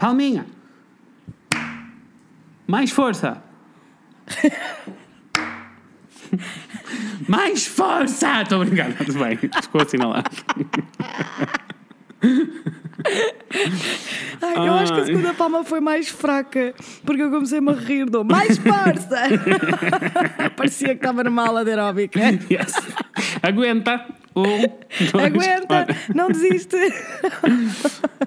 Palminha. 0.00 0.46
Mais 2.66 2.90
força. 2.90 3.42
Mais 7.28 7.66
força! 7.66 8.42
Estou 8.42 8.62
a 8.62 8.64
brincar, 8.64 8.94
tudo 8.94 9.18
bem. 9.18 9.36
Ficou 9.36 9.82
assinalado. 9.82 10.30
Ai, 14.42 14.56
eu 14.56 14.74
acho 14.74 14.94
que 14.94 15.00
a 15.00 15.04
segunda 15.06 15.34
palma 15.34 15.64
foi 15.64 15.80
mais 15.80 16.08
fraca, 16.08 16.74
porque 17.04 17.22
eu 17.22 17.30
comecei-me 17.30 17.70
a 17.70 17.74
rir 17.74 18.08
do 18.08 18.24
mais 18.24 18.56
força! 18.58 19.20
Parecia 20.56 20.88
que 20.88 20.94
estava 20.94 21.24
numa 21.24 21.46
aula 21.46 21.64
de 21.64 21.70
aeróbica. 21.70 22.18
Yes. 22.50 22.74
Aguenta. 23.42 24.06
Um, 24.36 24.44
dois, 25.12 25.24
Aguenta, 25.24 25.86
não 26.14 26.28
desiste. 26.28 26.76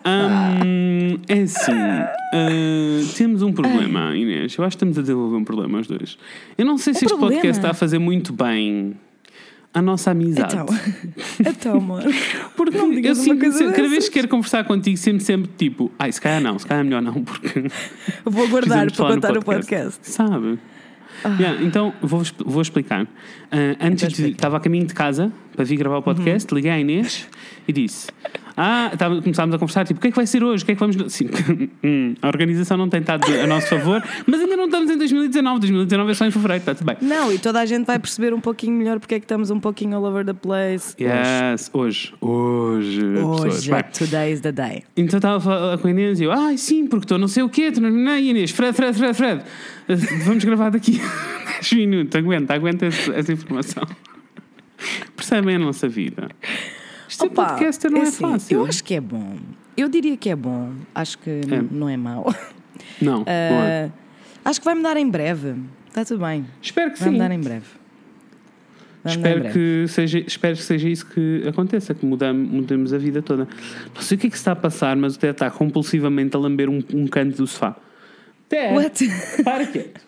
Hum, 0.06 1.20
é 1.28 1.42
assim. 1.42 1.72
ah, 1.72 3.14
temos 3.16 3.41
um 3.41 3.54
problema, 3.54 4.16
Inês. 4.16 4.55
Eu 4.55 4.66
acho 4.66 4.76
que 4.76 4.84
estamos 4.84 4.98
a 4.98 5.02
desenvolver 5.02 5.38
um 5.38 5.44
problema, 5.44 5.80
os 5.80 5.88
dois. 5.88 6.18
Eu 6.58 6.66
não 6.66 6.77
sei 6.77 6.94
se 6.94 7.05
este 7.05 7.08
problema? 7.08 7.34
podcast 7.34 7.60
está 7.60 7.72
a 7.72 7.74
fazer 7.74 8.00
muito 8.00 8.34
bem 8.34 8.96
a 9.74 9.82
nossa 9.82 10.12
amizade. 10.12 10.55
Então, 10.55 10.68
então, 11.52 11.77
amor. 11.77 12.04
Porque 12.55 12.77
Não 12.77 12.90
eu 12.90 12.96
digas 12.96 13.18
uma 13.26 13.35
sinto, 13.35 13.74
cada 13.74 13.88
vez 13.88 14.08
que 14.08 14.13
quero 14.13 14.27
conversar 14.27 14.63
contigo, 14.66 14.98
sempre, 14.98 15.24
sempre 15.24 15.49
tipo, 15.58 15.91
ai, 15.98 16.12
se 16.12 16.22
calhar 16.22 16.41
não, 16.41 16.60
se 16.60 16.66
calhar 16.66 16.84
melhor 16.84 17.02
não, 17.02 17.24
porque. 17.24 17.66
Vou 18.24 18.48
guardar 18.49 18.85
precisamos 18.88 18.94
para 18.94 19.16
contar 19.16 19.34
no 19.34 19.44
podcast. 19.44 19.99
Sabe? 20.10 20.60
Yeah, 21.40 21.62
então 21.63 21.94
vou, 22.02 22.22
vou 22.45 22.62
explicar. 22.62 23.08
Ah, 23.52 23.58
antes 23.82 24.04
Então 24.04 24.26
de. 24.26 24.32
Estava 24.32 24.58
a 24.58 24.59
caminho 24.59 24.86
de 24.86 24.94
casa 24.94 25.32
para 25.55 25.63
vir 25.66 25.77
gravar 25.77 25.98
o 25.98 26.02
podcast, 26.02 26.54
liguei 26.54 26.72
à 26.72 26.80
Inês 26.80 27.27
e 27.68 27.72
disse: 27.73 28.08
Ah, 28.58 28.90
estava- 28.94 29.22
começámos 29.22 29.54
a 29.55 29.59
conversar, 29.59 29.86
tipo, 29.86 29.99
o 29.99 30.02
que 30.02 30.08
é 30.08 30.12
que 30.12 30.16
vai 30.16 30.26
ser 30.27 30.44
hoje? 30.44 30.63
O 30.63 30.66
que 30.66 30.72
é 30.72 30.76
que 30.76 30.80
vamos. 30.80 30.96
Sim, 31.13 31.30
hum, 31.84 32.16
a 32.22 32.27
organização 32.27 32.76
não 32.77 32.90
tem 32.90 32.99
estado 33.02 33.26
a 33.32 33.48
nosso 33.48 33.68
favor, 33.68 34.04
mas 34.26 34.40
ainda 34.41 34.55
não 34.58 34.66
estamos 34.66 34.90
em 34.91 34.98
2019. 34.98 35.60
2019 35.60 36.12
é 36.12 36.13
só 36.13 36.26
em 36.26 36.32
fevereiro, 36.32 36.62
está 36.62 36.76
tudo 36.76 36.85
bem. 36.88 36.98
Não, 37.01 37.32
e 37.32 37.38
toda 37.40 37.60
a 37.62 37.66
gente 37.66 37.85
vai 37.85 37.99
perceber 37.99 38.34
um 38.34 38.40
pouquinho 38.41 38.74
melhor 38.76 38.99
porque 38.99 39.16
é 39.16 39.20
que 39.20 39.26
estamos 39.26 39.49
um 39.51 39.60
pouquinho 39.60 39.96
all 39.98 40.04
over 40.05 40.26
the 40.26 40.34
place. 40.34 40.96
Yes, 40.99 41.70
hoje. 41.74 42.13
Hoje. 42.20 43.01
pessoas. 43.01 43.40
Hoje, 43.55 43.71
Bem, 43.71 43.84
today 43.94 44.34
is 44.34 44.41
the 44.41 44.51
day. 44.51 44.84
Então 44.98 45.18
estava 45.18 45.38
a 45.38 45.40
falar 45.40 45.77
com 45.77 45.88
a 45.88 45.91
Inês 45.91 46.20
e 46.20 46.24
eu, 46.26 46.32
ai 46.32 46.57
sim, 46.57 46.88
porque 46.88 47.05
estou 47.05 47.18
não 47.18 47.27
sei 47.27 47.44
o 47.44 47.49
quê, 47.49 47.71
tu 47.71 47.82
não, 47.82 47.90
não, 47.90 48.18
Inês, 48.18 48.51
Fred, 48.51 48.74
Fred, 48.76 48.98
Fred, 48.98 49.13
Fred, 49.13 49.44
vamos 50.26 50.43
gravar 50.43 50.70
daqui 50.70 50.99
10 51.62 51.73
minutos, 51.73 52.15
aguenta, 52.15 52.53
aguenta 52.53 52.85
essa, 52.85 53.12
essa 53.13 53.31
informação. 53.34 53.84
Percebem 55.15 55.55
a 55.55 55.59
nossa 55.59 55.87
vida. 55.87 56.29
Isto 57.07 57.26
Opa, 57.26 57.43
é 57.43 57.48
podcaster, 57.48 57.91
não 57.91 57.99
é, 57.99 58.04
assim, 58.04 58.21
fácil. 58.21 58.59
Eu 58.59 58.65
acho 58.65 58.84
que 58.84 58.93
é 58.95 59.01
bom. 59.01 59.37
Eu 59.77 59.87
diria 59.89 60.17
que 60.17 60.29
é 60.29 60.35
bom. 60.35 60.73
Acho 60.93 61.17
que 61.20 61.29
É. 61.29 61.61
não 61.71 61.87
é 61.89 61.95
mau. 61.98 62.34
Não, 63.01 63.20
não 63.20 63.26
é. 63.27 63.91
Acho 64.44 64.59
que 64.59 64.66
vai 64.66 64.75
mudar 64.75 64.97
em 64.97 65.09
breve. 65.09 65.56
Está 65.88 66.03
tudo 66.03 66.25
bem. 66.25 66.45
Espero 66.61 66.91
que 66.91 67.00
Vai 67.00 67.07
sim. 67.07 67.13
mudar 67.13 67.31
em 67.31 67.39
breve. 67.39 67.66
Vai 69.03 69.16
mudar 69.17 69.29
em 69.29 69.34
Espero 69.34 69.39
breve. 69.53 69.53
que, 69.85 69.88
seja, 69.88 70.19
espero 70.19 70.56
que 70.57 70.63
seja 70.63 70.89
isso 70.89 71.06
que 71.06 71.44
aconteça, 71.47 71.94
que 71.94 72.06
mudamos, 72.06 72.50
mudemos 72.50 72.94
a 72.94 72.97
vida 72.97 73.22
toda. 73.22 73.47
Não 73.95 74.01
sei 74.01 74.17
o 74.17 74.19
que 74.19 74.28
é 74.28 74.29
que 74.29 74.35
se 74.35 74.41
está 74.41 74.51
a 74.51 74.56
passar, 74.56 74.95
mas 74.97 75.16
o 75.16 75.19
Té 75.19 75.29
está 75.29 75.50
compulsivamente 75.51 76.35
a 76.35 76.39
lamber 76.39 76.67
um, 76.69 76.81
um 76.94 77.07
canto 77.07 77.38
do 77.38 77.47
sofá. 77.47 77.75
Té, 78.53 78.72
What? 78.73 79.07
para 79.44 79.66
quieto. 79.66 80.01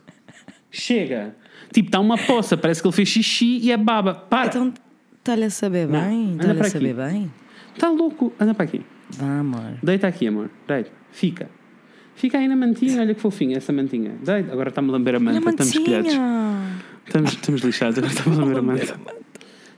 Chega. 0.72 1.36
Tipo, 1.72 1.88
está 1.88 2.00
uma 2.00 2.18
poça, 2.18 2.56
parece 2.56 2.82
que 2.82 2.88
ele 2.88 2.96
fez 2.96 3.10
xixi 3.10 3.58
e 3.62 3.72
é 3.72 3.78
baba. 3.78 4.14
Para. 4.14 4.48
Então, 4.48 4.74
está-lhe 5.18 5.46
a 5.46 5.50
saber 5.50 5.88
Não, 5.88 6.00
bem? 6.00 6.32
Está-lhe 6.34 6.60
a 6.60 6.64
saber 6.66 7.00
aqui. 7.00 7.12
bem? 7.14 7.32
Está 7.74 7.90
louco. 7.90 8.32
Anda 8.40 8.54
para 8.54 8.66
aqui. 8.66 8.82
Vá, 9.10 9.40
amor. 9.40 9.74
Deita 9.82 10.08
aqui, 10.08 10.28
amor. 10.28 10.50
Deita. 10.68 10.92
Fica. 11.12 11.50
Fica 12.16 12.38
aí 12.38 12.48
na 12.48 12.56
mantinha. 12.56 13.02
Olha 13.02 13.14
que 13.14 13.20
fofinha 13.22 13.58
essa 13.58 13.74
mantinha. 13.74 14.12
Deita. 14.24 14.52
Agora 14.54 14.70
está-me 14.70 14.90
a 14.90 14.92
lamber 14.94 15.16
a 15.16 15.20
manta. 15.20 15.38
A 15.50 15.50
Estamos 15.52 15.76
mantinha. 15.76 16.80
Estamos, 17.06 17.32
estamos 17.34 17.62
lixados. 17.62 17.98
Agora 17.98 18.14
está-me 18.14 18.36
a 18.36 18.40
lamber 18.40 18.58
a 18.58 18.62
manta. 18.62 19.00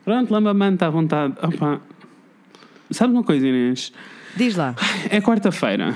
Pronto, 0.03 0.31
lamba 0.31 0.51
a 0.51 0.53
manta 0.53 0.85
à 0.87 0.89
vontade. 0.89 1.33
Opa. 1.41 1.81
Sabe 2.91 3.13
uma 3.13 3.23
coisa, 3.23 3.45
Inês? 3.47 3.91
Diz 4.35 4.55
lá. 4.55 4.75
É 5.09 5.19
quarta-feira. 5.19 5.95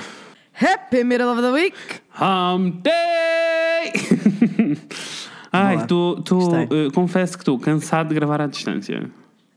Happy 0.62 1.04
middle 1.04 1.30
of 1.30 1.42
the 1.42 1.52
week. 1.52 1.76
Hump 2.12 2.84
Day! 2.84 3.94
Ai, 5.52 5.86
tô, 5.88 6.22
tô, 6.24 6.38
Gostei. 6.38 6.64
eh, 6.88 6.92
confesso 6.94 7.34
que 7.38 7.42
estou 7.42 7.60
cansado 7.60 8.10
de 8.10 8.16
gravar 8.16 8.42
à 8.42 8.48
distância. 8.48 9.10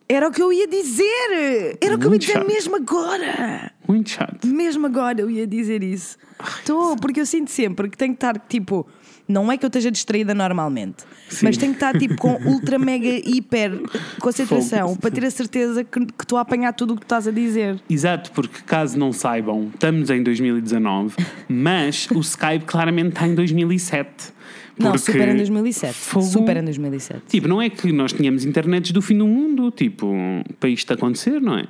Era 0.08 0.28
o 0.28 0.32
que 0.32 0.42
eu 0.42 0.52
ia 0.52 0.66
dizer. 0.66 1.78
Era 1.80 1.94
o 1.94 1.98
que 1.98 2.04
eu 2.06 2.08
ia 2.08 2.10
Muito 2.10 2.20
dizer 2.22 2.32
chato. 2.34 2.46
mesmo 2.46 2.76
agora. 2.76 3.70
Muito 3.86 4.10
chato. 4.10 4.46
Mesmo 4.46 4.86
agora 4.86 5.20
eu 5.20 5.30
ia 5.30 5.46
dizer 5.46 5.82
isso. 5.82 6.16
Estou, 6.58 6.96
porque 6.96 7.20
eu 7.20 7.26
sinto 7.26 7.50
sempre 7.50 7.88
que 7.88 7.96
tenho 7.96 8.12
que 8.12 8.16
estar 8.16 8.38
tipo. 8.48 8.86
Não 9.26 9.50
é 9.50 9.56
que 9.56 9.64
eu 9.64 9.68
esteja 9.68 9.90
distraída 9.90 10.34
normalmente, 10.34 11.02
Sim. 11.30 11.46
mas 11.46 11.56
tenho 11.56 11.72
que 11.72 11.76
estar 11.78 11.98
tipo 11.98 12.14
com 12.16 12.34
ultra 12.44 12.78
mega 12.78 13.08
hiper 13.08 13.80
concentração 14.20 14.88
Fogo. 14.88 15.00
para 15.00 15.10
ter 15.10 15.24
a 15.24 15.30
certeza 15.30 15.82
que 15.82 16.04
que 16.04 16.24
estou 16.24 16.36
a 16.36 16.42
apanhar 16.42 16.72
tudo 16.74 16.92
o 16.92 16.96
que 16.96 17.00
tu 17.02 17.04
estás 17.06 17.26
a 17.26 17.30
dizer. 17.30 17.80
Exato, 17.88 18.30
porque 18.32 18.60
caso 18.66 18.98
não 18.98 19.12
saibam, 19.12 19.70
estamos 19.72 20.10
em 20.10 20.22
2019, 20.22 21.14
mas 21.48 22.06
o 22.10 22.20
Skype 22.20 22.64
claramente 22.66 23.10
está 23.10 23.26
em 23.26 23.34
2007. 23.34 24.34
Não, 24.76 24.90
Porque, 24.90 25.12
super 25.12 25.28
em 25.28 25.36
2007. 25.36 25.94
Fogo. 25.94 26.26
Super 26.26 26.56
em 26.56 26.64
2007. 26.64 27.22
Tipo, 27.28 27.46
não 27.46 27.62
é 27.62 27.70
que 27.70 27.92
nós 27.92 28.12
tínhamos 28.12 28.44
internets 28.44 28.90
do 28.90 29.00
fim 29.00 29.16
do 29.16 29.26
mundo, 29.26 29.70
tipo, 29.70 30.12
para 30.58 30.68
isto 30.68 30.92
acontecer, 30.92 31.40
não 31.40 31.56
é? 31.58 31.64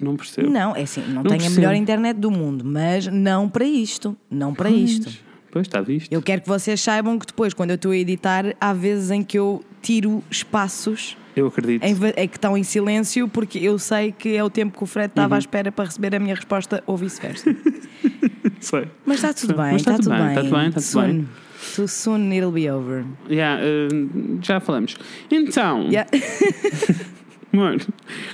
Não 0.00 0.16
percebo. 0.16 0.50
Não, 0.50 0.74
é 0.74 0.82
assim, 0.82 1.00
não, 1.02 1.14
Não 1.16 1.22
tenho 1.22 1.34
a 1.34 1.38
percebo. 1.38 1.54
melhor 1.60 1.74
internet 1.74 2.16
do 2.16 2.30
mundo, 2.30 2.64
mas 2.64 3.06
não 3.06 3.48
para 3.48 3.64
isto. 3.64 4.16
Não 4.28 4.52
para 4.52 4.68
isto. 4.68 5.10
Pois, 5.52 5.66
está 5.66 5.80
visto. 5.80 6.12
Eu 6.12 6.22
quero 6.22 6.42
que 6.42 6.48
vocês 6.48 6.80
saibam 6.80 7.18
que 7.18 7.26
depois, 7.26 7.52
quando 7.52 7.70
eu 7.70 7.74
estou 7.76 7.90
a 7.92 7.96
editar, 7.96 8.54
há 8.60 8.72
vezes 8.72 9.10
em 9.10 9.22
que 9.22 9.38
eu 9.38 9.64
tiro 9.82 10.22
espaços 10.30 11.16
Eu 11.34 11.46
acredito. 11.48 11.82
em, 11.84 11.94
que 12.28 12.36
estão 12.36 12.56
em 12.56 12.62
silêncio, 12.62 13.26
porque 13.28 13.58
eu 13.58 13.78
sei 13.78 14.12
que 14.12 14.36
é 14.36 14.44
o 14.44 14.48
tempo 14.50 14.76
que 14.78 14.84
o 14.84 14.86
Fred 14.86 15.10
estava 15.10 15.34
à 15.34 15.36
Uhum. 15.36 15.40
espera 15.40 15.72
para 15.72 15.86
receber 15.86 16.14
a 16.14 16.18
minha 16.20 16.34
resposta 16.34 16.82
ou 16.86 16.96
vice-versa. 16.96 17.54
Sei. 18.60 18.86
Mas 19.06 19.16
está 19.16 19.32
tudo 19.32 19.54
bem, 19.56 19.76
está 19.76 19.94
tudo 19.96 20.10
bem, 20.10 20.28
está 20.28 20.40
tudo 20.42 20.56
bem, 20.56 20.68
está 20.68 20.80
tudo 20.80 20.82
soon, 20.90 21.02
bem. 21.06 21.28
Too 21.74 21.88
soon 21.88 22.32
it'll 22.32 22.52
be 22.52 22.70
over. 22.70 23.04
Yeah, 23.28 23.60
eh, 23.62 23.88
já 24.42 24.60
falamos. 24.60 24.96
Então, 25.30 25.88
Yeah. 25.90 26.08
amor, 27.52 27.78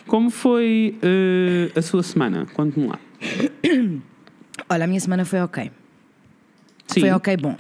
como 0.07 0.31
foi 0.31 0.97
eh, 1.01 1.71
a 1.79 1.83
sua 1.83 2.03
semana? 2.03 2.45
Conte-me 2.55 2.89
lá. 2.89 2.99
Olha, 4.69 4.85
a 4.85 4.87
minha 4.87 5.01
semana 5.01 5.25
foi 5.25 5.41
ok. 5.41 5.71
Sim. 7.01 7.01
Foi 7.01 7.13
ok 7.13 7.37
bom. 7.37 7.57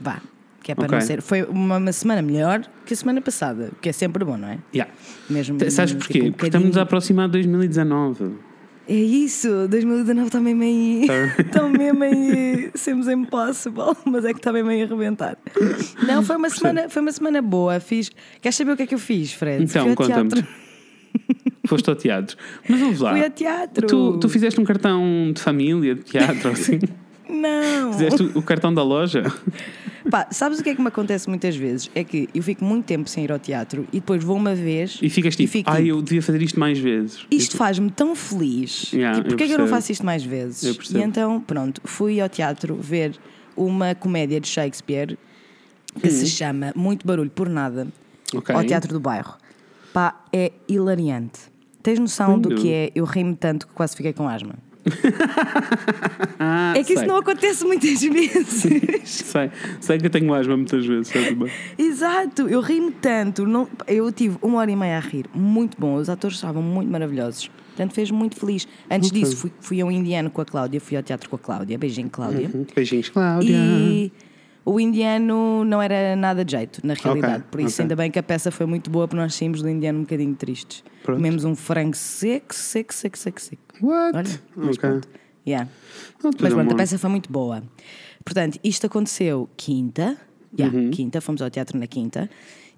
Vá. 0.00 0.20
Que 0.62 0.72
é 0.72 0.74
para 0.74 0.84
Ok. 0.84 0.98
não 0.98 1.06
ser. 1.06 1.22
Foi 1.22 1.42
uma, 1.44 1.78
uma 1.78 1.92
semana 1.92 2.20
melhor 2.22 2.62
que 2.84 2.92
a 2.92 2.96
semana 2.96 3.20
passada, 3.20 3.70
que 3.80 3.88
é 3.88 3.92
sempre 3.92 4.24
bom, 4.24 4.36
não 4.36 4.48
é? 4.48 4.58
Yeah. 4.74 4.92
Mesmo, 5.28 5.58
Sabes 5.70 5.92
tipo, 5.92 6.04
porquê? 6.04 6.22
um 6.22 6.32
Porque 6.32 6.46
estamos 6.46 6.76
a 6.76 6.82
aproximar 6.82 7.26
de 7.28 7.32
2019. 7.32 8.34
É 8.88 8.94
isso, 8.94 9.68
2019 9.68 10.26
está 10.26 10.40
mesmo 10.40 10.62
aí. 10.62 11.04
Tá. 11.06 11.42
Está 11.42 11.62
mesmo 11.68 12.02
aí. 12.02 12.70
Seems 12.74 13.08
impossible, 13.08 13.94
mas 14.04 14.24
é 14.24 14.32
que 14.32 14.40
está 14.40 14.52
mesmo 14.52 14.68
aí 14.68 14.82
a 14.82 14.84
arrebentar. 14.84 15.38
Não, 16.06 16.22
foi 16.22 16.36
uma, 16.36 16.50
semana, 16.50 16.88
foi 16.88 17.00
uma 17.02 17.12
semana 17.12 17.40
boa. 17.40 17.78
Fiz. 17.80 18.10
Queres 18.42 18.56
saber 18.56 18.72
o 18.72 18.76
que 18.76 18.82
é 18.82 18.86
que 18.86 18.94
eu 18.94 18.98
fiz, 18.98 19.32
Fred? 19.32 19.62
Então, 19.64 19.88
ao 19.88 19.94
conta-me. 19.94 20.30
Foste 21.66 21.88
ao 21.88 21.94
teatro. 21.96 22.36
Mas 22.68 22.82
ouve 22.82 23.02
lá. 23.02 23.12
Fui 23.12 23.24
a 23.24 23.30
teatro. 23.30 23.86
Tu, 23.86 24.18
tu 24.18 24.28
fizeste 24.28 24.60
um 24.60 24.64
cartão 24.64 25.32
de 25.32 25.40
família, 25.40 25.94
de 25.94 26.02
teatro, 26.02 26.50
assim? 26.50 26.80
Não. 27.30 27.92
Fizeste 27.92 28.22
o, 28.34 28.42
cartão 28.42 28.72
da 28.72 28.82
loja? 28.82 29.22
Pá, 30.10 30.26
sabes 30.30 30.58
o 30.58 30.62
que 30.62 30.70
é 30.70 30.74
que 30.74 30.80
me 30.80 30.88
acontece 30.88 31.28
muitas 31.28 31.54
vezes? 31.54 31.90
É 31.94 32.02
que 32.02 32.28
eu 32.34 32.42
fico 32.42 32.64
muito 32.64 32.86
tempo 32.86 33.08
sem 33.08 33.24
ir 33.24 33.32
ao 33.32 33.38
teatro 33.38 33.86
e 33.92 34.00
depois 34.00 34.24
vou 34.24 34.36
uma 34.36 34.54
vez 34.54 34.98
E 35.02 35.10
ficas 35.10 35.36
tipo, 35.36 35.50
fico 35.50 35.70
ai, 35.70 35.84
tipo, 35.84 35.88
eu 35.88 36.02
devia 36.02 36.22
fazer 36.22 36.42
isto 36.42 36.58
mais 36.58 36.78
vezes. 36.78 37.26
Isto 37.30 37.56
faz-me 37.56 37.90
tão 37.90 38.16
feliz. 38.16 38.92
Yeah, 38.92 39.16
tipo, 39.18 39.28
porquê 39.28 39.44
é 39.44 39.46
que 39.46 39.52
eu 39.52 39.58
não 39.58 39.66
faço 39.66 39.92
isto 39.92 40.04
mais 40.04 40.24
vezes? 40.24 40.76
E 40.90 40.98
então, 40.98 41.40
pronto, 41.40 41.80
fui 41.84 42.20
ao 42.20 42.28
teatro 42.28 42.76
ver 42.76 43.16
uma 43.56 43.94
comédia 43.94 44.40
de 44.40 44.48
Shakespeare 44.48 45.18
que 46.00 46.10
se 46.10 46.26
chama 46.28 46.72
Muito 46.74 47.06
Barulho 47.06 47.30
por 47.30 47.48
Nada, 47.48 47.86
Hum. 48.34 48.38
Ok. 48.38 48.54
ao 48.54 48.64
Teatro 48.64 48.92
do 48.92 49.00
Bairro. 49.00 49.36
Pá, 49.92 50.24
é 50.32 50.52
hilariante. 50.68 51.40
Tens 51.82 51.98
noção 51.98 52.38
do 52.38 52.54
que 52.54 52.72
é? 52.72 52.92
Eu 52.94 53.04
ri-me 53.04 53.34
tanto 53.34 53.66
que 53.66 53.74
quase 53.74 53.96
fiquei 53.96 54.12
com 54.12 54.28
asma. 54.28 54.54
Ah, 56.38 56.72
É 56.76 56.82
que 56.82 56.92
isso 56.92 57.00
sei. 57.00 57.08
não 57.08 57.16
acontece 57.16 57.64
muitas 57.64 58.00
vezes. 58.00 58.64
Sei, 59.30 59.50
sei 59.80 59.98
que 59.98 60.06
eu 60.06 60.10
tenho 60.10 60.32
asma 60.34 60.56
muitas 60.56 60.84
vezes? 60.84 61.12
Exato, 61.78 62.48
eu 62.48 62.60
ri-me 62.60 62.90
tanto. 62.92 63.46
Não, 63.46 63.68
eu 63.86 64.10
tive 64.12 64.36
uma 64.42 64.58
hora 64.58 64.70
e 64.70 64.76
meia 64.76 64.96
a 64.96 65.00
rir, 65.00 65.26
muito 65.34 65.76
bom. 65.78 65.94
Os 65.94 66.08
atores 66.08 66.36
estavam 66.36 66.62
muito 66.62 66.90
maravilhosos. 66.90 67.48
Portanto, 67.68 67.92
fez-me 67.94 68.16
muito 68.18 68.36
feliz. 68.36 68.66
Antes 68.90 69.10
Ok. 69.10 69.20
disso, 69.22 69.36
fui, 69.36 69.52
fui 69.60 69.80
ao 69.80 69.90
indiano 69.90 70.30
com 70.30 70.40
a 70.40 70.44
Cláudia, 70.44 70.80
fui 70.80 70.96
ao 70.96 71.02
teatro 71.02 71.28
com 71.30 71.36
a 71.36 71.38
Cláudia. 71.38 71.78
Beijinho, 71.78 72.10
Cláudia. 72.10 72.50
Beijinhos, 72.74 73.08
Cláudia. 73.08 73.56
E 73.56 74.12
o 74.64 74.78
indiano 74.78 75.64
não 75.64 75.80
era 75.80 76.14
nada 76.16 76.44
de 76.44 76.52
jeito, 76.52 76.80
na 76.86 76.94
realidade. 76.94 77.44
Por 77.50 77.60
isso, 77.60 77.74
ok. 77.76 77.84
ainda 77.84 77.96
bem 77.96 78.10
que 78.10 78.18
a 78.18 78.22
peça 78.22 78.50
foi 78.50 78.66
muito 78.66 78.90
boa, 78.90 79.08
porque 79.08 79.20
nós 79.20 79.34
saímos 79.34 79.62
do 79.62 79.68
indiano 79.68 79.98
um 79.98 80.02
bocadinho 80.02 80.34
tristes. 80.34 80.84
Pronto. 81.02 81.16
Comemos 81.16 81.44
um 81.44 81.54
frango 81.56 81.96
seco, 81.96 82.54
seco, 82.54 82.92
seco, 82.94 83.18
seco, 83.18 83.40
seco. 83.40 83.62
What? 83.82 84.16
Olha, 84.16 84.40
mas 84.56 84.76
Ok. 84.76 84.78
pronto. 84.88 85.08
Yeah. 85.46 85.68
Ah, 85.70 86.16
tudo 86.20 86.36
Mas 86.40 86.52
pronto, 86.52 86.72
a 86.72 86.76
peça 86.76 86.98
foi 86.98 87.10
muito 87.10 87.32
boa. 87.32 87.62
Portanto, 88.24 88.58
isto 88.62 88.86
aconteceu 88.86 89.48
quinta. 89.56 90.16
Yeah, 90.58 90.76
Uhum. 90.76 90.90
Quinta, 90.90 91.20
fomos 91.20 91.40
ao 91.40 91.48
teatro 91.50 91.78
na 91.78 91.86
quinta. 91.86 92.28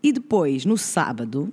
E 0.02 0.12
depois, 0.12 0.64
no 0.64 0.76
sábado, 0.79 1.52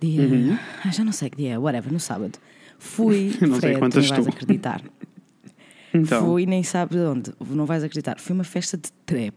dia. 0.00 0.22
Uhum. 0.22 0.58
ah, 0.84 0.90
já 0.90 1.04
não 1.04 1.12
sei 1.12 1.30
que 1.30 1.36
dia 1.36 1.52
é, 1.52 1.58
whatever, 1.58 1.92
no 1.92 2.00
sábado. 2.00 2.38
Fui. 2.78 3.32
Não 3.40 3.52
sei 3.52 3.60
Fred, 3.60 3.74
tu 3.74 3.78
quantas 3.78 4.04
nem 4.04 4.12
vais 4.12 4.24
tu. 4.26 4.30
acreditar. 4.34 4.82
Então. 5.94 6.24
Fui, 6.26 6.44
nem 6.44 6.62
sabes 6.62 6.98
onde, 6.98 7.32
não 7.50 7.64
vais 7.66 7.84
acreditar. 7.84 8.18
Foi 8.18 8.34
uma 8.34 8.44
festa 8.44 8.76
de 8.76 8.90
trap. 9.06 9.34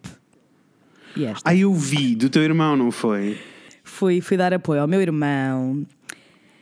E 1.15 1.25
esta? 1.25 1.47
Ah, 1.47 1.55
eu 1.55 1.73
vi, 1.73 2.15
do 2.15 2.29
teu 2.29 2.41
irmão, 2.43 2.75
não 2.75 2.91
foi? 2.91 3.37
Fui, 3.83 4.19
fui 4.21 4.35
dar 4.35 4.53
apoio 4.53 4.81
ao 4.81 4.87
meu 4.87 4.99
irmão. 5.01 5.85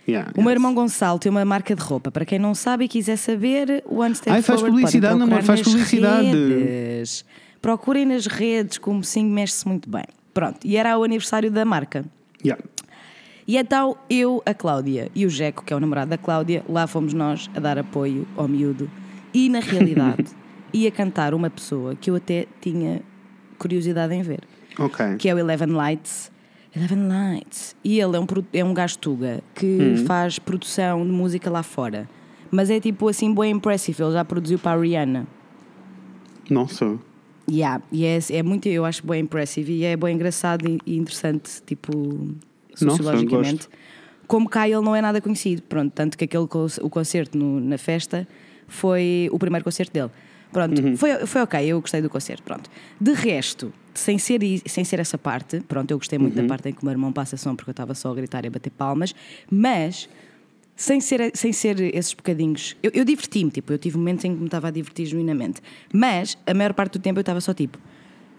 Yeah, 0.07 0.31
O 0.36 0.42
meu 0.42 0.50
yes. 0.51 0.56
irmão 0.57 0.74
Gonçalo 0.75 1.18
tem 1.18 1.31
uma 1.31 1.44
marca 1.44 1.74
de 1.75 1.81
roupa. 1.81 2.12
Para 2.12 2.25
quem 2.25 2.38
não 2.38 2.53
sabe 2.53 2.86
e 2.86 2.88
quiser 2.88 3.15
saber, 3.18 3.83
o 3.88 4.01
One 4.01 4.13
Step 4.13 4.36
Ai, 4.36 4.42
faz 4.44 4.59
Forward 4.59 4.77
publicidade, 4.83 5.21
amor, 5.21 5.42
faz 5.42 5.62
publicidade. 5.63 6.27
redes. 6.27 7.25
Procurem 7.59 8.06
nas 8.06 8.27
redes, 8.27 8.77
como 8.77 9.03
sim 9.03 9.25
mexe-se 9.25 9.68
muito 9.68 9.89
bem. 9.89 10.03
Pronto, 10.33 10.59
e 10.63 10.77
era 10.77 10.95
o 10.97 11.03
aniversário 11.03 11.50
da 11.50 11.65
marca. 11.65 12.06
Yeah. 12.45 12.63
E 13.47 13.57
então 13.57 13.97
eu, 14.07 14.44
a 14.45 14.53
Cláudia 14.53 15.09
e 15.15 15.25
o 15.25 15.30
Jeco, 15.30 15.63
que 15.63 15.74
é 15.74 15.75
o 15.75 15.80
namorado 15.80 16.09
da 16.12 16.18
Cláudia, 16.18 16.63
lá 16.69 16.86
fomos 16.86 17.13
nós 17.13 17.50
a 17.56 17.59
dar 17.59 17.80
apoio 17.80 18.27
ao 18.38 18.47
miúdo. 18.47 18.89
E 19.36 19.50
na 19.50 19.60
realidade 19.60 20.26
ia 20.74 20.90
cantar 20.90 21.34
uma 21.34 21.50
pessoa 21.50 21.94
que 21.96 22.10
eu 22.10 22.16
até 22.16 22.46
tinha 22.62 23.02
curiosidade 23.58 24.14
em 24.14 24.22
ver, 24.22 24.40
Ok. 24.80 25.18
que 25.18 25.28
é 25.28 25.36
o 25.36 25.38
Eleven 25.38 25.70
Lights. 25.72 26.32
Eleven 26.76 27.08
Lights. 27.08 27.76
E 27.84 28.00
ele 28.00 28.16
é 28.16 28.20
um, 28.20 28.26
é 28.54 28.64
um 28.64 28.74
gajo 28.74 28.98
tuga 28.98 29.42
que 29.54 29.66
Hum. 29.66 30.06
faz 30.06 30.40
produção 30.40 31.06
de 31.06 31.12
música 31.12 31.50
lá 31.50 31.64
fora. 31.64 32.10
Mas 32.52 32.70
é 32.70 32.80
tipo 32.80 33.08
assim, 33.10 33.34
bem 33.34 33.52
impressive. 33.52 34.02
Ele 34.04 34.14
já 34.14 34.24
produziu 34.24 34.58
para 34.60 34.78
a 34.78 34.82
Rihanna. 34.82 35.28
Não 36.50 36.68
sou. 36.68 37.00
Yeah, 37.50 37.84
e 37.92 38.06
é, 38.06 38.18
é 38.31 38.42
muito, 38.44 38.68
eu 38.68 38.86
acho 38.86 39.06
bem 39.06 39.22
impressive 39.22 39.72
e 39.74 39.84
é 39.84 39.96
bem 39.96 40.16
engraçado 40.16 40.68
e, 40.68 40.80
e 40.86 40.98
interessante, 40.98 41.62
tipo, 41.66 41.92
Nossa, 42.81 43.04
sociologicamente. 43.04 43.68
Como 44.28 44.50
cá 44.50 44.68
ele 44.68 44.81
não 44.81 44.96
é 44.96 45.02
nada 45.02 45.22
conhecido, 45.22 45.62
pronto, 45.62 45.92
tanto 45.94 46.18
que 46.18 46.24
aquele 46.24 46.48
o 46.81 46.90
concerto 46.90 47.38
no- 47.38 47.60
na 47.60 47.78
festa 47.78 48.28
foi 48.68 49.30
o 49.32 49.40
primeiro 49.40 49.64
concerto 49.64 49.92
dele. 49.94 50.10
Pronto, 50.52 50.82
Uhum. 50.82 50.96
foi, 50.96 51.26
foi 51.26 51.42
ok, 51.42 51.66
eu 51.66 51.82
gostei 51.82 52.02
do 52.02 52.10
concerto, 52.10 52.42
pronto. 52.44 52.70
De 53.02 53.12
resto, 53.12 53.74
sem 53.94 54.18
ser, 54.18 54.40
sem 54.66 54.84
ser 54.86 55.00
essa 55.00 55.18
parte, 55.18 55.60
pronto, 55.68 55.92
eu 55.92 55.98
gostei 55.98 56.18
muito 56.18 56.38
Uhum. 56.38 56.44
da 56.44 56.48
parte 56.48 56.70
em 56.70 56.72
que 56.74 56.82
o 56.82 56.86
meu 56.86 56.92
irmão 56.94 57.12
passa 57.12 57.36
som 57.36 57.56
porque 57.56 57.70
eu 57.70 57.74
estava 57.74 57.94
só 57.94 58.12
a 58.12 58.16
gritar 58.16 58.46
e 58.46 58.48
a 58.48 58.52
bater 58.52 58.70
palmas, 58.70 59.14
mas 59.52 60.08
sem 60.78 61.02
ser, 61.02 61.32
sem 61.34 61.52
ser 61.52 61.80
esses 61.96 62.14
bocadinhos. 62.14 62.76
Eu, 62.82 62.92
eu 62.94 63.04
diverti-me, 63.06 63.50
tipo, 63.52 63.72
eu 63.74 63.78
tive 63.78 63.98
momentos 63.98 64.24
em 64.24 64.34
que 64.34 64.40
me 64.40 64.46
estava 64.46 64.70
a 64.70 64.72
divertir 64.72 65.06
genuinamente, 65.08 65.62
mas 65.94 66.38
a 66.46 66.54
maior 66.54 66.74
parte 66.74 66.94
do 66.94 67.00
tempo 67.02 67.20
eu 67.20 67.22
estava 67.22 67.42
só 67.42 67.54
tipo, 67.54 67.78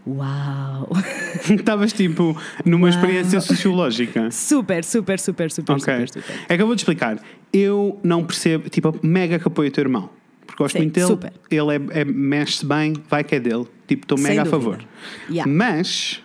uau! 0.06 0.88
Estavas 1.50 1.92
tipo 1.92 2.36
numa 2.64 2.88
experiência 2.88 3.40
sociológica. 3.40 4.30
super, 4.30 4.84
super, 4.84 5.18
super, 5.18 5.50
super, 5.50 5.72
Ok. 5.72 5.80
super, 6.06 6.08
super. 6.08 6.36
É 6.48 6.56
que 6.56 6.62
eu 6.62 6.66
vou-te 6.66 6.80
explicar. 6.80 7.18
Eu 7.52 7.98
não 8.02 8.24
percebo, 8.24 8.68
tipo, 8.68 8.94
mega 9.02 9.38
que 9.38 9.48
apoio 9.48 9.68
o 9.68 9.72
teu 9.72 9.82
irmão. 9.82 10.10
Porque 10.46 10.62
gosto 10.62 10.74
Sim, 10.74 10.82
muito 10.82 10.94
dele. 10.94 11.06
super. 11.06 11.32
Ele 11.50 11.74
é, 11.94 12.00
é- 12.00 12.04
mexe-se 12.04 12.64
bem, 12.64 12.92
vai 13.10 13.24
que 13.24 13.34
é 13.34 13.40
dele. 13.40 13.66
Tipo, 13.88 14.04
estou 14.04 14.18
mega 14.18 14.42
a 14.42 14.46
favor. 14.46 14.78
Yeah. 15.28 15.50
Mas, 15.50 16.22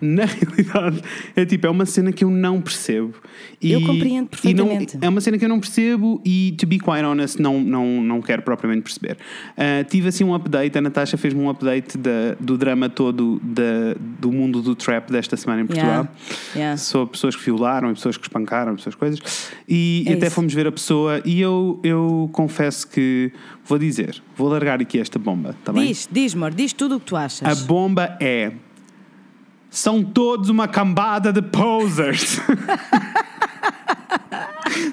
na 0.00 0.24
realidade, 0.28 1.02
é 1.34 1.44
tipo, 1.44 1.66
é 1.66 1.70
uma 1.70 1.86
cena 1.86 2.12
que 2.12 2.22
eu 2.24 2.30
não 2.30 2.60
percebo. 2.60 3.14
E, 3.62 3.72
Eu 3.72 3.80
compreendo 3.80 4.06
e 4.44 4.54
não- 4.54 4.66
perfeitamente. 4.66 4.98
é 5.00 5.08
uma 5.08 5.20
cena 5.20 5.38
que 5.38 5.44
eu 5.44 5.48
não 5.48 5.58
percebo 5.60 6.20
e, 6.24 6.54
to 6.58 6.66
be 6.66 6.78
quite 6.78 7.02
honest, 7.04 7.40
não, 7.40 7.60
não, 7.60 8.02
não 8.02 8.20
quero 8.20 8.42
propriamente 8.42 8.82
perceber. 8.82 9.16
Ah, 9.56 9.84
tive 9.84 10.08
assim 10.08 10.24
um 10.24 10.34
update, 10.34 10.76
a 10.76 10.80
Natasha 10.80 11.16
fez-me 11.16 11.40
um 11.40 11.48
update 11.48 11.96
da- 11.96 12.34
do 12.38 12.58
drama 12.58 12.88
todo 12.88 13.40
da- 13.42 13.94
do 14.20 14.30
mundo 14.30 14.60
do 14.60 14.74
trap 14.74 15.10
desta 15.10 15.36
semana 15.36 15.62
em 15.62 15.66
Portugal 15.66 15.86
Yeah. 15.86 16.10
Yeah. 16.54 16.76
sobre 16.76 17.12
pessoas 17.12 17.34
que 17.36 17.44
violaram, 17.44 17.92
pessoas 17.94 18.16
que 18.16 18.24
espancaram, 18.24 18.76
pessoas 18.76 18.94
coisas. 18.94 19.50
E 19.68 20.04
É 20.06 20.12
até 20.14 20.26
isso. 20.26 20.34
fomos 20.34 20.52
ver 20.52 20.66
a 20.66 20.72
pessoa 20.72 21.22
e 21.24 21.40
eu, 21.40 21.80
eu 21.82 22.28
confesso 22.32 22.86
que 22.88 23.32
vou 23.64 23.78
dizer, 23.78 24.22
vou 24.36 24.48
largar 24.48 24.80
aqui 24.80 24.98
esta 24.98 25.18
bomba, 25.18 25.54
tá 25.64 25.72
bem? 25.72 25.86
Diz, 25.86 26.08
diz, 26.10 26.34
amor, 26.34 26.52
diz 26.52 26.72
tudo 26.72 26.96
o 26.96 27.00
que 27.00 27.06
tu 27.06 27.16
achas. 27.16 27.42
A 27.48 27.64
bomba 27.66 28.16
é 28.20 28.52
são 29.76 30.02
todos 30.02 30.48
uma 30.48 30.66
cambada 30.66 31.32
de 31.32 31.42
posers. 31.42 32.40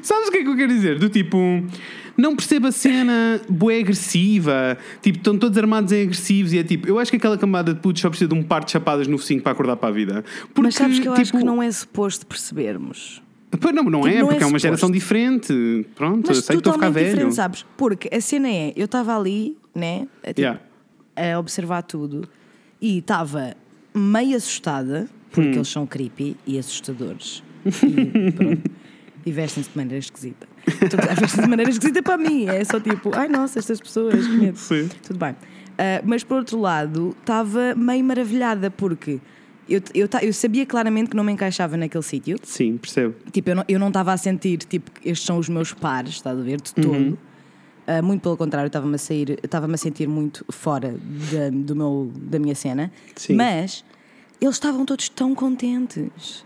Sabes 0.02 0.28
o 0.28 0.32
que 0.32 0.38
é 0.40 0.44
que 0.44 0.50
eu 0.50 0.56
quero 0.56 0.68
dizer? 0.74 1.00
Do 1.00 1.10
tipo, 1.10 1.38
não 2.18 2.36
percebo 2.36 2.68
a 2.68 2.72
cena 2.72 3.42
bué 3.50 3.80
agressiva, 3.80 4.78
tipo, 5.02 5.18
estão 5.20 5.38
todos 5.38 5.58
armados 5.58 5.92
em 5.92 6.04
agressivos 6.04 6.54
e 6.54 6.60
é 6.60 6.64
tipo, 6.64 6.88
eu 6.88 7.00
acho 7.00 7.10
que 7.12 7.18
aquela 7.18 7.38
cambada 7.38 7.74
de 7.74 7.80
putos 7.80 8.02
só 8.02 8.10
precisa 8.10 8.28
de 8.28 8.36
um 8.36 8.44
par 8.44 8.64
de 8.64 8.72
chapadas 8.72 9.08
no 9.08 9.18
focinho 9.18 9.42
para 9.42 9.52
acordar 9.52 9.76
para 9.78 9.90
a 9.90 9.92
vida. 9.92 10.24
Porque, 10.54 10.62
Mas 10.62 10.76
sabes 10.76 11.00
que 11.00 11.08
eu 11.08 11.14
acho 11.14 11.26
tipo, 11.26 11.38
que 11.40 11.44
não 11.44 11.62
é 11.62 11.72
suposto 11.72 12.26
percebermos. 12.28 13.22
Pois 13.60 13.74
não, 13.74 13.84
não 13.84 14.02
Tipo, 14.02 14.08
é, 14.16 14.20
não 14.20 14.28
é 14.28 14.32
porque 14.32 14.44
é 14.44 14.48
uma 14.48 14.50
suposto. 14.50 14.60
geração 14.60 14.92
diferente. 14.92 15.86
Pronto, 15.96 16.28
Mas 16.28 16.38
eu 16.38 16.44
sei 16.44 16.56
que 16.56 16.60
estou 16.60 16.72
a 16.72 16.74
ficar 16.76 16.90
velho. 16.90 17.32
sabes? 17.32 17.66
Porque 17.78 18.10
a 18.16 18.20
cena 18.22 18.50
é, 18.50 18.74
eu 18.76 18.86
estava 18.86 19.16
ali, 19.18 19.58
né, 19.76 20.08
a, 20.24 20.28
tipo, 20.28 20.42
Yeah. 20.42 20.60
a 21.16 21.40
observar 21.40 21.84
tudo 21.84 22.28
e 22.82 22.98
estava 22.98 23.56
meio 23.94 24.36
assustada, 24.38 25.08
porque 25.32 25.50
Hum. 25.50 25.54
eles 25.56 25.68
são 25.68 25.86
creepy 25.88 26.36
e 26.46 26.58
assustadores. 26.60 27.44
E, 27.66 28.32
pronto, 28.32 28.72
e 29.26 29.32
vestem-se 29.32 29.70
de 29.70 29.78
maneira 29.78 30.00
esquisita. 30.00 30.48
Então, 30.82 31.00
vestem-se 31.08 31.42
de 31.42 31.48
maneira 31.48 31.72
esquisita 31.72 32.02
para 32.04 32.18
mim. 32.18 32.46
É 32.48 32.64
só 32.64 32.80
tipo, 32.80 33.12
ai 33.16 33.28
nossa, 33.28 33.60
estas 33.60 33.80
pessoas, 33.80 34.26
que 34.28 34.34
medo. 34.34 34.58
Sim. 34.58 34.90
Tudo 35.06 35.18
bem. 35.20 35.36
Ah, 35.78 36.02
mas 36.06 36.24
por 36.24 36.38
outro 36.38 36.60
lado, 36.60 37.16
estava 37.20 37.74
meio 37.76 38.04
maravilhada, 38.04 38.70
porque 38.70 39.20
eu, 39.68 39.82
eu, 39.96 40.08
eu 40.22 40.34
sabia 40.34 40.66
claramente 40.66 41.10
que 41.10 41.16
não 41.16 41.24
me 41.24 41.32
encaixava 41.32 41.78
naquele 41.78 42.04
sítio. 42.04 42.38
Sim, 42.44 42.78
percebo. 42.78 43.16
Tipo, 43.32 43.50
eu 43.68 43.80
não- 43.80 43.88
estava 43.88 44.12
a 44.14 44.18
sentir, 44.18 44.58
tipo, 44.60 44.92
estes 45.04 45.26
são 45.26 45.38
os 45.38 45.48
meus 45.50 45.74
pares, 45.74 46.12
estás 46.16 46.38
a 46.38 46.42
ver, 46.42 46.60
de 46.62 46.74
todo. 46.76 46.92
Uhum. 46.92 47.18
Ah, 47.86 48.02
muito 48.02 48.22
pelo 48.22 48.38
contrário, 48.38 48.68
estava-me 48.68 48.96
a 48.96 48.98
sair, 48.98 49.38
estava-me 49.44 49.74
a 49.74 49.78
sentir 49.78 50.08
muito 50.08 50.46
fora 50.50 50.96
da, 51.32 51.50
do 51.52 51.76
meu, 51.76 52.12
da 52.16 52.40
minha 52.40 52.56
cena. 52.56 52.92
Sim. 53.16 53.36
Mas 53.36 53.84
eles 54.40 54.56
estavam 54.56 54.86
todos 54.86 55.10
tão 55.10 55.36
contentes. 55.36 56.46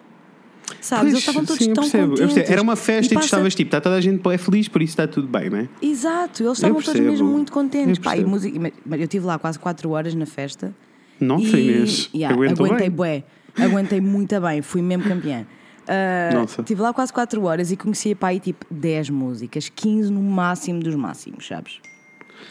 Sabes? 0.82 1.00
Pois, 1.02 1.14
eles 1.14 1.20
estavam 1.20 1.46
todos 1.46 1.64
sim, 1.64 1.74
tão 1.74 1.84
percebo, 1.84 2.10
contentes. 2.10 2.34
percebo. 2.34 2.52
Era 2.54 2.62
uma 2.62 2.76
festa 2.76 3.06
e, 3.06 3.10
tu 3.10 3.14
passa- 3.16 3.26
estavas 3.26 3.56
tipo, 3.56 3.68
está 3.70 3.80
toda 3.80 3.96
a 3.96 4.02
gente 4.02 4.22
é 4.30 4.38
feliz, 4.38 4.68
por 4.68 4.82
isso 4.82 4.92
está 4.94 5.08
tudo 5.08 5.28
bem, 5.28 5.50
não 5.50 5.60
é? 5.60 5.70
Exato, 5.82 6.44
eles 6.44 6.58
estavam 6.58 6.82
todos 6.82 7.00
mesmo 7.00 7.26
muito 7.28 7.52
contentes. 7.52 7.98
Eu 7.98 8.04
Pá, 8.04 8.18
e 8.18 8.26
música, 8.26 8.58
eu 8.92 8.98
estive 9.04 9.26
lá 9.26 9.40
quase 9.40 9.58
4 9.60 9.90
horas 9.92 10.14
na 10.14 10.26
festa. 10.26 10.76
Nossa, 11.22 11.58
E, 11.58 11.70
Inês. 11.70 12.10
yeah, 12.14 12.36
aguentei 12.36 12.76
bem. 12.78 12.90
bué, 12.92 13.24
aguentei 13.58 14.02
muito 14.02 14.40
bem, 14.42 14.62
fui 14.62 14.82
mesmo 14.82 15.04
campeã. 15.06 15.46
Ah, 15.88 16.30
Nossa. 16.34 16.62
Estive 16.62 16.82
lá 16.82 16.94
quase 16.94 17.14
4 17.14 17.42
horas 17.44 17.72
e 17.72 17.78
conhecia 17.78 18.16
para 18.16 18.30
aí 18.30 18.40
tipo 18.40 18.66
10 18.70 19.10
músicas, 19.10 19.70
15 19.70 20.12
no 20.12 20.22
máximo 20.22 20.80
dos 20.82 20.96
máximos, 20.96 21.48
sabes? 21.48 21.80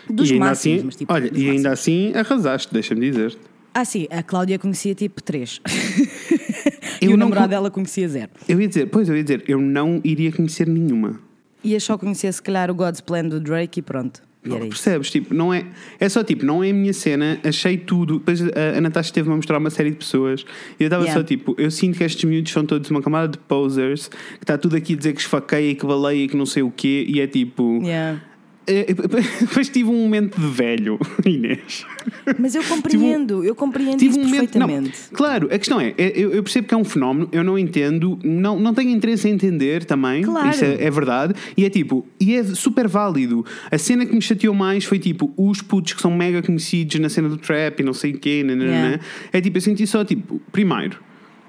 Dos 0.08 0.30
ainda 0.30 0.44
máximos, 0.46 0.78
assim, 0.78 0.86
mas 0.86 0.96
tipo. 0.96 1.12
olha, 1.12 1.30
e 1.34 1.50
ainda 1.50 1.70
máximos. 1.70 2.12
assim 2.12 2.12
arrasaste, 2.18 2.72
deixa-me 2.72 3.00
dizer. 3.10 3.36
Ah, 3.74 3.84
sim, 3.84 4.06
a 4.10 4.22
Cláudia 4.22 4.58
conhecia 4.58 4.94
tipo 4.94 5.22
3. 5.22 5.60
Eu 7.00 7.10
e 7.10 7.14
o 7.14 7.16
namorado 7.16 7.46
con- 7.46 7.50
dela 7.50 7.70
conhecia 7.70 8.08
zero. 8.08 8.30
Eu 8.48 8.58
ia 8.60 8.66
dizer, 8.68 8.86
pois 8.86 9.06
eu 9.08 9.14
ia 9.16 9.22
dizer, 9.22 9.44
eu 9.46 9.60
não 9.60 10.00
iria 10.02 10.32
conhecer 10.32 10.66
nenhuma. 10.66 11.20
Ia 11.62 11.78
só 11.78 11.98
conhecer 11.98 12.32
se 12.32 12.42
calhar 12.42 12.70
o 12.70 12.74
God's 12.74 13.00
Plan 13.02 13.24
do 13.28 13.38
Drake 13.38 13.80
e 13.80 13.82
pronto. 13.82 14.22
E 14.54 14.58
isso. 14.58 14.68
Percebes? 14.68 15.10
Tipo, 15.10 15.34
não 15.34 15.52
é. 15.52 15.64
É 15.98 16.08
só 16.08 16.22
tipo, 16.22 16.44
não 16.44 16.62
é 16.62 16.70
a 16.70 16.74
minha 16.74 16.92
cena, 16.92 17.38
achei 17.44 17.76
tudo. 17.76 18.18
Depois 18.18 18.42
a, 18.42 18.78
a 18.78 18.80
Natasha 18.80 19.08
esteve-me 19.08 19.34
a 19.34 19.36
mostrar 19.36 19.58
uma 19.58 19.70
série 19.70 19.90
de 19.90 19.96
pessoas 19.96 20.44
e 20.78 20.82
eu 20.82 20.86
estava 20.86 21.06
Yeah. 21.06 21.20
só 21.20 21.26
tipo, 21.26 21.54
eu 21.58 21.70
sinto 21.70 21.96
que 21.98 22.04
estes 22.04 22.24
miúdos 22.24 22.50
são 22.52 22.64
todos 22.66 22.90
uma 22.90 23.00
camada 23.00 23.28
de 23.28 23.38
posers, 23.38 24.08
que 24.08 24.42
está 24.42 24.58
tudo 24.58 24.76
aqui 24.76 24.94
a 24.94 24.96
dizer 24.96 25.12
que 25.12 25.20
esfaqueia, 25.20 25.74
que 25.74 25.86
baleia 25.86 26.24
e 26.24 26.28
que 26.28 26.36
não 26.36 26.46
sei 26.46 26.62
o 26.62 26.70
quê, 26.70 27.04
e 27.08 27.20
é 27.20 27.26
tipo. 27.26 27.80
Yeah. 27.82 28.20
É, 28.66 28.86
Depois 29.40 29.68
tive 29.68 29.88
um 29.90 30.02
momento 30.02 30.40
de 30.40 30.46
velho, 30.46 30.98
Inês. 31.24 31.84
Mas 32.38 32.54
eu 32.54 32.62
compreendo, 32.64 33.44
eu 33.44 33.54
compreendo 33.54 33.98
Tive 33.98 34.18
um 34.18 34.24
momento. 34.24 34.58
Não, 34.58 34.66
perfeitamente. 34.66 34.98
claro, 35.12 35.46
a 35.52 35.58
questão 35.58 35.80
é, 35.80 35.94
é, 35.96 36.12
eu, 36.14 36.32
eu 36.32 36.42
percebo 36.42 36.66
que 36.66 36.74
é 36.74 36.76
um 36.76 36.84
fenómeno, 36.84 37.28
eu 37.32 37.44
não 37.44 37.58
entendo, 37.58 38.18
não, 38.24 38.58
não 38.58 38.74
tenho 38.74 38.90
interesse 38.90 39.28
em 39.28 39.32
entender 39.32 39.84
também, 39.84 40.22
Claro. 40.22 40.48
isso 40.50 40.64
é, 40.64 40.84
é 40.84 40.90
verdade, 40.90 41.34
e 41.56 41.64
é 41.64 41.70
tipo, 41.70 42.06
e 42.20 42.34
é 42.34 42.42
super 42.44 42.88
válido. 42.88 43.44
A 43.70 43.78
cena 43.78 44.04
que 44.04 44.14
me 44.14 44.20
chateou 44.22 44.54
mais 44.54 44.84
foi 44.84 44.98
tipo, 44.98 45.32
os 45.36 45.62
putos 45.62 45.92
que 45.92 46.02
são 46.02 46.10
mega 46.10 46.42
conhecidos 46.42 46.98
na 47.00 47.08
cena 47.08 47.28
do 47.28 47.36
trap 47.36 47.80
e 47.80 47.82
não 47.82 47.92
sei 47.94 48.12
o 48.12 48.18
quê, 48.18 48.42
nananã. 48.44 48.66
Yeah. 48.72 49.00
é 49.32 49.40
tipo, 49.40 49.56
eu 49.58 49.62
senti 49.62 49.86
só 49.86 50.04
tipo, 50.04 50.40
primeiro. 50.52 50.98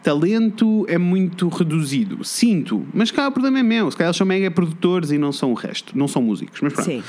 Talento 0.04 0.86
é 0.88 0.98
muito 0.98 1.48
reduzido. 1.50 2.24
Sinto, 2.24 2.86
mas 2.94 3.12
cá 3.12 3.27
o 3.27 3.32
problema 3.32 3.60
é 3.60 3.63
meu. 3.63 3.89
Se 3.92 3.98
calhar 3.98 4.10
eles 4.10 4.18
são 4.18 4.27
mega 4.27 4.50
produtores 4.50 5.12
e 5.12 5.18
não 5.18 5.32
são 5.32 5.51
o 5.51 5.54
resto, 5.54 5.98
não 5.98 6.08
são 6.08 6.22
músicos. 6.22 6.62
Mas 6.62 6.74
pronto. 6.74 6.86
Sim. 6.86 7.04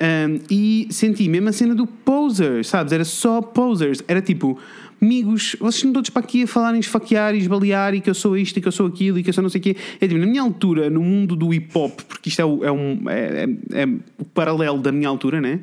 Um, 0.00 0.40
e 0.50 0.88
senti 0.90 1.28
mesmo 1.28 1.50
a 1.50 1.52
cena 1.52 1.74
do 1.74 1.86
posers, 1.86 2.68
sabes? 2.68 2.92
Era 2.92 3.04
só 3.04 3.42
posers. 3.42 4.02
Era 4.08 4.22
tipo 4.22 4.58
amigos, 5.02 5.56
vocês 5.58 5.76
estão 5.76 5.92
todos 5.92 6.10
para 6.10 6.20
aqui 6.22 6.42
a 6.42 6.46
falar 6.46 6.74
em 6.74 6.80
esfaquear 6.80 7.34
e 7.34 7.38
esbalear 7.38 7.94
e 7.94 8.00
que 8.00 8.10
eu 8.10 8.14
sou 8.14 8.36
isto 8.36 8.56
e 8.58 8.60
que 8.60 8.68
eu 8.68 8.72
sou 8.72 8.86
aquilo 8.86 9.18
e 9.18 9.22
que 9.22 9.30
eu 9.30 9.34
sou 9.34 9.42
não 9.42 9.48
sei 9.48 9.60
o 9.60 9.62
quê. 9.64 9.76
É 10.00 10.06
tipo, 10.06 10.20
na 10.20 10.26
minha 10.26 10.42
altura, 10.42 10.90
no 10.90 11.00
mundo 11.02 11.34
do 11.34 11.52
hip 11.54 11.70
hop, 11.74 12.00
porque 12.08 12.28
isto 12.28 12.40
é 12.40 12.44
o, 12.44 12.64
é 12.64 12.70
um, 12.72 13.02
é, 13.08 13.44
é- 13.72 13.82
é 13.82 13.86
o 14.18 14.24
paralelo 14.24 14.78
da 14.80 14.92
minha 14.92 15.08
altura, 15.08 15.40
né? 15.40 15.60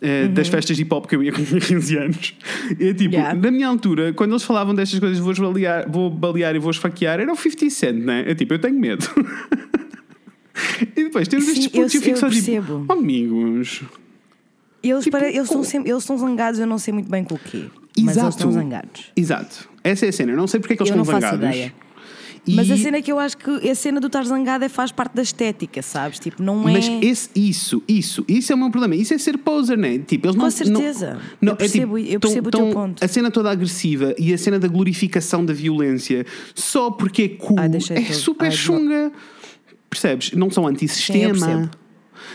Eh, 0.00 0.28
Das 0.28 0.48
festas 0.48 0.76
de 0.76 0.82
hip 0.82 0.94
hop 0.94 1.06
que 1.06 1.16
eu 1.16 1.22
ia 1.22 1.32
com 1.32 1.42
15 1.44 1.96
anos. 1.96 2.34
É 2.78 2.92
tipo, 2.94 3.14
Yeah. 3.16 3.34
na 3.40 3.50
minha 3.50 3.66
altura, 3.68 4.12
quando 4.12 4.32
eles 4.32 4.42
falavam 4.44 4.74
destas 4.74 4.98
coisas, 5.00 5.18
vou 5.18 5.34
balear, 5.34 5.90
vou 5.90 6.08
balear 6.10 6.54
e 6.54 6.58
vou 6.58 6.70
esfaquear, 6.70 7.18
era 7.20 7.32
o 7.32 7.36
50 7.36 7.70
Cent, 7.70 7.96
né? 7.96 8.24
É 8.26 8.34
tipo, 8.34 8.54
eu 8.54 8.58
tenho 8.58 8.78
medo. 8.78 9.04
e 10.96 11.04
depois 11.04 11.28
temos 11.28 11.44
Sim, 11.46 11.52
estes 11.52 11.66
pontos 11.68 11.94
e 11.94 11.96
eu- 11.96 12.00
eu 12.00 12.04
fico 12.04 12.16
eu 12.16 12.20
só 12.20 12.28
percebo. 12.28 12.80
tipo, 12.80 12.86
"Oh, 12.88 12.92
amigos. 12.92 13.82
Eles, 14.82 15.04
Tipo, 15.04 15.16
para, 15.16 15.28
eles, 15.28 15.42
estão 15.44 15.64
sempre, 15.64 15.90
eles 15.90 16.02
estão 16.02 16.16
zangados, 16.16 16.60
eu 16.60 16.66
não 16.66 16.78
sei 16.78 16.94
muito 16.94 17.10
bem 17.10 17.24
com 17.24 17.34
o 17.34 17.38
quê. 17.38 17.64
Mas 17.98 18.16
Exato. 18.16 18.26
eles 18.26 18.34
estão 18.36 18.52
zangados. 18.52 19.12
Exato. 19.16 19.68
Essa 19.82 20.06
é 20.06 20.08
a 20.08 20.12
cena. 20.12 20.32
Eu 20.32 20.36
não 20.36 20.46
sei 20.46 20.60
porque 20.60 20.74
é 20.74 20.76
que 20.76 20.82
eles 20.82 20.90
Eu 20.94 21.00
estão 21.02 21.14
não 21.14 21.20
faço 21.20 21.32
zangados. 21.36 21.56
ideia. 21.56 21.74
E- 22.48 22.54
Mas 22.54 22.70
a 22.70 22.76
cena 22.76 22.98
é 22.98 23.02
que 23.02 23.10
eu 23.10 23.18
acho 23.18 23.36
que 23.36 23.50
a 23.68 23.74
cena 23.74 23.98
do 23.98 24.06
estar 24.06 24.24
zangado 24.24 24.64
é, 24.64 24.68
faz 24.68 24.92
parte 24.92 25.14
da 25.16 25.22
estética, 25.22 25.82
sabes? 25.82 26.20
Tipo, 26.20 26.40
não 26.44 26.68
é. 26.68 26.74
Mas 26.74 26.88
esse, 27.02 27.28
isso, 27.34 27.82
isso, 27.88 28.24
isso 28.28 28.52
é 28.52 28.54
o 28.54 28.58
meu 28.58 28.70
problema. 28.70 28.94
Isso 28.94 29.12
é 29.12 29.18
ser 29.18 29.36
poser, 29.38 29.76
né? 29.76 29.98
Tipo, 29.98 30.28
eles 30.28 30.36
Com 30.36 30.42
não, 30.42 30.50
certeza. 30.50 31.18
Não, 31.40 31.54
Eu 31.54 31.56
percebo- 31.56 31.98
eu 31.98 32.20
tão- 32.20 32.30
percebo 32.30 32.48
o 32.48 32.50
teu 32.52 32.60
tão- 32.60 32.70
ponto. 32.72 33.04
A 33.04 33.08
cena 33.08 33.32
toda 33.32 33.50
agressiva 33.50 34.14
e 34.16 34.32
a 34.32 34.38
cena 34.38 34.60
da 34.60 34.68
glorificação 34.68 35.44
da 35.44 35.52
violência 35.52 36.24
só 36.54 36.88
porque 36.90 37.22
é 37.22 37.28
cool 37.30 37.58
Ai, 37.58 37.68
é 37.96 38.12
super 38.12 38.44
Ai, 38.44 38.50
não. 38.50 38.56
chunga. 38.56 39.12
Percebes? 39.90 40.32
Não 40.32 40.48
são 40.50 40.64
eu 40.64 40.70
antissistema, 40.70 41.30
percebo. 41.46 41.70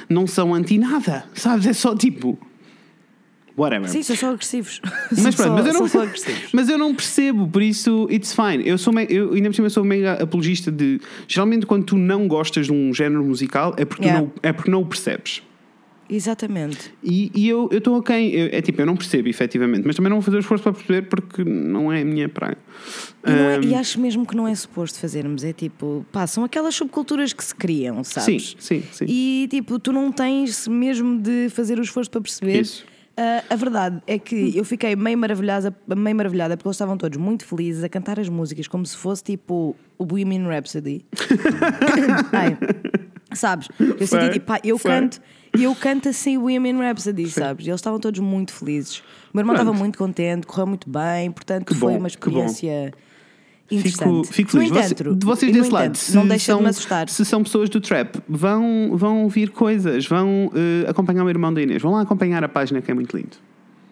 não 0.10 0.28
são 0.28 0.54
anti-nada, 0.54 1.24
sabes? 1.34 1.68
É 1.68 1.74
só 1.74 1.96
tipo. 1.96 2.38
Whatever. 3.58 3.90
Sim, 3.90 4.02
são 4.04 4.16
só 4.16 4.30
agressivos. 4.32 4.82
Mas 5.12 5.36
pronto, 5.36 5.50
só- 5.50 5.54
mas 5.54 5.68
eu, 5.68 5.74
não, 5.74 6.12
mas 6.54 6.70
eu 6.70 6.78
não 6.78 6.96
percebo, 6.96 7.48
por 7.48 7.62
isso 7.62 8.08
it's 8.10 8.34
fine. 8.34 8.68
Eu 8.68 8.78
sou, 8.78 8.94
me- 8.94 9.06
eu, 9.10 9.34
ainda 9.34 9.50
por 9.50 9.56
cima, 9.56 9.70
sou 9.70 9.84
mega 9.84 10.14
apologista 10.14 10.72
de. 10.72 11.00
Geralmente, 11.28 11.66
quando 11.66 11.84
tu 11.86 11.98
não 11.98 12.28
gostas 12.28 12.68
de 12.68 12.72
um 12.72 12.94
género 12.94 13.24
musical, 13.24 13.74
é 13.78 13.84
porque, 13.86 14.06
Yeah. 14.06 14.22
não, 14.26 14.32
é 14.42 14.54
porque 14.54 14.72
não 14.72 14.82
o 14.82 14.86
percebes. 14.86 15.42
Exatamente. 16.10 16.94
E, 17.02 17.32
e 17.34 17.48
eu 17.48 17.70
estou 17.72 17.98
ok, 17.98 18.14
eu- 18.36 18.50
é 18.52 18.62
tipo, 18.62 18.82
eu 18.82 18.86
não 18.86 18.98
percebo 18.98 19.30
efetivamente, 19.30 19.84
mas 19.86 19.96
também 19.96 20.10
não 20.10 20.18
vou 20.18 20.22
fazer 20.22 20.38
o 20.38 20.40
esforço 20.42 20.62
para 20.64 20.74
perceber 20.74 21.04
porque 21.04 21.42
não 21.46 21.92
é 21.92 22.02
a 22.02 22.06
minha 22.06 22.28
praia. 22.28 22.58
E, 23.26 23.32
é- 23.32 23.70
e 23.70 23.76
acho 23.76 23.98
mesmo 24.00 24.26
que 24.26 24.36
não 24.36 24.46
é 24.46 24.54
suposto 24.54 25.00
fazermos. 25.00 25.44
É 25.46 25.54
tipo, 25.54 26.06
pá, 26.12 26.28
são 26.28 26.44
aquelas 26.44 26.76
subculturas 26.76 27.32
que 27.32 27.44
se 27.44 27.56
criam, 27.56 28.04
sim, 28.04 28.12
sabes? 28.20 28.56
sim, 28.60 28.84
sim. 28.92 29.06
E 29.08 29.48
tipo, 29.50 29.80
tu 29.80 29.94
não 29.94 30.12
tens 30.12 30.68
mesmo 30.68 31.18
de 31.18 31.48
fazer 31.50 31.80
o 31.80 31.82
esforço 31.82 32.12
para 32.12 32.20
perceber. 32.20 32.60
Isso. 32.60 32.86
Ah, 33.18 33.44
a 33.50 33.56
verdade 33.56 34.02
é 34.08 34.18
que 34.18 34.58
eu 34.58 34.64
fiquei 34.64 34.96
meio 34.96 35.18
maravilhada, 35.18 35.76
meio 35.96 36.16
maravilhada 36.16 36.56
porque 36.56 36.68
eles 36.68 36.76
estavam 36.76 36.98
todos 36.98 37.18
muito 37.18 37.46
felizes 37.46 37.84
a 37.84 37.90
cantar 37.90 38.20
as 38.20 38.30
músicas 38.30 38.68
como 38.68 38.86
se 38.86 38.96
fosse 38.96 39.24
tipo 39.24 39.76
o 39.98 40.06
Bohemian 40.06 40.48
Rhapsody. 40.48 41.06
Ai, 42.32 42.58
sabes? 43.34 43.68
Eu 43.80 44.08
senti 44.08 44.34
tipo, 44.34 44.46
pá, 44.46 44.60
eu 44.64 44.80
canto, 44.80 45.22
eu 45.60 45.76
canto 45.76 46.10
assim 46.10 46.38
o 46.38 46.42
Bohemian 46.42 46.78
Rhapsody, 46.78 47.30
sabes? 47.30 47.66
E 47.66 47.70
eles 47.70 47.80
estavam 47.80 48.00
todos 48.00 48.20
muito 48.20 48.54
felizes. 48.54 49.00
O 49.00 49.04
meu 49.36 49.42
irmão 49.42 49.56
estava 49.56 49.74
muito 49.74 49.98
contente, 49.98 50.48
correu 50.48 50.68
muito 50.68 50.90
bem, 50.90 51.32
portanto 51.32 51.66
Que 51.66 51.76
foi 51.76 51.94
bom, 51.94 52.00
uma 52.00 52.10
que 52.10 52.30
bom. 52.30 52.48
Fico, 53.80 54.24
fico 54.26 54.52
feliz. 54.52 54.70
No 54.70 54.76
Você- 54.76 54.94
entanto, 54.94 55.16
de 55.16 55.26
vocês 55.26 55.54
desse 55.54 55.70
lado, 55.72 55.84
entanto, 55.86 55.98
se 55.98 56.16
não 56.16 56.28
deixa 56.28 56.46
são, 56.46 56.58
de 56.58 56.64
me 56.64 56.70
assustar. 56.70 57.10
Se 57.10 57.24
são 57.26 57.44
pessoas 57.44 57.70
do 57.70 57.80
trap, 57.80 58.16
vão, 58.28 58.92
vão 58.96 59.24
ouvir 59.24 59.50
coisas, 59.52 60.06
vão 60.06 60.52
eh, 60.54 60.90
acompanhar 60.90 61.24
o 61.24 61.30
irmão 61.30 61.54
da 61.54 61.62
Inês, 61.62 61.82
vão 61.82 61.92
lá 61.94 62.02
acompanhar 62.02 62.44
a 62.44 62.50
página 62.50 62.82
que 62.82 62.90
é 62.92 62.94
muito 62.94 63.16
lindo. 63.16 63.38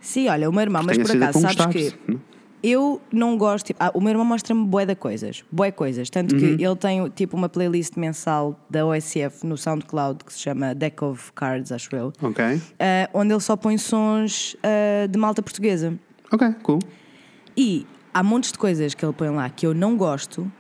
Sim, 0.02 0.28
olha, 0.30 0.50
o 0.50 0.52
meu 0.54 0.62
irmão, 0.62 0.82
mas 0.86 0.98
por 0.98 1.12
acaso, 1.12 1.40
sabes 1.42 1.66
que 1.68 1.94
não? 2.08 2.20
eu 2.64 3.02
não 3.12 3.38
gosto. 3.38 3.68
Tipo, 3.68 3.84
ah, 3.84 3.92
o 3.94 4.00
meu 4.02 4.10
irmão 4.12 4.26
mostra-me 4.26 4.66
bué 4.66 4.86
de 4.86 4.96
coisas, 4.96 5.44
bué 5.52 5.72
coisas. 5.72 6.10
Tanto 6.10 6.34
Uhum. 6.36 6.40
que 6.58 6.64
ele 6.64 6.76
tem 6.76 7.10
tipo 7.10 7.36
uma 7.38 7.48
playlist 7.50 7.96
mensal 7.98 8.60
da 8.70 8.86
OSF 8.86 9.46
no 9.46 9.58
SoundCloud 9.58 10.24
que 10.26 10.34
se 10.34 10.40
chama 10.40 10.74
Deck 10.76 11.04
of 11.04 11.32
Cards, 11.34 11.72
acho 11.72 11.94
eu, 11.96 12.12
Ok? 12.22 12.44
ah, 12.80 13.10
onde 13.14 13.34
ele 13.34 13.42
só 13.42 13.56
põe 13.56 13.78
sons 13.78 14.56
ah, 14.64 15.08
de 15.08 15.18
malta 15.20 15.42
portuguesa. 15.42 15.94
Ok, 16.32 16.48
cool. 16.64 16.80
E 17.58 17.86
há 18.14 18.24
montes 18.24 18.52
de 18.52 18.58
coisas 18.58 18.94
que 18.94 19.06
ele 19.06 19.14
põe 19.14 19.30
lá 19.30 19.50
que 19.50 19.66
eu 19.66 19.74
não 19.74 19.96
gosto, 19.98 20.52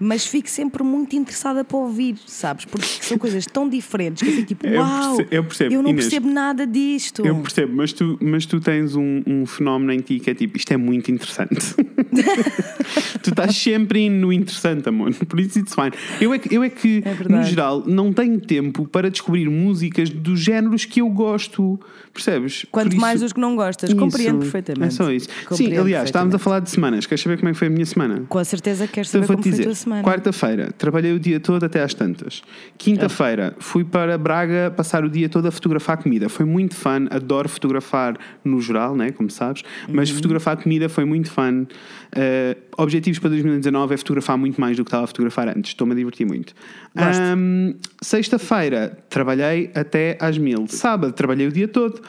mas 0.00 0.26
fico 0.26 0.48
sempre 0.48 0.82
muito 0.82 1.16
interessada 1.16 1.64
para 1.64 1.76
ouvir, 1.76 2.16
sabes? 2.26 2.64
Porque 2.64 2.86
são 2.86 3.18
coisas 3.18 3.44
tão 3.46 3.68
diferentes 3.68 4.22
que 4.22 4.28
eu 4.28 4.32
fico 4.34 4.46
tipo, 4.48 4.66
Eu 4.66 4.80
uau, 4.80 5.16
perce- 5.16 5.34
eu 5.34 5.44
percebo, 5.44 5.74
não 5.74 5.90
Inês. 5.90 5.96
percebo 6.06 6.28
nada 6.30 6.66
disto. 6.66 7.26
Eu 7.26 7.36
percebo, 7.40 7.74
mas 7.76 7.92
tu, 7.92 8.18
mas 8.20 8.46
tu 8.46 8.60
tens 8.60 8.94
um, 8.96 9.22
um 9.26 9.46
fenómeno 9.46 9.92
em 9.92 10.00
ti 10.00 10.18
que 10.20 10.30
é 10.30 10.34
tipo, 10.34 10.56
isto 10.56 10.72
é 10.72 10.76
muito 10.76 11.10
interessante. 11.10 11.56
tu 13.22 13.30
estás 13.30 13.56
sempre 13.56 14.08
no 14.08 14.32
interessante, 14.32 14.88
amor. 14.88 15.12
Por 15.26 15.40
isso 15.40 15.58
it's 15.58 15.74
fine. 15.74 15.90
Eu 16.20 16.32
é 16.32 16.38
que, 16.38 16.54
eu 16.54 16.62
é 16.62 16.68
que 16.70 17.02
É 17.04 17.14
no 17.28 17.42
geral, 17.42 17.82
não 17.86 18.12
tenho 18.12 18.40
tempo 18.40 18.86
para 18.86 19.10
descobrir 19.10 19.48
músicas 19.48 20.10
dos 20.10 20.40
géneros 20.40 20.84
que 20.84 21.00
eu 21.00 21.08
gosto. 21.08 21.78
Percebes? 22.12 22.66
Quanto 22.70 22.92
isso- 22.92 23.00
mais 23.00 23.20
dos 23.20 23.32
que 23.32 23.40
não 23.40 23.54
gostas, 23.56 23.92
compreendo 23.94 24.42
Isso. 24.42 24.50
perfeitamente. 24.52 24.86
É 24.88 24.90
só 24.96 25.10
isso. 25.12 25.28
Sim, 25.28 25.44
Compreendo 25.46 25.80
aliás, 25.80 26.04
estávamos 26.06 26.34
a 26.34 26.38
falar 26.38 26.60
de 26.60 26.70
semanas. 26.70 27.06
Queres 27.06 27.22
saber 27.22 27.36
como 27.38 27.48
é 27.48 27.52
que 27.52 27.58
foi 27.58 27.68
a 27.68 27.70
minha 27.70 27.86
semana? 27.86 28.24
Com 28.28 28.42
certeza 28.44 28.86
queres 28.88 29.08
Então 29.10 29.22
saber 29.22 29.26
vou 29.34 29.42
como 29.42 29.54
foi 29.54 29.62
a 29.62 29.66
tua 29.66 29.74
semana. 29.88 30.02
quarta-feira 30.04 30.70
trabalhei 30.76 31.12
o 31.12 31.18
dia 31.18 31.40
todo 31.40 31.64
até 31.64 31.82
às 31.82 31.94
tantas. 31.94 32.42
Quinta-feira 32.76 33.54
fui 33.58 33.84
para 33.84 34.16
Braga 34.18 34.72
passar 34.76 35.04
o 35.04 35.10
dia 35.10 35.28
todo 35.28 35.46
a 35.46 35.50
fotografar 35.50 35.96
comida. 35.96 36.28
Foi 36.28 36.44
muito 36.44 36.74
fun, 36.74 37.06
adoro 37.10 37.48
fotografar 37.48 38.16
no 38.44 38.60
geral, 38.60 38.94
né, 38.96 39.10
como 39.10 39.30
sabes, 39.30 39.62
mas 39.88 40.08
Uhum. 40.10 40.16
fotografar 40.16 40.56
comida 40.56 40.88
foi 40.88 41.04
muito 41.04 41.30
fun. 41.30 41.62
Uh, 41.62 42.56
objetivos 42.76 43.18
para 43.18 43.30
2019 43.30 43.94
é 43.94 43.96
fotografar 43.96 44.38
muito 44.38 44.60
mais 44.60 44.76
do 44.76 44.84
que 44.84 44.88
estava 44.88 45.04
a 45.04 45.06
fotografar 45.06 45.48
antes. 45.48 45.70
Estou-me 45.72 45.92
a 45.92 45.96
divertir 45.96 46.26
muito. 46.26 46.54
Ahm, 46.96 47.74
Sexta-feira 48.00 48.96
trabalhei 49.10 49.70
até 49.74 50.16
às 50.20 50.38
mil. 50.38 50.66
Sábado 50.68 51.12
trabalhei 51.12 51.46
o 51.46 51.52
dia 51.52 51.68
todo. 51.68 52.00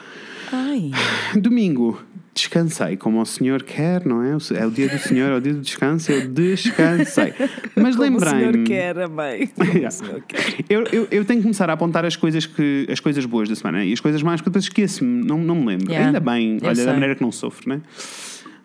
Ai, 0.52 0.90
Domingo, 1.40 2.00
descansei, 2.34 2.96
como 2.96 3.20
o 3.20 3.26
senhor 3.26 3.62
quer, 3.62 4.04
não 4.06 4.22
é? 4.22 4.30
É 4.54 4.66
o 4.66 4.70
dia 4.70 4.88
do 4.88 4.98
senhor, 4.98 5.30
é 5.32 5.36
o 5.36 5.40
dia 5.40 5.52
do 5.54 5.60
descanso, 5.60 6.10
eu 6.12 6.28
descansei. 6.28 7.32
Mas 7.76 7.96
como 7.96 8.16
o 8.16 8.20
senhor 8.20 8.34
lembrei-me. 8.54 8.66
quer, 8.66 8.98
amém. 8.98 9.46
Como 9.48 9.68
Yeah. 9.70 9.88
o 9.88 9.90
senhor 9.90 10.22
quer. 10.26 10.38
Eu, 10.68 10.84
eu, 10.92 11.08
eu 11.10 11.24
tenho 11.24 11.38
que 11.40 11.42
começar 11.42 11.68
a 11.70 11.72
apontar 11.74 12.04
as 12.04 12.16
coisas, 12.16 12.46
que, 12.46 12.86
as 12.90 13.00
coisas 13.00 13.24
boas 13.26 13.48
da 13.48 13.54
semana 13.54 13.84
e 13.84 13.92
as 13.92 14.00
coisas 14.00 14.22
mais 14.22 14.40
que 14.40 14.46
depois 14.48 14.64
esqueço-me, 14.64 15.24
não, 15.24 15.38
não 15.38 15.54
me 15.54 15.66
lembro. 15.66 15.86
Yeah. 15.90 16.06
Ainda 16.06 16.20
bem, 16.20 16.58
Eu 16.60 16.66
olha, 16.66 16.74
sei. 16.76 16.86
da 16.86 16.92
maneira 16.92 17.14
que 17.14 17.22
não 17.22 17.32
sofro, 17.32 17.68
né? 17.68 17.80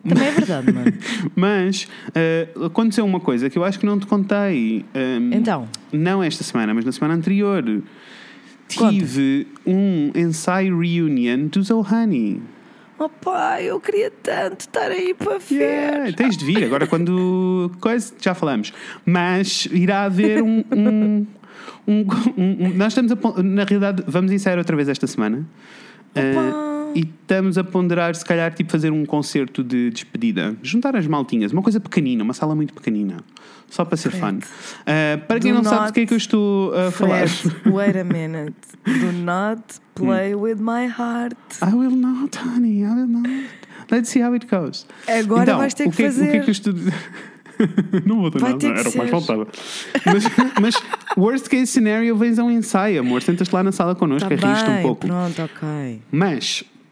Também 0.08 0.28
é 0.28 0.30
verdade, 0.30 0.72
mano. 0.72 0.92
Mas 1.34 1.88
eh, 2.14 2.46
aconteceu 2.64 3.04
uma 3.04 3.18
coisa 3.18 3.50
que 3.50 3.58
eu 3.58 3.64
acho 3.64 3.78
que 3.80 3.84
não 3.86 3.98
te 3.98 4.06
contei. 4.06 4.84
ehm, 4.94 5.32
Então, 5.34 5.68
Não 5.92 6.22
esta 6.22 6.44
semana, 6.44 6.72
mas 6.72 6.84
na 6.84 6.92
semana 6.92 7.14
anterior. 7.14 7.64
Tive 8.68 9.46
um 9.66 10.10
ensaio 10.14 10.78
reunion 10.78 11.46
dos 11.46 11.70
Ohani. 11.70 12.42
oh 12.98 13.08
pai, 13.08 13.64
eu 13.66 13.78
queria 13.80 14.10
tanto 14.10 14.60
estar 14.60 14.90
aí 14.90 15.14
para 15.14 15.38
ver. 15.38 15.54
Yeah, 15.56 16.12
tens 16.16 16.36
de 16.36 16.44
vir, 16.44 16.64
agora 16.64 16.86
quando. 16.86 17.70
Coisa, 17.80 18.12
já 18.20 18.34
falamos. 18.34 18.72
Mas 19.04 19.66
irá 19.70 20.02
haver 20.04 20.42
um. 20.42 20.64
um, 20.72 21.26
um- 21.86 22.06
um- 22.36 22.66
um- 22.66 22.74
nós 22.74 22.88
estamos 22.92 23.12
a. 23.12 23.42
Na 23.42 23.64
realidade, 23.64 24.02
vamos 24.06 24.32
ensaiar 24.32 24.58
outra 24.58 24.74
vez 24.76 24.88
esta 24.88 25.06
semana. 25.06 25.46
Uh, 26.16 26.75
e 26.96 27.00
estamos 27.00 27.58
a 27.58 27.64
ponderar, 27.64 28.14
se 28.14 28.24
calhar, 28.24 28.52
tipo, 28.54 28.70
fazer 28.72 28.90
um 28.90 29.04
concerto 29.04 29.62
de 29.62 29.90
despedida. 29.90 30.56
Juntar 30.62 30.96
as 30.96 31.06
maltinhas, 31.06 31.52
uma 31.52 31.62
coisa 31.62 31.78
pequenina, 31.78 32.24
uma 32.24 32.32
sala 32.32 32.54
muito 32.54 32.72
pequenina. 32.72 33.18
Só 33.68 33.84
para 33.84 33.96
ser 33.96 34.10
fun. 34.12 34.38
Uh, 34.38 35.26
para 35.26 35.40
quem 35.40 35.52
Do 35.52 35.56
não 35.56 35.64
sabe 35.64 35.86
do 35.88 35.92
que 35.92 36.00
é 36.00 36.06
que 36.06 36.14
eu 36.14 36.18
estou 36.18 36.72
a 36.72 36.90
falar. 36.90 37.28
Fred, 37.28 37.68
wait 37.70 37.96
a 37.96 38.04
minute. 38.04 38.54
Do 38.84 39.12
not 39.12 39.62
play 39.94 40.34
with 40.34 40.56
my 40.60 40.86
heart. 40.86 41.36
I 41.60 41.74
will 41.74 41.90
not, 41.96 42.38
honey, 42.38 42.82
I 42.84 42.94
will 42.94 43.08
not. 43.08 43.28
Let's 43.90 44.08
see 44.10 44.22
how 44.22 44.32
it 44.34 44.46
goes. 44.46 44.86
Agora 45.08 45.42
então, 45.42 45.58
vais 45.58 45.74
ter 45.74 45.90
que 45.90 45.96
que, 45.96 46.02
é- 46.04 46.08
O 46.08 46.12
que 46.12 46.20
é 46.20 46.26
fazer. 46.26 46.40
que 46.44 46.50
eu 46.50 46.52
estou. 46.52 46.74
não 48.06 48.20
vou 48.20 48.30
ter 48.30 48.38
Vai 48.38 48.50
nada, 48.52 48.60
ter 48.60 48.78
era 48.78 48.88
o 48.88 48.92
que 48.92 48.98
mais 48.98 49.10
faltava. 49.10 49.48
Mas, 50.04 50.24
mas, 50.60 50.74
worst 51.16 51.48
case 51.48 51.66
scenario, 51.66 52.16
vens 52.16 52.38
a 52.38 52.44
um 52.44 52.50
ensaio, 52.50 53.00
amor. 53.00 53.22
Sentas-te 53.22 53.52
lá 53.52 53.62
na 53.64 53.72
sala 53.72 53.94
connosco, 53.96 54.28
Tá 54.28 54.34
é 54.34 54.52
riste 54.52 54.70
um 54.70 54.82
pouco. 54.82 55.06
pronto, 55.06 55.42
ok. 55.42 56.00
Mas. 56.12 56.64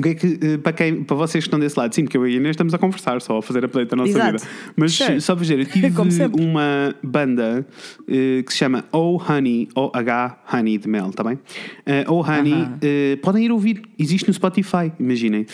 O 0.00 0.02
que 0.02 0.08
é 0.08 0.14
que, 0.14 0.38
eh, 0.40 0.56
para, 0.56 0.72
quem, 0.72 1.04
para 1.04 1.14
vocês 1.14 1.44
que 1.44 1.48
estão 1.48 1.58
desse 1.60 1.78
lado, 1.78 1.94
sim, 1.94 2.04
porque 2.04 2.16
eu 2.16 2.26
e 2.26 2.32
a 2.32 2.36
Inês 2.36 2.54
estamos 2.54 2.72
a 2.72 2.78
conversar 2.78 3.20
só, 3.20 3.36
a 3.36 3.42
fazer 3.42 3.62
update 3.66 3.90
da 3.90 3.96
nossa 3.96 4.10
Exato. 4.10 4.32
vida. 4.38 4.44
Mas 4.74 4.92
Sure. 4.94 5.20
só 5.20 5.34
para 5.34 5.42
dizer, 5.42 5.58
eu 5.58 5.66
tive 5.66 5.88
uma 6.40 6.94
banda 7.02 7.66
eh, 8.08 8.42
que 8.44 8.50
se 8.50 8.58
chama 8.58 8.84
Oh 8.92 9.20
Honey, 9.28 9.68
O-H 9.76 10.38
Honey 10.52 10.78
de 10.78 10.88
Mel, 10.88 11.10
está 11.10 11.22
bem? 11.22 11.38
Eh, 11.84 12.04
oh 12.08 12.20
Honey, 12.22 12.52
Aham. 12.54 12.78
eh, 12.80 13.18
podem 13.22 13.44
ir 13.44 13.52
ouvir, 13.52 13.82
existe 13.98 14.26
no 14.26 14.32
Spotify, 14.32 14.90
imaginem. 14.98 15.44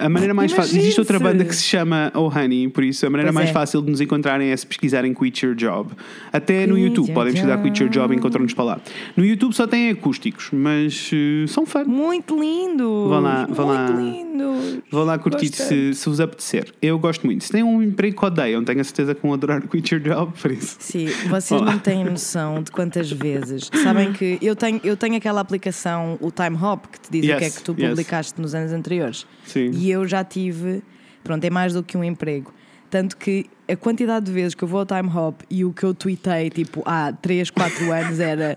A 0.00 0.08
maneira 0.08 0.32
mais 0.32 0.52
fácil, 0.52 0.78
existe 0.78 1.00
outra 1.00 1.18
banda 1.18 1.44
que 1.44 1.54
se 1.56 1.64
chama 1.64 2.12
Oh 2.14 2.28
Honey, 2.28 2.68
por 2.68 2.84
isso 2.84 3.04
a 3.04 3.10
maneira 3.10 3.32
Pois 3.32 3.34
mais 3.34 3.50
é. 3.50 3.52
fácil 3.52 3.82
de 3.82 3.90
nos 3.90 4.00
encontrarem 4.00 4.50
é 4.50 4.56
se 4.56 4.66
pesquisarem 4.66 5.12
Quit 5.12 5.44
Your 5.44 5.56
Job. 5.56 5.90
Até 6.32 6.66
no 6.68 6.74
Quit 6.76 6.86
YouTube, 6.86 7.12
podem 7.12 7.32
pesquisar 7.32 7.58
Quit 7.60 7.82
Your 7.82 7.90
Job 7.90 8.14
e 8.14 8.16
encontram-nos 8.16 8.54
para 8.54 8.64
lá. 8.64 8.80
No 9.16 9.24
YouTube 9.24 9.52
só 9.54 9.66
tem 9.66 9.90
acústicos, 9.90 10.50
mas 10.52 11.10
são 11.48 11.66
fun. 11.66 11.84
Muito 11.86 12.38
lindo. 12.40 13.08
Vão 13.08 13.20
lá, 13.20 13.46
vão 13.50 13.66
lá. 13.66 13.71
Muito 13.78 14.00
lindos. 14.00 14.82
Vão 14.90 15.04
lá 15.04 15.18
curtir 15.18 15.48
se, 15.54 15.94
se 15.94 16.08
vos 16.08 16.20
apetecer. 16.20 16.72
Eu 16.80 16.98
gosto 16.98 17.24
muito. 17.24 17.44
Se 17.44 17.50
têm 17.52 17.62
um 17.62 17.82
emprego 17.82 18.18
que 18.18 18.24
odeiam, 18.26 18.62
tenho 18.64 18.80
a 18.80 18.84
certeza 18.84 19.14
que 19.14 19.22
vão 19.22 19.32
adorar 19.32 19.62
quit 19.66 19.94
your 19.94 20.02
job, 20.02 20.32
por 20.40 20.50
isso. 20.50 20.76
Sim, 20.78 21.06
vocês 21.28 21.60
Olá. 21.60 21.72
não 21.72 21.78
têm 21.78 22.04
noção 22.04 22.62
de 22.62 22.70
quantas 22.70 23.10
vezes. 23.10 23.70
Sabem 23.82 24.12
que 24.12 24.38
eu 24.42 24.54
tenho, 24.54 24.80
eu 24.84 24.96
tenho 24.96 25.16
aquela 25.16 25.40
aplicação, 25.40 26.18
o 26.20 26.30
Time 26.30 26.56
Hop, 26.56 26.86
que 26.86 27.00
te 27.00 27.10
diz 27.10 27.24
o 27.24 27.38
que 27.38 27.44
é 27.44 27.46
Yes, 27.46 27.56
que 27.58 27.62
tu 27.64 27.74
yes. 27.78 27.88
publicaste 27.90 28.40
nos 28.40 28.54
anos 28.54 28.72
anteriores. 28.72 29.26
Sim. 29.44 29.70
E 29.72 29.90
eu 29.90 30.06
já 30.06 30.22
tive, 30.22 30.82
pronto, 31.24 31.42
é 31.44 31.50
mais 31.50 31.72
do 31.72 31.82
que 31.82 31.96
um 31.96 32.04
emprego. 32.04 32.52
Tanto 32.90 33.16
que 33.16 33.46
a 33.66 33.74
quantidade 33.74 34.26
de 34.26 34.32
vezes 34.32 34.54
que 34.54 34.62
eu 34.62 34.68
vou 34.68 34.80
ao 34.80 34.86
Time 34.86 35.08
Hop 35.08 35.40
e 35.48 35.64
o 35.64 35.72
que 35.72 35.82
eu 35.82 35.94
tuitei, 35.94 36.50
tipo, 36.50 36.82
há 36.84 37.10
3, 37.12 37.48
4 37.50 37.90
anos 37.90 38.20
era. 38.20 38.54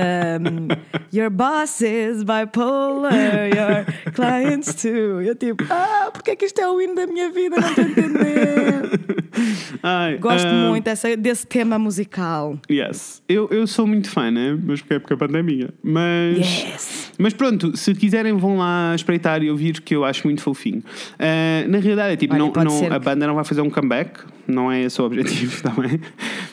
Um, 0.00 0.68
your 1.12 1.30
boss 1.30 1.80
is 1.80 2.22
bipolar, 2.24 3.12
your 3.54 4.12
clients 4.14 4.74
too. 4.74 5.20
Eu 5.20 5.34
tipo, 5.34 5.64
ah, 5.70 6.10
porque 6.12 6.32
é 6.32 6.36
que 6.36 6.44
isto 6.46 6.60
é 6.60 6.68
o 6.68 6.80
hino 6.80 6.94
da 6.94 7.06
minha 7.06 7.30
vida? 7.30 7.56
Não 7.60 7.68
estou 7.68 7.84
a 7.84 7.88
entender. 7.88 9.00
Ai, 9.82 10.18
Gosto 10.18 10.48
muito 10.48 10.84
dessa, 10.84 11.16
desse 11.16 11.46
tema 11.46 11.78
musical. 11.78 12.58
Yes. 12.70 13.22
Eu, 13.28 13.48
eu 13.50 13.66
sou 13.66 13.86
muito 13.86 14.10
fã, 14.10 14.30
né? 14.30 14.58
Mas 14.62 14.80
porque 14.80 14.94
é 14.94 14.98
porque 14.98 15.14
a 15.14 15.16
pandemia. 15.16 15.70
Mas. 15.82 16.38
Yes. 16.38 17.12
Mas 17.18 17.32
pronto, 17.34 17.76
se 17.76 17.94
quiserem 17.94 18.36
vão 18.36 18.58
lá 18.58 18.92
espreitar 18.94 19.42
e 19.42 19.50
ouvir 19.50 19.80
que 19.80 19.94
eu 19.94 20.04
acho 20.04 20.26
muito 20.26 20.42
fofinho. 20.42 20.82
Ah, 21.18 21.64
na 21.68 21.78
realidade 21.78 22.14
é 22.14 22.16
tipo, 22.16 22.34
Olha, 22.34 22.44
não, 22.44 22.64
não- 22.64 22.92
a 22.92 22.98
banda 22.98 23.26
não 23.26 23.34
vai 23.34 23.44
fazer 23.44 23.60
um 23.60 23.70
comeback, 23.70 24.20
não 24.50 24.70
é 24.70 24.82
esse 24.82 25.00
o 25.00 25.04
objetivo 25.04 25.62
também. 25.64 26.00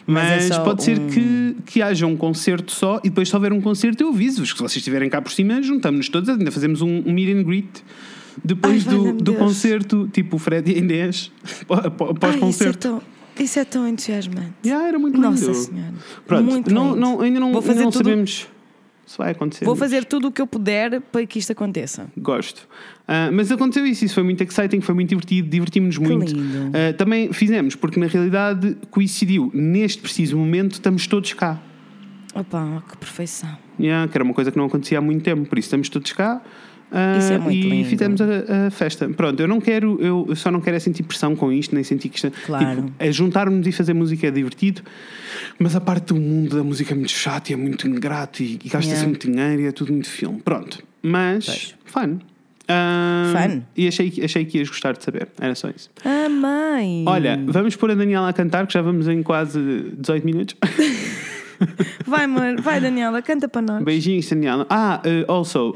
Mas 0.06 0.48
Mas, 0.48 0.52
é 0.52 0.60
pode 0.64 0.84
ser 0.84 1.00
um- 1.00 1.08
que, 1.08 1.56
que 1.66 1.82
haja 1.82 2.06
um 2.08 2.16
concerto 2.16 2.72
só 2.72 2.98
e 3.04 3.10
depois 3.10 3.30
se 3.30 3.36
houver 3.36 3.52
um 3.54 3.60
concerto 3.62 4.04
eu 4.04 4.10
aviso-vos 4.10 4.52
que 4.52 4.58
se 4.58 4.64
vocês 4.64 4.78
estiverem 4.78 5.10
cá 5.10 5.22
por 5.22 5.32
cima, 5.32 5.62
juntamos-nos 5.62 6.10
todos, 6.10 6.30
ainda 6.30 6.52
fazemos 6.52 6.82
um, 6.82 7.04
um 7.06 7.12
meet 7.14 7.36
and 7.36 7.44
greet. 7.44 7.84
Depois 8.44 8.88
Ai, 8.88 8.94
do, 8.94 9.04
do 9.14 9.24
Deus. 9.24 9.38
concerto, 9.38 10.08
tipo 10.14 10.36
o 10.36 10.40
Fred 10.40 10.72
e 10.72 10.76
a 10.76 10.78
Inês, 10.78 11.32
Ai, 11.44 11.78
isso, 11.80 11.86
é 11.86 11.90
pós-concerto. 11.90 12.78
tão, 12.78 13.02
isso 13.40 13.60
é 13.60 13.66
tão 13.66 13.88
entusiasmante. 13.88 14.52
Yeah, 14.64 14.88
era 14.88 15.00
muito 15.00 15.16
lindo. 15.16 15.28
Nossa 15.30 15.54
Senhora. 15.56 15.94
Pronto, 16.28 16.44
muito 16.44 16.74
não, 16.74 16.96
não, 16.96 17.22
ainda 17.22 17.40
não, 17.40 17.52
Vou 17.52 17.62
ainda 17.62 17.74
fazer 17.74 17.84
não 17.84 17.92
tudo- 17.92 18.04
sabemos 18.10 18.48
se 19.08 19.18
vai 19.18 19.32
acontecer. 19.32 19.64
Vou 19.64 19.76
fazer 19.76 20.04
tudo 20.04 20.28
o 20.28 20.32
que 20.32 20.42
eu 20.42 20.46
puder 20.46 21.00
para 21.00 21.26
que 21.26 21.40
isto 21.40 21.52
aconteça. 21.52 22.08
Gosto. 22.18 22.68
Ah, 23.08 23.30
mas 23.32 23.50
aconteceu 23.50 23.86
isso, 23.86 24.04
isso 24.04 24.14
foi 24.14 24.24
muito 24.24 24.44
exciting, 24.44 24.82
foi 24.82 24.94
muito 24.94 25.10
divertido, 25.10 25.50
divertimos-nos 25.50 25.98
muito. 25.98 26.36
Ah, 26.74 26.94
também 26.94 27.32
fizemos, 27.32 27.74
porque 27.74 28.00
na 28.00 28.08
realidade 28.08 28.78
coincidiu, 28.92 29.50
neste 29.54 30.02
preciso 30.02 30.38
momento, 30.38 30.74
estamos 30.74 31.08
todos 31.08 31.32
cá. 31.34 31.58
Opa, 32.36 32.84
que 32.90 32.98
perfeição. 32.98 33.58
Yeah, 33.80 34.12
que 34.12 34.18
era 34.18 34.24
uma 34.24 34.34
coisa 34.34 34.52
que 34.52 34.58
não 34.58 34.66
acontecia 34.66 34.98
há 34.98 35.02
muito 35.02 35.24
tempo, 35.24 35.48
por 35.48 35.58
isso 35.58 35.68
estamos 35.68 35.88
todos 35.88 36.12
cá. 36.12 36.42
Ah, 36.92 37.18
Isso 37.18 37.34
é 37.34 37.38
muito 37.38 37.56
e 37.66 37.70
lindo. 37.70 37.90
fizemos 37.90 38.22
a, 38.22 38.68
a 38.68 38.72
festa. 38.72 39.08
Pronto, 39.10 39.40
eu 39.40 39.48
não 39.48 39.60
quero, 39.60 39.98
eu, 40.02 40.36
só 40.36 40.50
não 40.52 40.62
quero 40.62 40.78
é 40.78 40.80
sentir 40.80 41.04
pressão 41.04 41.36
com 41.36 41.52
isto, 41.52 41.74
nem 41.76 41.84
sentir 41.84 42.10
que 42.10 42.16
isto 42.18 42.32
Claro. 42.46 42.84
tipo, 42.84 42.94
é 43.00 43.12
juntar-nos 43.12 43.66
e 43.68 43.72
fazer 43.72 43.94
música 43.94 44.28
é 44.28 44.32
divertido, 44.32 44.82
mas 45.60 45.76
a 45.76 45.82
parte 45.82 46.14
do 46.14 46.16
mundo 46.16 46.56
da 46.58 46.64
música 46.64 46.94
é 46.94 46.96
muito 46.96 47.12
chato 47.12 47.50
e 47.50 47.54
é 47.54 47.56
muito 47.58 47.88
ingrato 47.88 48.42
e, 48.44 48.54
e 48.64 48.70
gasta-se 48.70 48.88
Yeah. 48.88 49.08
muito 49.08 49.30
dinheiro 49.30 49.62
e 49.62 49.66
é 49.66 49.72
tudo 49.72 49.92
muito 49.92 50.10
filme. 50.10 50.40
Pronto, 50.44 50.82
mas 51.02 51.76
fun. 51.86 52.20
Ah, 52.70 53.32
Fun. 53.48 53.62
E 53.78 53.88
achei, 53.88 54.10
que- 54.12 54.26
achei 54.26 54.44
que 54.44 54.58
ias 54.58 54.68
gostar 54.68 54.92
de 54.92 55.02
saber, 55.02 55.30
era 55.40 55.56
só 55.56 55.70
isso. 55.70 55.90
Amém. 56.04 57.06
Olha, 57.08 57.40
vamos 57.48 57.78
pôr 57.78 57.92
a 57.92 57.96
Daniela 57.96 58.28
a 58.28 58.34
cantar, 58.34 58.68
que 58.68 58.74
já 58.74 58.82
vamos 58.82 59.08
em 59.08 59.24
quase 59.24 59.60
18 59.98 60.26
minutos. 60.26 60.56
Vai, 62.06 62.26
amor, 62.26 62.62
vai, 62.62 62.80
Daniela, 62.80 63.22
canta 63.22 63.48
para 63.48 63.62
nós. 63.62 63.84
Beijinhos, 63.84 64.30
Daniela. 64.30 64.66
Ah, 64.70 65.02
uh, 65.06 65.32
also, 65.32 65.74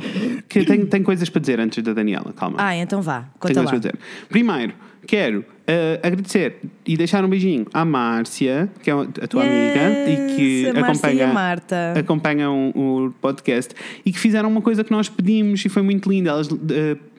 que 0.47 0.63
tenho, 0.65 0.85
tenho 0.87 1.03
coisas 1.03 1.29
para 1.29 1.41
dizer 1.41 1.59
antes 1.59 1.83
da 1.83 1.93
Daniela, 1.93 2.33
calma. 2.33 2.57
Ah, 2.59 2.75
então 2.75 3.01
vá, 3.01 3.19
tenho 3.19 3.31
conta 3.39 3.39
coisas 3.39 3.63
lá. 3.63 3.69
para 3.69 3.79
dizer. 3.79 3.95
Primeiro, 4.29 4.73
quero 5.05 5.39
uh, 5.39 6.05
agradecer 6.05 6.59
e 6.85 6.95
deixar 6.95 7.23
um 7.23 7.29
beijinho 7.29 7.65
à 7.73 7.83
Márcia, 7.83 8.69
que 8.81 8.89
é 8.89 8.93
a 8.93 9.27
tua 9.27 9.43
amiga 9.43 10.09
e 10.09 10.35
que 10.35 10.69
a 10.69 10.73
Márcia 10.73 10.91
acompanha, 10.91 11.15
e 11.15 11.23
a 11.23 11.33
Marta. 11.33 11.93
acompanham 11.97 12.69
o 12.75 13.13
podcast 13.21 13.73
e 14.05 14.11
que 14.11 14.19
fizeram 14.19 14.49
uma 14.49 14.61
coisa 14.61 14.83
que 14.83 14.91
nós 14.91 15.09
pedimos 15.09 15.63
e 15.65 15.69
foi 15.69 15.81
muito 15.81 16.09
linda. 16.09 16.31
Elas 16.31 16.47
uh, 16.47 16.57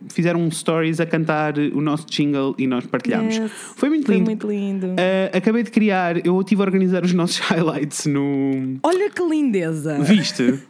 fizeram 0.09 0.41
um 0.41 0.51
stories 0.51 1.01
a 1.01 1.07
cantar 1.07 1.59
o 1.59 1.81
nosso 1.81 2.07
jingle 2.07 2.55
e 2.59 2.67
nós 2.67 2.87
partilhámos. 2.87 3.37
Yes, 3.37 3.51
Foi 3.77 3.89
muito 3.89 4.07
Foi 4.07 4.15
lindo. 4.17 4.27
muito 4.27 4.47
lindo. 4.49 4.87
Uh, 4.89 5.37
acabei 5.37 5.63
de 5.63 5.71
criar, 5.71 6.25
eu 6.27 6.41
estive 6.41 6.63
a 6.63 6.65
organizar 6.65 7.05
os 7.05 7.13
nossos 7.13 7.39
highlights 7.47 8.07
no. 8.07 8.79
Olha 8.83 9.11
que 9.11 9.23
lindeza. 9.23 9.99
Viste? 10.01 10.61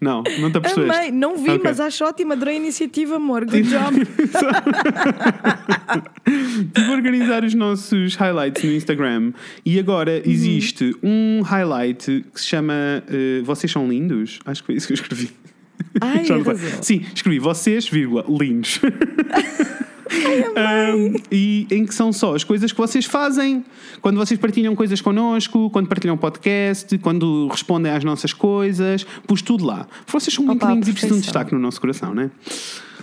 Não, 0.00 0.22
não 0.40 0.50
te 0.50 0.56
apercebeste. 0.56 0.96
Amei, 0.98 1.10
não 1.12 1.36
vi, 1.36 1.50
Ok. 1.50 1.60
mas 1.62 1.78
acho 1.78 2.02
ótima, 2.06 2.32
adorei 2.32 2.54
a 2.54 2.58
iniciativa, 2.58 3.16
amor. 3.16 3.44
Good 3.44 3.64
job. 3.68 4.00
Estive 6.26 6.86
a 6.88 6.92
organizar 6.92 7.44
os 7.44 7.52
nossos 7.54 8.14
highlights 8.14 8.62
no 8.64 8.72
Instagram 8.72 9.32
e 9.64 9.78
agora 9.78 10.22
existe 10.26 10.96
um 11.02 11.42
highlight 11.42 12.24
que 12.32 12.40
se 12.40 12.46
chama 12.46 12.72
uh, 13.08 13.44
Vocês 13.44 13.70
são 13.70 13.86
lindos? 13.88 14.38
Acho 14.46 14.62
que 14.62 14.66
foi 14.66 14.74
isso 14.76 14.86
que 14.86 14.92
eu 14.92 14.94
escrevi. 14.94 15.30
Ai, 16.00 16.24
Já 16.24 16.36
arrasou. 16.36 16.82
Sim, 16.82 17.04
escrevi 17.14 17.38
vocês, 17.38 17.88
vírgula, 17.88 18.24
lindos. 18.28 18.80
Um, 20.12 21.14
e 21.30 21.68
em 21.70 21.86
que 21.86 21.94
são 21.94 22.12
só 22.12 22.34
as 22.34 22.42
coisas 22.42 22.72
que 22.72 22.78
vocês 22.78 23.04
fazem 23.04 23.64
quando 24.00 24.16
vocês 24.16 24.38
partilham 24.40 24.74
coisas 24.74 25.00
connosco, 25.00 25.70
quando 25.70 25.86
partilham 25.88 26.16
podcast, 26.16 26.98
quando 26.98 27.46
respondem 27.48 27.92
às 27.92 28.02
nossas 28.02 28.32
coisas, 28.32 29.04
pus 29.26 29.40
tudo 29.40 29.64
lá. 29.64 29.86
Vocês 30.06 30.34
são 30.34 30.44
muito 30.44 30.64
Opa, 30.64 30.74
lindos 30.74 30.88
e 30.88 30.92
precisam 30.92 31.16
de 31.16 31.22
destaque 31.22 31.52
no 31.54 31.60
nosso 31.60 31.80
coração, 31.80 32.12
não 32.12 32.24
é? 32.24 32.30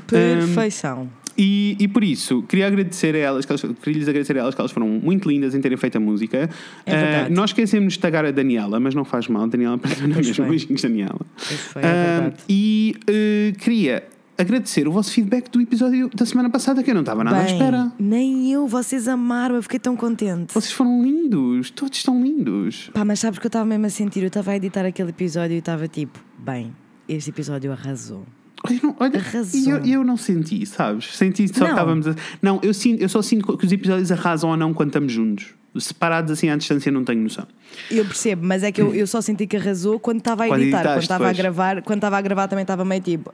Perfeição. 0.06 1.10
E, 1.38 1.76
e 1.80 1.88
por 1.88 2.04
isso, 2.04 2.42
queria 2.44 2.68
agradecer 2.68 3.14
a 3.16 3.20
elas, 3.20 3.46
que 3.46 3.52
elas 3.52 3.62
queria 3.62 4.00
lhes 4.00 4.08
agradecer 4.08 4.38
a 4.38 4.42
elas 4.42 4.56
que 4.56 4.62
elas 4.62 4.72
foram 4.72 4.88
muito 4.88 5.30
lindas 5.30 5.54
em 5.54 5.62
terem 5.62 5.78
feito 5.78 5.98
a 5.98 6.00
música. 6.00 6.50
É. 6.86 7.26
Ah, 7.26 7.30
nós 7.30 7.52
esquecemos 7.52 7.94
de 7.94 8.00
tagar 8.00 8.26
a 8.26 8.32
Daniela, 8.32 8.80
mas 8.80 8.96
não 8.96 9.06
faz 9.06 9.28
mal, 9.28 9.48
Daniela 9.48 9.78
partiu 9.78 10.08
na 10.08 10.16
mesma. 10.16 10.34
foi. 10.34 10.50
Beijinhos, 10.50 10.82
Daniela. 10.82 11.20
Foi, 11.38 11.82
é 11.84 12.20
verdade. 12.20 12.44
e 12.50 12.96
eh, 13.08 13.54
queria 13.60 14.04
agradecer 14.38 14.88
o 14.88 14.92
vosso 14.92 15.12
feedback 15.12 15.50
do 15.50 15.60
episódio 15.60 16.10
da 16.14 16.26
semana 16.26 16.50
passada, 16.50 16.84
que 16.84 16.92
eu 16.92 16.96
não 16.96 17.02
estava 17.02 17.24
nada 17.24 17.38
à 17.38 17.44
Bem, 17.44 17.54
espera. 17.54 17.92
nem 18.00 18.52
eu, 18.52 18.68
vocês 18.68 19.08
amaram, 19.08 19.56
eu 19.56 19.64
fiquei 19.64 19.80
tão 19.80 19.96
contente. 19.96 20.54
Vocês 20.54 20.72
foram 20.72 21.02
lindos, 21.02 21.72
todos 21.72 21.98
estão 21.98 22.22
lindos. 22.22 22.90
Pá, 22.94 23.04
mas 23.04 23.20
sabes 23.20 23.40
que 23.40 23.46
eu 23.46 23.50
estava 23.50 23.66
mesmo 23.66 23.86
a 23.86 23.90
sentir, 23.90 24.22
eu 24.22 24.28
estava 24.28 24.52
a 24.52 24.56
editar 24.56 24.86
aquele 24.86 25.10
episódio 25.10 25.56
e 25.56 25.60
estava 25.60 25.88
tipo, 25.88 26.20
bem, 26.38 26.74
este 27.10 27.32
episódio 27.32 27.72
arrasou. 27.72 28.26
Olha, 28.64 28.80
não, 28.84 28.96
olha, 29.00 29.20
Arrasou. 29.20 29.60
e 29.62 29.70
eu, 29.70 29.86
eu 29.86 30.04
não 30.04 30.18
senti, 30.18 30.66
sabes? 30.66 31.16
Senti 31.16 31.48
só 31.48 31.54
que 31.54 31.60
Não. 31.62 31.70
estávamos 31.70 32.08
a... 32.08 32.16
Não, 32.42 32.60
eu, 32.64 32.74
sinto, 32.74 33.02
eu 33.02 33.10
só 33.10 33.22
sinto 33.22 33.58
que 33.58 33.66
os 33.66 33.72
episódios 33.72 34.12
arrasam 34.12 34.50
ou 34.50 34.58
não 34.58 34.74
quando 34.74 34.90
estamos 34.90 35.12
juntos. 35.14 35.48
Separados 35.78 36.32
assim 36.32 36.50
à 36.50 36.56
distância, 36.56 36.92
não 36.92 37.04
tenho 37.04 37.22
noção. 37.22 37.46
Eu 37.92 38.04
percebo, 38.04 38.44
mas 38.46 38.64
é 38.64 38.72
que 38.72 38.82
eu, 38.82 38.96
eu 38.96 39.06
só 39.06 39.22
senti 39.22 39.46
que 39.46 39.58
arrasou 39.58 40.00
quando 40.00 40.18
estava 40.20 40.44
a 40.46 40.50
editar, 40.60 40.82
quando 40.84 41.02
estava 41.02 41.30
a 41.30 41.34
gravar, 41.34 41.82
quando 41.84 41.98
estava 42.00 42.18
a 42.18 42.22
gravar 42.22 42.48
também 42.48 42.64
estava 42.64 42.84
meio 42.84 43.02
tipo, 43.02 43.32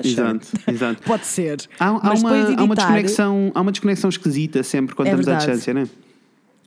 sure. 0.00 0.12
Exato, 0.12 0.46
exato. 0.68 1.02
Pode 1.06 1.26
ser. 1.26 1.66
Há, 1.80 1.86
há 1.86 1.90
uma, 1.90 2.12
de 2.12 2.54
há, 2.54 2.62
uma 2.62 2.74
editar, 2.74 2.74
desconexão, 2.74 3.50
há 3.52 3.60
uma 3.60 3.72
desconexão 3.72 4.10
esquisita 4.10 4.62
sempre 4.62 4.94
quando 4.94 5.08
É 5.08 5.10
estamos 5.10 5.26
à 5.26 5.30
verdade. 5.32 5.50
distância, 5.60 5.74
não 5.74 5.80
é? 5.82 5.88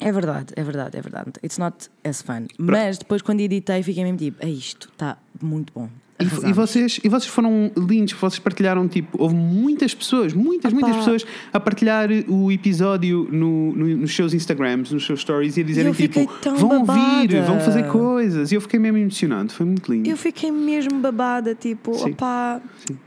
É 0.10 0.12
verdade, 0.12 0.54
é 0.58 0.64
verdade, 0.64 0.98
é 0.98 1.02
verdade. 1.02 1.32
It's 1.42 1.58
not 1.58 1.90
as 2.04 2.22
fun. 2.22 2.48
Mas 2.58 2.98
depois 2.98 3.22
quando 3.22 3.40
editei 3.40 3.82
fiquei 3.84 4.04
mesmo 4.04 4.18
tipo, 4.18 4.46
é 4.46 4.50
isto, 4.50 4.90
está 4.92 5.18
muito 5.42 5.72
bom. 5.74 5.88
E, 6.18 6.24
Arrasamos. 6.24 6.50
e 6.50 6.54
vocês, 6.54 7.00
e 7.04 7.10
vocês 7.10 7.28
foram 7.28 7.70
lindos, 7.78 8.14
vocês 8.14 8.40
partilharam, 8.40 8.88
tipo, 8.88 9.22
houve 9.22 9.36
muitas 9.36 9.94
pessoas, 9.94 10.32
muitas, 10.34 10.72
Opa. 10.72 10.80
muitas 10.82 10.98
pessoas 11.04 11.26
a 11.52 11.60
partilhar 11.60 12.08
o 12.30 12.50
episódio 12.50 13.28
no, 13.30 13.74
no- 13.76 13.98
nos 13.98 14.16
seus 14.16 14.34
Instagrams, 14.34 14.94
nos 14.94 15.06
seus 15.06 15.20
stories 15.20 15.58
e 15.58 15.60
a 15.60 15.64
dizerem, 15.66 15.92
tipo, 15.92 16.26
vão 16.58 16.80
ouvir, 16.80 17.28
babada." 17.28 17.42
vão 17.42 17.60
fazer 17.60 17.84
coisas. 17.88 18.50
E 18.54 18.56
eu 18.56 18.62
fiquei 18.62 18.80
mesmo 18.80 18.98
emocionado, 18.98 19.52
foi 19.52 19.66
muito 19.66 19.92
lindo. 19.92 20.10
Eu 20.10 20.16
fiquei 20.16 20.50
mesmo 20.52 20.98
babada, 21.02 21.54
tipo, 21.54 21.94
Sim. 21.96 22.12
opá, 22.12 22.62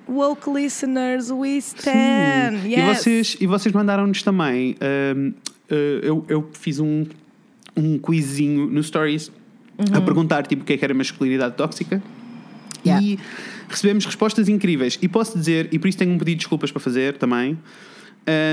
woke 0.07 0.51
listeners, 0.53 1.31
we 1.31 1.59
Sim. 1.63 1.79
stand. 1.79 2.67
E, 2.67 2.75
Yes. 2.75 2.99
vocês, 2.99 3.37
e 3.41 3.47
vocês 3.47 3.75
mandaram-nos 3.75 4.23
também. 4.23 4.73
uh, 4.83 5.35
eu, 6.03 6.25
eu 6.29 6.49
fiz 6.53 6.79
um, 6.79 7.07
um 7.75 7.99
quizinho 7.99 8.67
no 8.67 8.83
Stories 8.83 9.31
a 9.95 10.01
perguntar 10.03 10.47
tipo, 10.47 10.63
o 10.63 10.65
que 10.67 10.75
é 10.75 10.77
que 10.77 10.85
era 10.85 10.93
masculinidade 10.93 11.55
tóxica. 11.57 12.03
Yeah. 12.85 13.05
E 13.05 13.19
recebemos 13.69 14.05
respostas 14.05 14.49
incríveis. 14.49 14.99
E 15.01 15.09
posso 15.09 15.39
dizer, 15.39 15.69
e 15.73 15.79
por 15.79 15.89
isso 15.89 15.99
tenho 15.99 16.13
um 16.13 16.19
pedido 16.19 16.37
de 16.37 16.41
desculpas 16.41 16.71
para 16.71 16.81
fazer 16.81 17.17
também. 17.19 17.59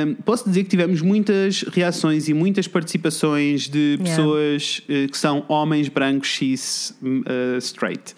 hum, 0.07 0.15
posso 0.23 0.47
dizer 0.47 0.63
que 0.63 0.69
tivemos 0.69 1.01
muitas 1.01 1.63
reações 1.63 2.27
e 2.29 2.33
muitas 2.33 2.67
participações 2.67 3.67
de 3.67 3.97
Yeah. 3.99 4.03
pessoas 4.03 4.81
eh, 4.87 5.07
que 5.07 5.17
são 5.17 5.43
homens 5.49 5.89
brancos 5.89 6.29
cis 6.35 6.95
hum, 7.03 7.21
uh, 7.27 7.57
straight. 7.57 8.15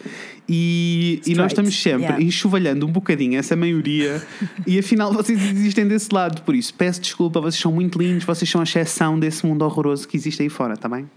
E, 0.47 1.19
e 1.25 1.33
nós 1.35 1.51
Straight, 1.51 1.53
estamos 1.53 1.81
sempre 1.81 2.03
yeah. 2.03 2.23
enxovalhando 2.23 2.85
um 2.85 2.91
bocadinho 2.91 3.37
essa 3.37 3.55
maioria 3.55 4.21
e 4.65 4.77
afinal 4.79 5.11
vocês 5.13 5.41
existem 5.43 5.87
desse 5.87 6.13
lado. 6.13 6.41
Por 6.43 6.55
isso, 6.55 6.73
peço 6.73 7.01
desculpa, 7.01 7.41
vocês 7.41 7.61
são 7.61 7.71
muito 7.71 7.97
lindos, 7.99 8.23
vocês 8.23 8.49
são 8.49 8.61
a 8.61 8.63
exceção 8.63 9.19
desse 9.19 9.45
mundo 9.45 9.63
horroroso 9.65 10.07
que 10.07 10.15
existe 10.15 10.41
aí 10.43 10.49
fora, 10.49 10.75
está 10.75 10.87
bem? 10.87 11.09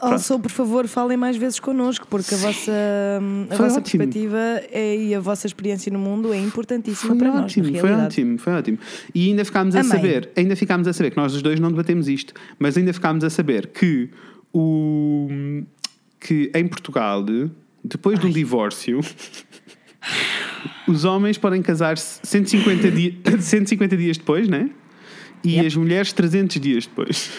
Also, 0.00 0.38
por 0.38 0.50
favor, 0.50 0.86
falem 0.86 1.16
mais 1.16 1.36
vezes 1.36 1.58
connosco, 1.58 2.06
porque 2.08 2.34
a 2.34 2.38
vossa, 2.38 2.72
a 3.50 3.56
Foi 3.56 3.66
vossa 3.66 3.80
ótimo. 3.80 4.04
perspectiva 4.04 4.38
é- 4.70 4.96
e 4.96 5.14
a 5.14 5.20
vossa 5.20 5.46
experiência 5.46 5.92
no 5.92 5.98
mundo 5.98 6.32
é 6.32 6.38
importantíssima 6.38 7.10
Foi 7.10 7.18
para 7.18 7.28
nós. 7.32 7.44
ótimo, 7.44 7.70
na 7.70 7.78
foi 7.80 7.92
ótimo, 7.92 8.38
foi 8.38 8.52
ótimo. 8.52 8.78
E 9.14 9.28
ainda 9.28 9.44
ficámos 9.44 9.74
a 9.74 9.80
Amém. 9.80 9.90
saber, 9.90 10.30
ainda 10.36 10.54
ficámos 10.54 10.86
a 10.86 10.92
saber 10.92 11.10
que 11.10 11.16
nós 11.16 11.34
os 11.34 11.42
dois 11.42 11.58
não 11.58 11.70
debatemos 11.70 12.08
isto, 12.08 12.32
mas 12.58 12.76
ainda 12.76 12.92
ficámos 12.92 13.24
a 13.24 13.30
saber 13.30 13.66
que 13.68 14.08
o 14.52 15.28
que 16.20 16.50
em 16.54 16.66
Portugal, 16.66 17.24
depois 17.84 18.18
de 18.18 18.26
um 18.26 18.30
divórcio, 18.30 19.00
os 20.86 21.04
homens 21.04 21.38
podem 21.38 21.60
casar-se 21.62 22.20
150, 22.26 22.90
dia, 22.90 23.14
150 23.40 23.96
dias 23.96 24.16
depois, 24.16 24.48
né? 24.48 24.70
E 25.44 25.54
Yep. 25.56 25.66
as 25.66 25.76
mulheres 25.76 26.12
300 26.12 26.60
dias 26.60 26.86
depois. 26.86 27.30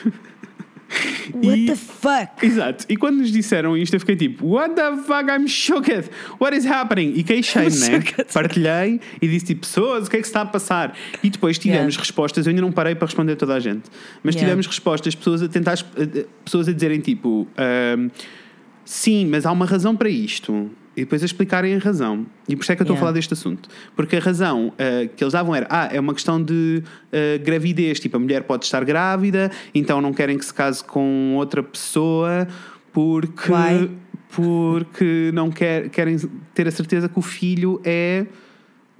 What 1.34 1.58
E- 1.60 1.66
the 1.68 1.76
fuck? 1.76 2.46
Exato. 2.46 2.86
E 2.90 2.98
quando 2.98 3.18
nos 3.18 3.32
disseram 3.32 3.78
isto, 3.78 3.94
eu 3.96 4.00
fiquei 4.00 4.16
tipo, 4.16 4.46
What 4.48 4.76
the 4.76 4.98
fuck? 5.06 5.30
I'm 5.30 5.48
shocked. 5.48 6.10
What 6.40 6.56
is 6.58 6.66
happening? 6.66 7.14
E 7.16 7.24
queixei-me, 7.24 7.70
I'm 7.76 7.92
né? 7.92 8.04
Partilhei 8.34 9.00
e 9.22 9.28
disse 9.28 9.46
tipo, 9.48 9.62
pessoas, 9.62 10.08
o 10.08 10.10
que 10.10 10.18
é 10.18 10.20
que 10.20 10.26
se 10.26 10.30
está 10.32 10.42
a 10.42 10.46
passar? 10.46 10.96
E 11.24 11.30
depois 11.30 11.58
tivemos 11.58 11.94
Yeah. 11.96 12.00
respostas, 12.00 12.46
eu 12.46 12.50
ainda 12.52 12.62
não 12.62 12.72
parei 12.72 12.96
para 12.96 13.06
responder 13.06 13.34
a 13.34 13.36
toda 13.36 13.54
a 13.56 13.60
gente, 13.60 13.84
mas 14.24 14.36
Yeah. 14.36 14.48
tivemos 14.50 14.66
respostas, 14.68 15.14
pessoas 15.16 15.42
a 15.44 15.48
tentar, 15.48 15.78
eh, 15.98 16.26
pessoas 16.44 16.68
a 16.68 16.74
dizerem 16.74 17.00
tipo, 17.00 17.48
ahm, 17.58 18.10
sim, 18.84 19.26
mas 19.28 19.46
há 19.46 19.52
uma 19.52 19.66
razão 19.66 19.96
para 19.96 20.10
isto. 20.10 20.72
E 21.00 21.04
depois 21.06 21.22
a 21.22 21.26
explicarem 21.26 21.76
a 21.76 21.80
razão. 21.80 22.26
E 22.48 22.56
por 22.56 22.64
isso 22.64 22.72
é 22.72 22.76
que 22.76 22.82
eu 22.82 22.84
estou 22.84 22.94
a 22.94 22.98
Yeah. 22.98 23.00
falar 23.00 23.12
deste 23.14 23.34
assunto. 23.34 23.70
Porque 23.96 24.18
a 24.18 24.20
razão 24.20 24.74
ah, 24.78 25.08
que 25.16 25.24
eles 25.24 25.32
davam 25.32 25.56
era: 25.56 25.66
ah, 25.70 25.90
é 25.92 26.00
uma 26.00 26.14
questão 26.14 26.44
de 26.44 26.84
ah, 27.14 27.38
gravidez. 27.42 28.00
Tipo, 28.00 28.18
a 28.18 28.20
mulher 28.20 28.44
pode 28.44 28.66
estar 28.66 28.84
grávida, 28.84 29.50
então 29.74 30.02
não 30.02 30.14
querem 30.14 30.38
que 30.38 30.46
se 30.46 30.54
case 30.54 30.84
com 30.84 31.36
outra 31.38 31.64
pessoa 31.64 32.48
porque, 32.92 33.52
Why? 33.52 33.90
porque 34.36 35.32
não 35.34 35.50
quer, 35.50 35.90
querem 35.90 36.18
ter 36.54 36.68
a 36.68 36.72
certeza 36.72 37.08
que 37.08 37.18
o 37.18 37.22
filho 37.22 37.80
é 37.86 38.26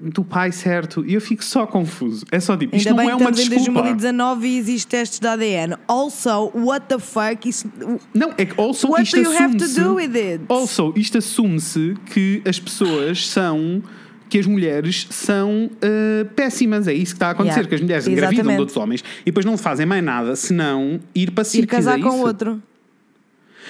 do 0.02 0.24
pai 0.24 0.52
certo. 0.52 1.04
E 1.06 1.14
eu 1.14 1.22
fico 1.22 1.44
só 1.44 1.66
confuso. 1.68 2.26
É 2.32 2.40
só 2.40 2.56
tipo, 2.56 2.76
isto 2.76 2.88
Ainda 2.88 3.02
não 3.02 3.06
bem 3.06 3.12
é 3.12 3.16
uma 3.16 3.30
estamos 3.32 3.40
em 3.40 3.58
desculpa. 3.58 3.82
2019 3.82 4.48
e 4.48 4.58
existem 4.58 5.00
testes 5.00 5.20
de 5.20 5.28
ADN. 5.28 5.76
Also, 5.88 6.52
what 6.56 6.86
the 6.88 7.00
fuck? 7.00 7.48
Isso, 7.50 7.70
Não, 8.14 8.34
é 8.38 8.46
que 8.46 8.60
also 8.60 8.88
What 8.90 9.04
isto 9.04 9.16
do 9.18 9.24
you 9.24 9.38
have 9.38 9.58
to 9.58 9.68
do 9.68 9.96
with 9.96 10.16
it? 10.16 10.44
Also, 10.48 10.94
isto 10.96 11.18
assume-se 11.18 11.96
que 12.14 12.42
as 12.48 12.60
pessoas 12.60 13.28
são. 13.28 13.84
Que 14.30 14.38
as 14.38 14.46
mulheres 14.46 15.08
são 15.10 15.66
uh, 15.74 16.26
péssimas, 16.36 16.88
é 16.88 16.94
isso 16.94 17.14
que 17.14 17.16
está 17.16 17.30
a 17.30 17.32
acontecer. 17.32 17.62
Yeah, 17.62 17.70
Que 17.70 17.76
as 17.76 17.82
mulheres 17.82 18.08
engravidam 18.08 18.30
de 18.30 18.36
exatamente. 18.42 18.60
outros 18.60 18.78
homens 18.78 19.04
e 19.22 19.26
depois 19.26 19.44
não 19.44 19.58
fazem 19.58 19.88
mais 19.88 20.04
nada 20.04 20.36
senão 20.36 21.00
ir 21.16 21.32
para 21.32 21.42
ir 21.42 21.46
sítios. 21.46 21.66
casar 21.72 21.98
é 21.98 22.02
com 22.04 22.20
outro. 22.20 22.62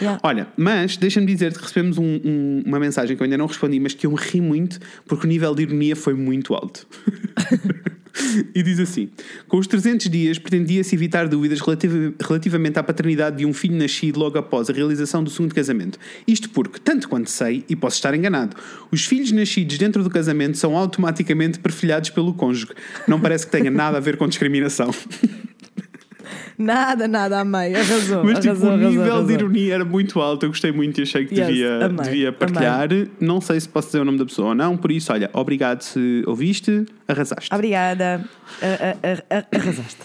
Yeah. 0.01 0.19
Olha, 0.23 0.47
mas 0.55 0.95
deixa-me 0.97 1.25
dizer 1.25 1.53
que 1.53 1.61
recebemos 1.61 1.97
um- 1.97 2.19
um- 2.23 2.63
uma 2.65 2.79
mensagem 2.79 3.15
que 3.17 3.21
eu 3.21 3.25
ainda 3.25 3.37
não 3.37 3.47
respondi, 3.47 3.79
mas 3.79 3.93
que 3.93 4.05
eu 4.07 4.11
me 4.11 4.17
ri 4.17 4.39
muito 4.41 4.79
porque 5.05 5.25
o 5.25 5.29
nível 5.29 5.53
de 5.53 5.63
ironia 5.63 5.95
foi 5.95 6.13
muito 6.13 6.53
alto. 6.53 6.87
e 8.55 8.61
diz 8.63 8.79
assim: 8.79 9.09
Com 9.47 9.57
os 9.57 9.67
300 9.67 10.09
dias, 10.09 10.37
pretendia-se 10.39 10.93
evitar 10.95 11.27
dúvidas 11.27 11.59
relativa- 11.59 12.13
relativamente 12.21 12.77
à 12.79 12.83
paternidade 12.83 13.37
de 13.37 13.45
um 13.45 13.53
filho 13.53 13.75
nascido 13.77 14.19
logo 14.19 14.37
após 14.37 14.69
a 14.69 14.73
realização 14.73 15.23
do 15.23 15.29
segundo 15.29 15.53
casamento. 15.53 15.97
Isto 16.27 16.49
porque, 16.49 16.79
tanto 16.79 17.07
quanto 17.07 17.29
sei, 17.29 17.63
e 17.69 17.75
posso 17.75 17.95
estar 17.97 18.13
enganado, 18.13 18.55
os 18.91 19.05
filhos 19.05 19.31
nascidos 19.31 19.77
dentro 19.77 20.03
do 20.03 20.09
casamento 20.09 20.57
são 20.57 20.75
automaticamente 20.77 21.59
perfilhados 21.59 22.09
pelo 22.09 22.33
cônjuge. 22.33 22.67
Não 23.07 23.19
parece 23.19 23.45
que 23.45 23.51
tenha 23.51 23.71
nada 23.71 23.97
a 23.97 24.01
ver 24.01 24.17
com 24.17 24.27
discriminação. 24.27 24.89
Nada, 26.57 27.07
nada, 27.07 27.39
amei. 27.39 27.73
Arrasou. 27.75 28.23
Mas 28.23 28.39
tipo, 28.39 28.49
arrasou, 28.51 28.69
o 28.69 28.73
arrasou, 28.73 28.89
nível 28.89 29.03
de 29.05 29.09
arrasou. 29.11 29.31
ironia 29.31 29.73
era 29.75 29.85
muito 29.85 30.19
alto, 30.19 30.45
eu 30.45 30.49
gostei 30.49 30.71
muito 30.71 30.99
e 30.99 31.03
achei 31.03 31.25
que 31.25 31.35
Yes, 31.35 31.47
devia, 31.47 31.85
amei, 31.85 32.03
devia 32.05 32.31
partilhar. 32.33 32.87
Não 33.19 33.39
sei 33.41 33.59
se 33.59 33.69
posso 33.69 33.87
dizer 33.87 33.99
o 34.01 34.05
nome 34.05 34.17
da 34.17 34.25
pessoa 34.25 34.49
ou 34.49 34.55
não, 34.55 34.75
por 34.77 34.91
isso, 34.91 35.11
olha, 35.13 35.29
obrigado 35.33 35.81
se 35.81 36.23
ouviste, 36.27 36.85
arrasaste. 37.07 37.49
Obrigada. 37.53 38.23
A- 38.61 38.65
a- 38.65 39.35
a- 39.35 39.37
a- 39.39 39.45
Arrasaste. 39.57 40.01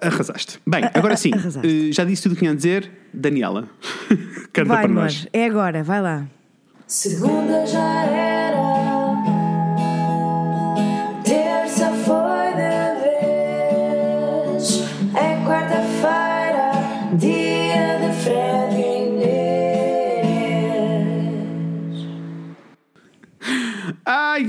Arrasaste. 0.00 0.58
Bem, 0.66 0.82
agora 0.92 1.16
sim, 1.16 1.32
arrasaste. 1.32 1.88
eh, 1.88 1.92
já 1.92 2.04
disse 2.04 2.22
tudo 2.24 2.32
o 2.32 2.34
que 2.34 2.40
tinha 2.40 2.50
a 2.50 2.54
dizer, 2.54 2.90
Daniela. 3.12 3.68
Canta 4.52 4.68
Vai, 4.68 4.82
para 4.82 4.90
amor. 4.90 5.02
nós. 5.04 5.28
É 5.32 5.46
agora, 5.46 5.82
vai 5.84 6.02
lá. 6.02 6.26
Segunda 6.86 7.64
já 7.66 8.04
era, 8.04 8.43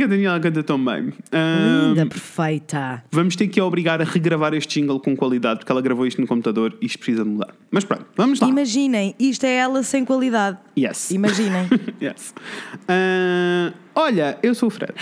a 0.05 0.07
Daniela 0.07 0.39
canta 0.39 0.63
tão 0.63 0.83
bem. 0.83 1.13
Ah, 1.31 1.87
Linda, 1.87 2.05
perfeita. 2.05 3.03
Vamos 3.11 3.35
ter 3.35 3.47
que 3.47 3.59
a 3.59 3.65
obrigar 3.65 4.01
a 4.01 4.05
regravar 4.05 4.53
este 4.53 4.79
jingle 4.79 4.99
com 4.99 5.15
qualidade, 5.15 5.59
porque 5.59 5.71
ela 5.71 5.81
gravou 5.81 6.07
isto 6.07 6.21
no 6.21 6.27
computador 6.27 6.75
e 6.81 6.85
isto 6.85 6.97
precisa 6.99 7.25
mudar. 7.25 7.53
Mas 7.71 7.83
pronto, 7.83 8.05
vamos 8.15 8.39
lá. 8.39 8.47
Imaginem, 8.47 9.15
isto 9.19 9.45
é 9.45 9.55
ela 9.55 9.83
sem 9.83 10.05
qualidade. 10.05 10.57
Yes. 10.77 11.11
Imaginem. 11.11 11.67
yes. 12.01 12.33
Ah, 12.87 13.73
olha, 13.93 14.37
eu 14.41 14.55
sou 14.55 14.67
o 14.67 14.69
Fred. 14.69 14.93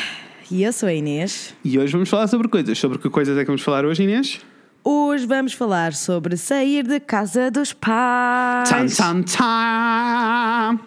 e 0.50 0.64
eu 0.64 0.74
sou 0.74 0.90
a 0.90 0.94
Inês. 0.94 1.56
E 1.64 1.78
hoje 1.78 1.92
vamos 1.94 2.10
falar 2.10 2.28
sobre 2.28 2.48
coisas. 2.48 2.78
Sobre 2.78 2.98
que 2.98 3.10
coisas 3.10 3.38
é 3.38 3.42
que 3.42 3.48
vamos 3.48 3.62
falar 3.62 3.86
hoje, 3.86 4.04
Inês? 4.04 4.40
Hoje 4.86 5.26
vamos 5.26 5.54
falar 5.54 5.94
sobre 5.94 6.36
sair 6.36 6.84
da 6.86 7.00
casa 7.00 7.50
dos 7.50 7.72
pais. 7.72 8.68
Tan, 8.68 8.88
tan, 8.88 9.22
tan. 9.24 10.80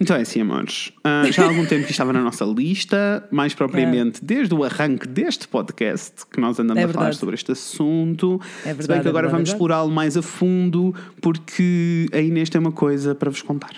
Então 0.00 0.16
é 0.16 0.22
assim, 0.22 0.40
amores. 0.40 0.90
Ah, 1.04 1.22
já 1.30 1.44
há 1.44 1.46
algum 1.48 1.64
tempo 1.64 1.84
que 1.84 1.92
estava 1.92 2.12
na 2.12 2.20
nossa 2.20 2.44
lista, 2.44 3.24
mais 3.30 3.54
propriamente 3.54 4.24
desde 4.24 4.52
o 4.54 4.64
arranque 4.64 5.06
deste 5.06 5.46
podcast, 5.46 6.26
que 6.26 6.40
nós 6.40 6.58
andamos 6.58 6.82
É 6.82 6.84
a 6.86 6.88
falar 6.88 7.04
verdade. 7.04 7.18
sobre 7.20 7.36
este 7.36 7.52
assunto. 7.52 8.40
É 8.42 8.46
Se 8.46 8.64
bem 8.64 8.74
verdade, 8.74 9.00
que 9.02 9.06
é 9.06 9.10
agora 9.10 9.12
verdade, 9.12 9.22
vamos 9.30 9.30
é 9.30 9.36
verdade. 9.36 9.48
explorá-lo 9.50 9.90
mais 9.92 10.16
a 10.16 10.22
fundo, 10.22 10.92
porque 11.20 12.08
a 12.12 12.18
Inês 12.18 12.50
tem 12.50 12.60
uma 12.60 12.72
coisa 12.72 13.14
para 13.14 13.30
vos 13.30 13.40
contar. 13.42 13.70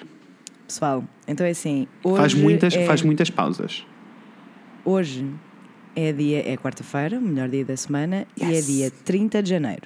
Pessoal, 0.66 1.04
então 1.28 1.44
é 1.46 1.50
assim. 1.50 1.86
Faz 2.16 2.32
muitas, 2.32 2.74
é, 2.74 2.86
faz 2.86 3.02
muitas 3.02 3.28
pausas. 3.28 3.84
Hoje 4.86 5.26
é 5.96 6.12
dia, 6.12 6.48
é 6.48 6.56
quarta-feira, 6.56 7.18
o 7.18 7.22
melhor 7.22 7.48
dia 7.48 7.64
da 7.64 7.76
semana, 7.76 8.26
e 8.36 8.44
é 8.44 8.48
Yes. 8.50 8.66
dia 8.66 8.90
30 9.04 9.42
de 9.42 9.50
janeiro. 9.50 9.82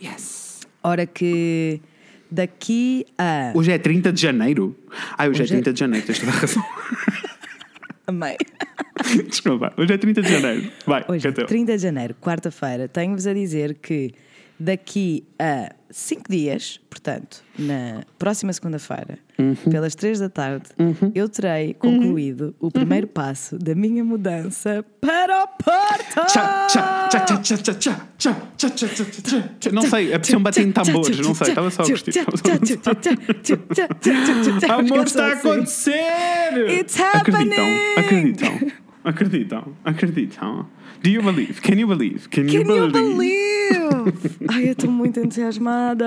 Yes. 0.00 0.60
Hora 0.82 1.06
que 1.06 1.80
daqui 2.30 3.06
a. 3.18 3.52
Hoje 3.54 3.72
é 3.72 3.78
30 3.78 4.12
de 4.12 4.20
janeiro. 4.20 4.76
Ai, 5.16 5.28
hoje, 5.30 5.42
Hoje 5.42 5.54
é 5.54 5.56
é- 5.56 5.60
30 5.60 5.72
de 5.72 5.80
janeiro, 5.80 6.06
tens 6.06 6.18
toda 6.18 6.32
a 6.32 6.34
razão. 6.34 6.62
Amei. 8.06 8.36
Desculpa, 9.28 9.72
hoje 9.76 9.92
é 9.94 9.98
30 9.98 10.22
de 10.22 10.28
janeiro. 10.30 10.70
Vai, 10.86 11.04
Hoje, 11.08 11.26
canta. 11.26 11.46
30 11.46 11.76
de 11.76 11.82
janeiro, 11.82 12.14
quarta-feira, 12.20 12.86
tenho-vos 12.86 13.26
a 13.26 13.32
dizer 13.32 13.74
que 13.80 14.12
daqui 14.58 15.24
a 15.38 15.72
5 15.90 16.24
dias, 16.30 16.80
portanto, 16.88 17.42
na 17.58 18.02
próxima 18.18 18.52
segunda-feira, 18.52 19.18
Uhum. 19.36 19.54
pelas 19.68 19.96
3 19.96 20.20
da 20.20 20.28
tarde, 20.28 20.66
eu 21.12 21.28
terei 21.28 21.74
concluído 21.74 22.54
o 22.60 22.70
primeiro 22.70 23.08
passo 23.08 23.58
da 23.58 23.74
minha 23.74 24.04
mudança 24.04 24.84
para 25.00 25.42
o 25.42 25.48
Porto! 25.48 26.26
Tchá, 26.32 26.66
tchá, 26.68 27.08
tchá, 27.08 27.20
tchá, 27.24 27.38
tchá, 27.38 27.56
tchá, 27.56 27.74
tchá, 27.74 28.06
tchá, 28.16 28.34
tchá, 28.56 28.70
tchá, 28.70 28.88
tchá, 28.88 29.04
tchá, 29.04 29.48
tchá. 29.58 29.72
Não 29.72 29.82
sei, 29.82 30.14
apeteceu-me 30.14 30.44
bater 30.44 30.64
em 30.66 30.70
tambores, 30.72 31.18
não 31.18 31.34
sei, 31.34 31.48
estava 31.48 31.70
só 31.70 31.82
a 31.82 31.86
curtir. 31.86 32.12
Amor, 34.68 35.04
está 35.06 35.26
a 35.26 35.32
acontecer! 35.32 35.92
It's 36.68 36.96
Acreditam, 37.00 37.64
happening! 37.64 37.94
acreditam, 37.96 38.72
acreditam, 39.04 39.76
acreditam. 39.84 40.66
Do 41.02 41.10
you 41.10 41.22
believe? 41.22 41.60
Can 41.60 41.74
you 41.78 41.86
believe? 41.88 42.28
Can 42.30 42.42
you 42.48 42.64
Can 42.64 42.72
you 42.74 42.90
believe? 42.90 43.53
Believe? 43.68 44.36
Ai, 44.48 44.68
eu 44.68 44.72
estou 44.72 44.90
muito 44.90 45.20
entusiasmada. 45.20 46.04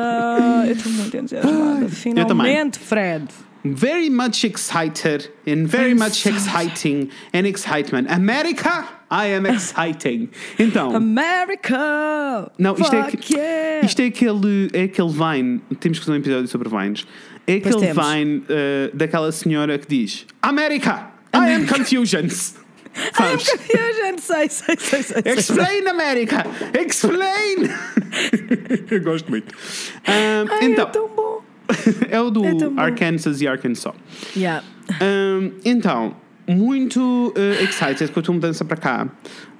Eu 0.65 0.73
estou 0.73 0.91
muito 0.91 1.17
entusiasmada. 1.17 1.89
Finalmente, 1.89 2.79
Fred. 2.79 3.27
Very 3.63 4.09
much 4.09 4.45
excited 4.45 5.29
and 5.45 5.67
very 5.67 5.91
I'm 5.91 5.99
much 5.99 6.21
so 6.21 6.29
exciting 6.29 7.09
and 7.33 7.45
excitement. 7.45 8.09
America, 8.09 8.87
I 9.11 9.33
am 9.33 9.45
exciting. 9.45 10.29
Então, 10.57 10.95
America! 10.95 12.51
Não, 12.57 12.75
isto 12.75 12.95
é, 12.95 13.11
yeah! 13.29 13.85
isto 13.85 13.99
é 14.01 14.05
aquele, 14.05 14.69
é 14.73 14.83
aquele 14.83 15.09
Vine. 15.09 15.61
Temos 15.79 15.99
que 15.99 16.05
fazer 16.05 16.17
um 16.17 16.21
episódio 16.21 16.47
sobre 16.47 16.69
Vines. 16.69 17.05
É 17.45 17.55
aquele. 17.55 17.93
Vine 17.93 18.43
eh, 18.47 18.91
daquela 18.93 19.31
senhora 19.31 19.77
que 19.77 19.87
diz: 19.87 20.25
America, 20.41 21.11
I 21.33 21.53
am 21.53 21.65
confusions. 21.65 22.55
I 22.97 23.33
am 23.33 23.39
Sabes? 23.39 23.49
confusion! 23.49 24.17
Sei, 24.19 24.49
sei, 24.49 24.75
sei, 24.79 25.03
sei. 25.03 25.21
sei. 25.23 25.33
Explain, 25.33 25.87
America! 25.87 26.43
Explain! 26.73 27.69
Eu 28.89 29.01
gosto 29.03 29.29
muito. 29.29 29.53
Ahm, 30.07 30.47
Ai, 30.49 30.65
então, 30.65 30.87
é 30.87 30.91
tão 30.91 31.07
bom. 31.09 31.41
é 32.09 32.19
o 32.21 32.29
do 32.29 32.43
é. 32.45 32.51
Arkansas 32.77 33.41
e 33.41 33.47
Arkansas. 33.47 33.93
Yeah. 34.35 34.65
Ahm, 35.01 35.51
então, 35.65 36.15
muito 36.47 37.33
eh, 37.35 37.63
excited 37.63 38.09
com 38.11 38.19
a 38.19 38.23
tua 38.23 38.33
mudança 38.33 38.65
para 38.65 38.77
cá. 38.77 39.07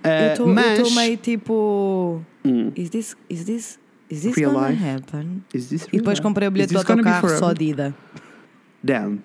Eu 0.04 0.10
Eh, 0.10 0.32
estou 0.34 0.48
mas. 0.48 0.96
meio 0.96 1.18
tipo. 1.18 2.22
Is 2.76 2.90
this, 2.92 3.16
is 3.30 3.44
this 3.44 3.78
Is 4.10 4.22
this 4.24 4.38
real 4.38 4.52
gonna 4.54 4.70
life? 4.70 4.82
happen? 4.82 5.44
Is 5.54 5.68
this 5.68 5.86
E 5.92 5.98
depois 5.98 6.18
real? 6.18 6.24
comprei 6.30 6.48
o 6.48 6.52
bilhete 6.52 6.72
do 6.74 6.80
autocarro 6.80 7.28
só 7.30 7.52
de 7.54 7.66
ida. 7.66 7.94
Damn. 8.82 9.20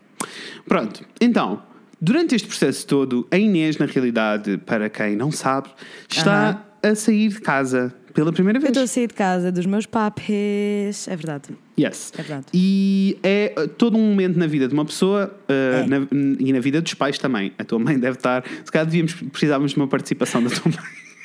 Pronto, 0.66 1.04
então, 1.20 1.62
durante 2.02 2.34
este 2.34 2.48
processo 2.48 2.84
todo, 2.86 3.26
a 3.30 3.38
Inês, 3.38 3.78
na 3.78 3.86
realidade, 3.86 4.58
para 4.66 4.90
quem 4.90 5.14
não 5.16 5.30
sabe, 5.30 5.68
está 6.10 6.62
a 6.82 6.94
sair 6.96 7.28
de 7.28 7.40
casa 7.40 7.94
pela 8.12 8.32
primeira 8.32 8.58
Eu 8.58 8.60
vez. 8.62 8.70
estou 8.72 8.82
a 8.82 8.86
sair 8.88 9.06
de 9.06 9.14
casa 9.14 9.50
dos 9.52 9.64
meus 9.64 9.86
papéis. 9.86 11.06
É 11.08 11.14
verdade. 11.16 11.50
Yes. 11.78 12.12
É 12.18 12.22
verdade. 12.22 12.46
E 12.52 13.16
é 13.22 13.54
uh, 13.56 13.68
todo 13.68 13.96
um 13.96 14.00
momento 14.10 14.38
na 14.38 14.46
vida 14.46 14.66
de 14.68 14.74
uma 14.74 14.84
pessoa 14.84 15.34
uh, 15.48 15.52
É. 15.52 15.86
na- 15.86 16.06
e 16.38 16.52
na 16.52 16.60
vida 16.60 16.80
dos 16.82 16.92
pais 16.94 17.18
também. 17.18 17.52
A 17.58 17.64
tua 17.64 17.78
mãe 17.78 17.98
deve 17.98 18.16
estar. 18.18 18.44
Se 18.64 18.70
calhar 18.70 18.84
devíamos, 18.84 19.14
precisávamos 19.14 19.70
de 19.72 19.76
uma 19.78 19.86
participação 19.88 20.42
da 20.42 20.50
tua 20.50 20.70
mãe. 20.72 20.84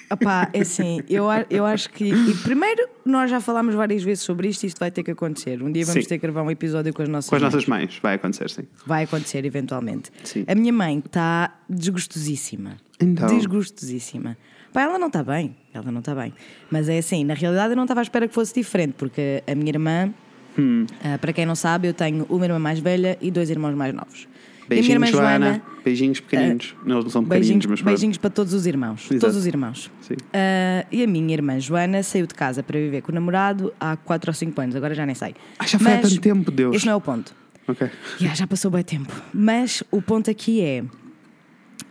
Opá, 0.09 0.49
é 0.53 0.61
assim, 0.61 1.01
eu, 1.09 1.25
eu 1.49 1.65
acho 1.65 1.89
que. 1.89 2.11
Primeiro, 2.43 2.87
nós 3.05 3.29
já 3.29 3.41
falámos 3.41 3.75
várias 3.75 4.03
vezes 4.03 4.23
sobre 4.23 4.47
isto 4.47 4.63
e 4.63 4.67
isto 4.67 4.79
vai 4.79 4.89
ter 4.89 5.03
que 5.03 5.11
acontecer. 5.11 5.61
Um 5.61 5.71
dia 5.71 5.85
vamos 5.85 6.03
Sim. 6.03 6.09
ter 6.09 6.17
que 6.17 6.21
gravar 6.21 6.43
um 6.43 6.51
episódio 6.51 6.93
com 6.93 7.01
as 7.01 7.09
nossas 7.09 7.29
Com 7.29 7.35
as 7.35 7.41
mães. 7.41 7.53
nossas 7.53 7.67
mães. 7.67 7.99
Vai 8.01 8.15
acontecer, 8.15 8.49
sim. 8.49 8.63
Vai 8.85 9.03
acontecer 9.03 9.43
eventualmente. 9.45 10.09
Sim. 10.23 10.45
A 10.47 10.55
minha 10.55 10.71
mãe 10.71 10.99
está 11.05 11.53
desgostosíssima. 11.69 12.77
Então. 12.99 13.27
Desgostosíssima. 13.27 14.37
Pá, 14.71 14.81
ela 14.83 14.97
não 14.99 15.07
está 15.07 15.23
bem. 15.23 15.55
Ela 15.73 15.91
não 15.91 15.99
está 15.99 16.13
bem. 16.15 16.33
Mas 16.71 16.87
é 16.89 16.97
assim, 16.97 17.23
na 17.23 17.33
realidade 17.33 17.71
eu 17.71 17.75
não 17.75 17.83
estava 17.83 18.01
à 18.01 18.03
espera 18.03 18.27
que 18.27 18.33
fosse 18.33 18.53
diferente, 18.53 18.93
porque 18.97 19.43
a 19.47 19.55
minha 19.55 19.69
irmã, 19.69 20.13
Hum. 20.59 20.85
ah, 21.03 21.17
para 21.19 21.31
quem 21.33 21.45
não 21.45 21.53
sabe, 21.53 21.87
eu 21.87 21.93
tenho 21.93 22.25
uma 22.29 22.43
irmã 22.45 22.57
mais 22.57 22.79
velha 22.79 23.15
e 23.21 23.29
dois 23.29 23.49
irmãos 23.49 23.75
mais 23.75 23.93
novos. 23.93 24.27
A 24.69 24.73
minha 24.73 24.81
irmã 24.91 25.05
Beijinhos, 25.05 25.09
Joana. 25.11 25.45
Joana, 25.45 25.61
Beijinhos 25.85 26.19
pequeninos. 26.19 26.75
não, 26.85 26.95
eles 26.95 27.03
não 27.05 27.09
são 27.11 27.23
pequeninos, 27.23 27.65
mas 27.65 27.79
pronto. 27.81 27.93
beijinhos 27.93 28.17
para 28.17 28.29
todos 28.29 28.53
os 28.53 28.65
irmãos. 28.65 29.01
Exato. 29.05 29.19
Todos 29.19 29.35
os 29.37 29.45
irmãos. 29.45 29.89
Sim. 30.01 30.15
Ah, 30.33 30.85
e 30.91 31.03
a 31.03 31.07
minha 31.07 31.33
irmã 31.33 31.59
Joana 31.59 32.03
saiu 32.03 32.27
de 32.27 32.33
casa 32.33 32.61
para 32.61 32.77
viver 32.79 33.01
com 33.01 33.11
o 33.11 33.15
namorado 33.15 33.73
há 33.79 33.95
4 33.95 34.29
ou 34.29 34.33
5 34.33 34.59
anos, 34.61 34.75
agora 34.75 34.93
já 34.93 35.05
nem 35.05 35.15
sei. 35.15 35.33
Ah, 35.57 35.65
já 35.65 35.79
foi 35.79 35.91
há 35.93 35.95
Mas 35.97 36.09
tanto 36.09 36.21
tempo, 36.21 36.51
Deus. 36.51 36.75
Este 36.75 36.85
não 36.85 36.93
é 36.93 36.95
o 36.97 37.01
ponto. 37.01 37.33
Ok. 37.67 37.89
Já, 38.17 38.33
já 38.33 38.47
passou 38.47 38.69
bem 38.71 38.83
tempo. 38.83 39.13
Mas 39.33 39.83
o 39.91 40.01
ponto 40.01 40.29
aqui 40.29 40.61
é: 40.61 40.83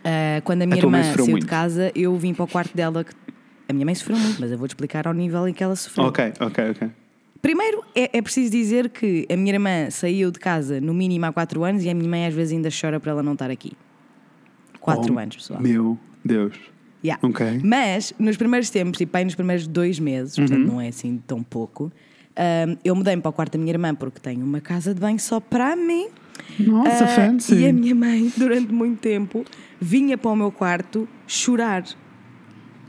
ah, 0.04 0.40
quando 0.44 0.62
a 0.62 0.66
minha 0.66 0.86
mãe 0.86 1.00
irmã 1.00 1.14
saiu 1.14 1.26
muito. 1.28 1.44
de 1.44 1.48
casa, 1.48 1.90
eu 1.94 2.16
vim 2.16 2.34
para 2.34 2.44
o 2.44 2.48
quarto 2.48 2.74
dela. 2.76 3.04
que- 3.04 3.12
A 3.68 3.72
minha 3.72 3.84
mãe 3.84 3.94
sofreu 3.94 4.16
muito, 4.18 4.40
mas 4.40 4.50
eu 4.52 4.58
vou-te 4.58 4.70
explicar 4.70 5.06
ao 5.08 5.12
nível 5.14 5.46
em 5.48 5.52
que 5.52 5.62
ela 5.62 5.74
sofreu. 5.74 6.06
Ok, 6.06 6.32
ok, 6.40 6.70
ok. 6.70 6.88
Primeiro, 7.46 7.84
é, 7.94 8.18
é 8.18 8.20
preciso 8.20 8.50
dizer 8.50 8.88
que 8.90 9.24
a 9.30 9.36
minha 9.36 9.52
irmã 9.54 9.88
saiu 9.88 10.32
de 10.32 10.38
casa 10.40 10.80
no 10.80 10.92
mínimo 10.92 11.26
há 11.26 11.32
4 11.32 11.62
anos 11.62 11.84
e 11.84 11.88
a 11.88 11.94
minha 11.94 12.10
mãe 12.10 12.26
às 12.26 12.34
vezes 12.34 12.52
ainda 12.52 12.68
chora 12.70 12.98
por 12.98 13.08
ela 13.08 13.22
não 13.22 13.34
estar 13.34 13.52
aqui. 13.52 13.70
4 14.80 15.14
Oh, 15.14 15.18
anos, 15.20 15.36
pessoal. 15.36 15.60
Meu 15.62 15.96
Deus. 16.24 16.56
Yeah. 17.04 17.24
Ok. 17.24 17.60
Mas 17.62 18.12
nos 18.18 18.36
primeiros 18.36 18.68
tempos, 18.68 18.98
tipo 18.98 19.16
aí 19.16 19.24
nos 19.24 19.36
primeiros 19.36 19.64
dois 19.68 20.00
meses, 20.00 20.36
Uhum. 20.36 20.44
portanto 20.44 20.66
não 20.66 20.80
é 20.80 20.88
assim 20.88 21.22
tão 21.24 21.40
pouco, 21.40 21.92
ahm, 22.34 22.74
eu 22.84 22.96
mudei-me 22.96 23.22
para 23.22 23.28
o 23.28 23.32
quarto 23.32 23.52
da 23.52 23.58
minha 23.60 23.70
irmã 23.72 23.94
porque 23.94 24.18
tenho 24.18 24.44
uma 24.44 24.60
casa 24.60 24.92
de 24.92 25.00
banho 25.00 25.20
só 25.20 25.38
para 25.38 25.76
mim. 25.76 26.08
Nossa, 26.58 27.04
Ah, 27.04 27.06
fancy. 27.06 27.54
E 27.54 27.68
a 27.68 27.72
minha 27.72 27.94
mãe, 27.94 28.32
durante 28.36 28.72
muito 28.72 28.98
tempo, 28.98 29.44
vinha 29.80 30.18
para 30.18 30.32
o 30.32 30.34
meu 30.36 30.50
quarto 30.50 31.08
chorar. 31.28 31.84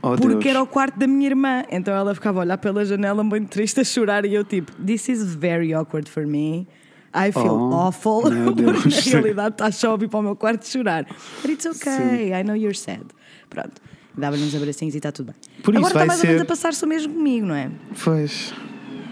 Oh, 0.00 0.10
Porque 0.16 0.28
Deus. 0.28 0.46
era 0.46 0.62
o 0.62 0.66
quarto 0.66 0.98
da 0.98 1.06
minha 1.06 1.28
irmã. 1.28 1.64
Então 1.70 1.92
ela 1.94 2.14
ficava 2.14 2.38
a 2.38 2.42
olhar 2.42 2.58
pela 2.58 2.84
janela, 2.84 3.22
muito 3.24 3.48
triste, 3.48 3.80
a 3.80 3.84
chorar. 3.84 4.24
E 4.24 4.34
eu, 4.34 4.44
tipo, 4.44 4.70
this 4.84 5.08
is 5.08 5.34
very 5.34 5.74
awkward 5.74 6.08
for 6.08 6.26
me. 6.26 6.66
I 7.14 7.32
feel 7.32 7.52
Oh, 7.54 7.74
awful. 7.74 8.22
Porque 8.44 8.62
na 8.62 9.00
realidade 9.12 9.54
está 9.54 9.72
só 9.72 9.94
a 9.94 9.96
vir 9.96 10.08
para 10.08 10.20
o 10.20 10.22
meu 10.22 10.36
quarto 10.36 10.66
chorar. 10.68 11.04
But 11.42 11.50
it's 11.50 11.66
okay, 11.66 12.32
I 12.32 12.44
know 12.44 12.54
you're 12.54 12.76
sad. 12.78 13.02
Pronto. 13.50 13.72
Dava-lhe 14.16 14.42
uns 14.44 14.54
abracinhos 14.54 14.94
e 14.94 14.98
está 14.98 15.10
tudo 15.10 15.26
bem. 15.32 15.34
Por 15.62 15.74
isso 15.74 15.78
Agora 15.86 15.94
está 15.94 16.06
mais 16.06 16.20
ou 16.20 16.26
menos 16.26 16.40
ser- 16.40 16.44
a 16.44 16.48
passar-se 16.48 16.84
o 16.84 16.88
mesmo 16.88 17.14
comigo, 17.14 17.46
não 17.46 17.54
é? 17.54 17.70
Pois. 18.04 18.52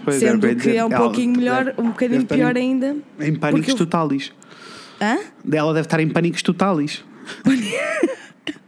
Pois 0.03 0.17
Sendo 0.17 0.29
era 0.29 0.39
para 0.39 0.49
que 0.49 0.55
dizer, 0.55 0.75
é 0.75 0.85
um 0.85 0.91
ela 0.91 0.97
pouquinho 1.03 1.35
melhor, 1.37 1.73
um 1.77 1.87
bocadinho 1.87 2.25
pior 2.25 2.55
em- 2.55 2.61
ainda. 2.61 2.95
Em 3.19 3.35
pânicos 3.35 3.69
eu- 3.69 3.75
totalis. 3.77 4.31
Hã? 5.01 5.17
Ela 5.51 5.73
deve 5.73 5.85
estar 5.85 5.99
em 5.99 6.07
pânicos 6.09 6.41
totalis. 6.41 7.03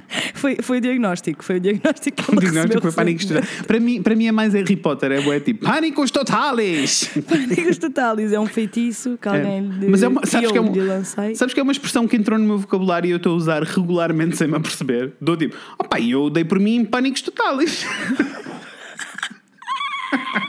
Foi, 0.33 0.57
foi 0.61 0.77
o 0.77 0.81
diagnóstico. 0.81 1.43
Foi 1.43 1.57
o 1.57 1.59
diagnóstico 1.59 2.23
que 2.23 2.31
O 2.35 2.39
diagnóstico 2.39 2.81
foi 2.81 2.89
recebeu 2.89 2.93
pânicos 2.93 3.25
totalis. 3.25 3.61
Para 3.67 3.79
mim, 3.79 4.01
para 4.01 4.15
mim 4.15 4.27
é 4.27 4.31
mais 4.31 4.53
Harry 4.53 4.75
Potter, 4.75 5.11
é 5.11 5.21
bué 5.21 5.39
tipo 5.39 5.65
pânicos 5.65 6.11
totalis. 6.11 7.11
Pânicos 7.27 7.77
totalis. 7.77 8.31
É 8.31 8.39
um 8.39 8.45
feitiço 8.45 9.17
que 9.21 9.27
alguém 9.27 9.67
lhe, 9.67 9.87
Mas 9.87 10.03
é 10.03 10.07
uma, 10.07 10.25
sabes, 10.25 10.45
eu 10.45 10.51
que 10.51 10.57
é, 10.57 10.61
uma, 10.61 10.83
lancei. 10.83 11.35
sabes 11.35 11.53
que 11.53 11.59
é 11.59 11.63
uma 11.63 11.71
expressão 11.71 12.07
que 12.07 12.15
entrou 12.15 12.39
no 12.39 12.45
meu 12.45 12.57
vocabulário 12.57 13.07
e 13.07 13.11
eu 13.11 13.17
estou 13.17 13.33
a 13.33 13.35
usar 13.35 13.63
regularmente 13.63 14.37
sem 14.37 14.47
me 14.47 14.55
aperceber. 14.55 15.13
Dou 15.21 15.37
tipo, 15.37 15.55
opa, 15.77 15.99
eu 15.99 16.29
dei 16.29 16.43
por 16.43 16.59
mim 16.59 16.75
em 16.77 16.85
pânicos 16.85 17.21
totalis. 17.21 17.85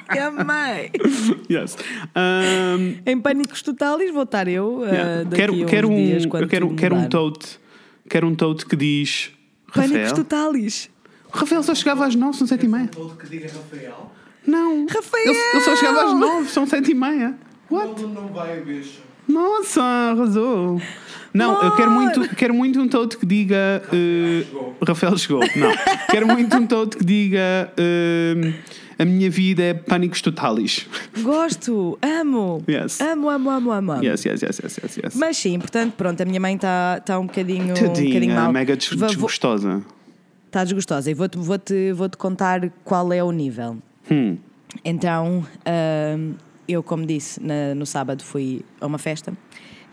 Amei! 0.08 0.90
yes. 1.50 1.76
Um, 2.16 2.96
Em 3.06 3.20
pânicos 3.20 3.62
totais 3.62 4.12
vou 4.12 4.24
estar 4.24 4.48
eu 4.48 4.78
uh, 4.78 4.84
yeah. 4.84 5.24
daqui 5.24 5.36
Quero, 5.36 5.66
quero 5.66 5.88
um, 5.88 5.98
eu 5.98 6.48
quero, 6.48 6.74
quero 6.74 6.96
um 6.96 7.08
tote. 7.08 7.60
Quero 8.08 8.26
um 8.26 8.34
tote 8.34 8.66
que 8.66 8.74
diz. 8.74 9.30
Pânicos. 9.72 10.90
O 11.32 11.36
Rafael 11.38 11.62
só 11.62 11.74
chegava 11.74 12.06
às 12.06 12.14
9, 12.14 12.36
são 12.38 12.46
7 12.46 12.64
e 12.64 12.68
meia. 12.68 12.88
Todo 12.88 13.14
que 13.16 13.28
diga 13.28 13.46
Rafael. 13.48 14.12
Não. 14.46 14.86
Rafael! 14.86 15.28
Ele, 15.28 15.38
ele 15.54 15.60
só 15.60 15.76
chegava 15.76 16.04
às 16.04 16.12
9, 16.18 16.48
são 16.48 16.66
7 16.66 16.90
e 16.90 16.94
meia. 16.94 17.34
What? 17.70 18.02
Ele 18.02 18.12
não 18.12 18.28
vai 18.28 18.58
a 18.58 18.60
bicho. 18.62 19.00
Nossa, 19.28 19.80
arrasou. 19.82 20.80
Não, 21.32 21.62
eu 21.62 21.76
quero 21.76 21.90
muito, 21.92 22.34
quero 22.34 22.52
muito 22.52 22.80
um 22.80 22.88
tote 22.88 23.16
que 23.18 23.24
diga. 23.24 23.80
eh, 23.92 24.44
Rafael 24.84 25.16
chegou. 25.16 25.38
Não. 25.54 25.70
quero 26.10 26.26
muito 26.26 26.56
um 26.56 26.66
tote 26.66 26.96
que 26.96 27.04
diga. 27.04 27.72
eh, 27.76 28.52
a 29.00 29.04
minha 29.04 29.30
vida 29.30 29.62
é 29.62 29.72
pânicos 29.74 30.20
totalis. 30.20 30.86
Gosto, 31.22 31.98
amo. 32.02 32.62
Yes. 32.68 33.00
Amo, 33.00 33.30
amo, 33.30 33.48
amo, 33.50 33.72
amo. 33.72 33.92
amo. 33.92 34.04
Yes, 34.04 34.24
yes, 34.26 34.42
yes, 34.42 34.60
yes, 34.62 34.78
yes. 34.82 34.96
yes. 35.02 35.14
Mas 35.16 35.38
sim, 35.38 35.58
portanto, 35.58 35.94
pronto, 35.94 36.20
a 36.20 36.24
minha 36.26 36.38
mãe 36.38 36.54
está 36.54 37.00
tá 37.00 37.18
um 37.18 37.26
bocadinho, 37.26 37.72
um 37.74 37.88
bocadinho 37.88 38.12
Tadinha, 38.14 38.34
mal. 38.34 38.52
mega 38.52 38.76
des- 38.76 38.90
desgostosa. 38.90 39.82
Está 40.46 40.64
desgostosa 40.64 41.10
e 41.10 41.14
vou-te 41.14 41.38
vou 41.38 41.56
-te, 41.58 41.92
vou 41.92 42.08
-te 42.08 42.18
contar 42.18 42.68
qual 42.84 43.10
é 43.12 43.22
o 43.24 43.30
nível. 43.32 43.78
Hum. 44.10 44.36
Então, 44.84 45.46
hum, 46.18 46.34
eu, 46.68 46.82
como 46.82 47.06
disse, 47.06 47.42
na- 47.42 47.74
no 47.74 47.86
sábado 47.86 48.22
fui 48.22 48.62
a 48.80 48.86
uma 48.86 48.98
festa 48.98 49.32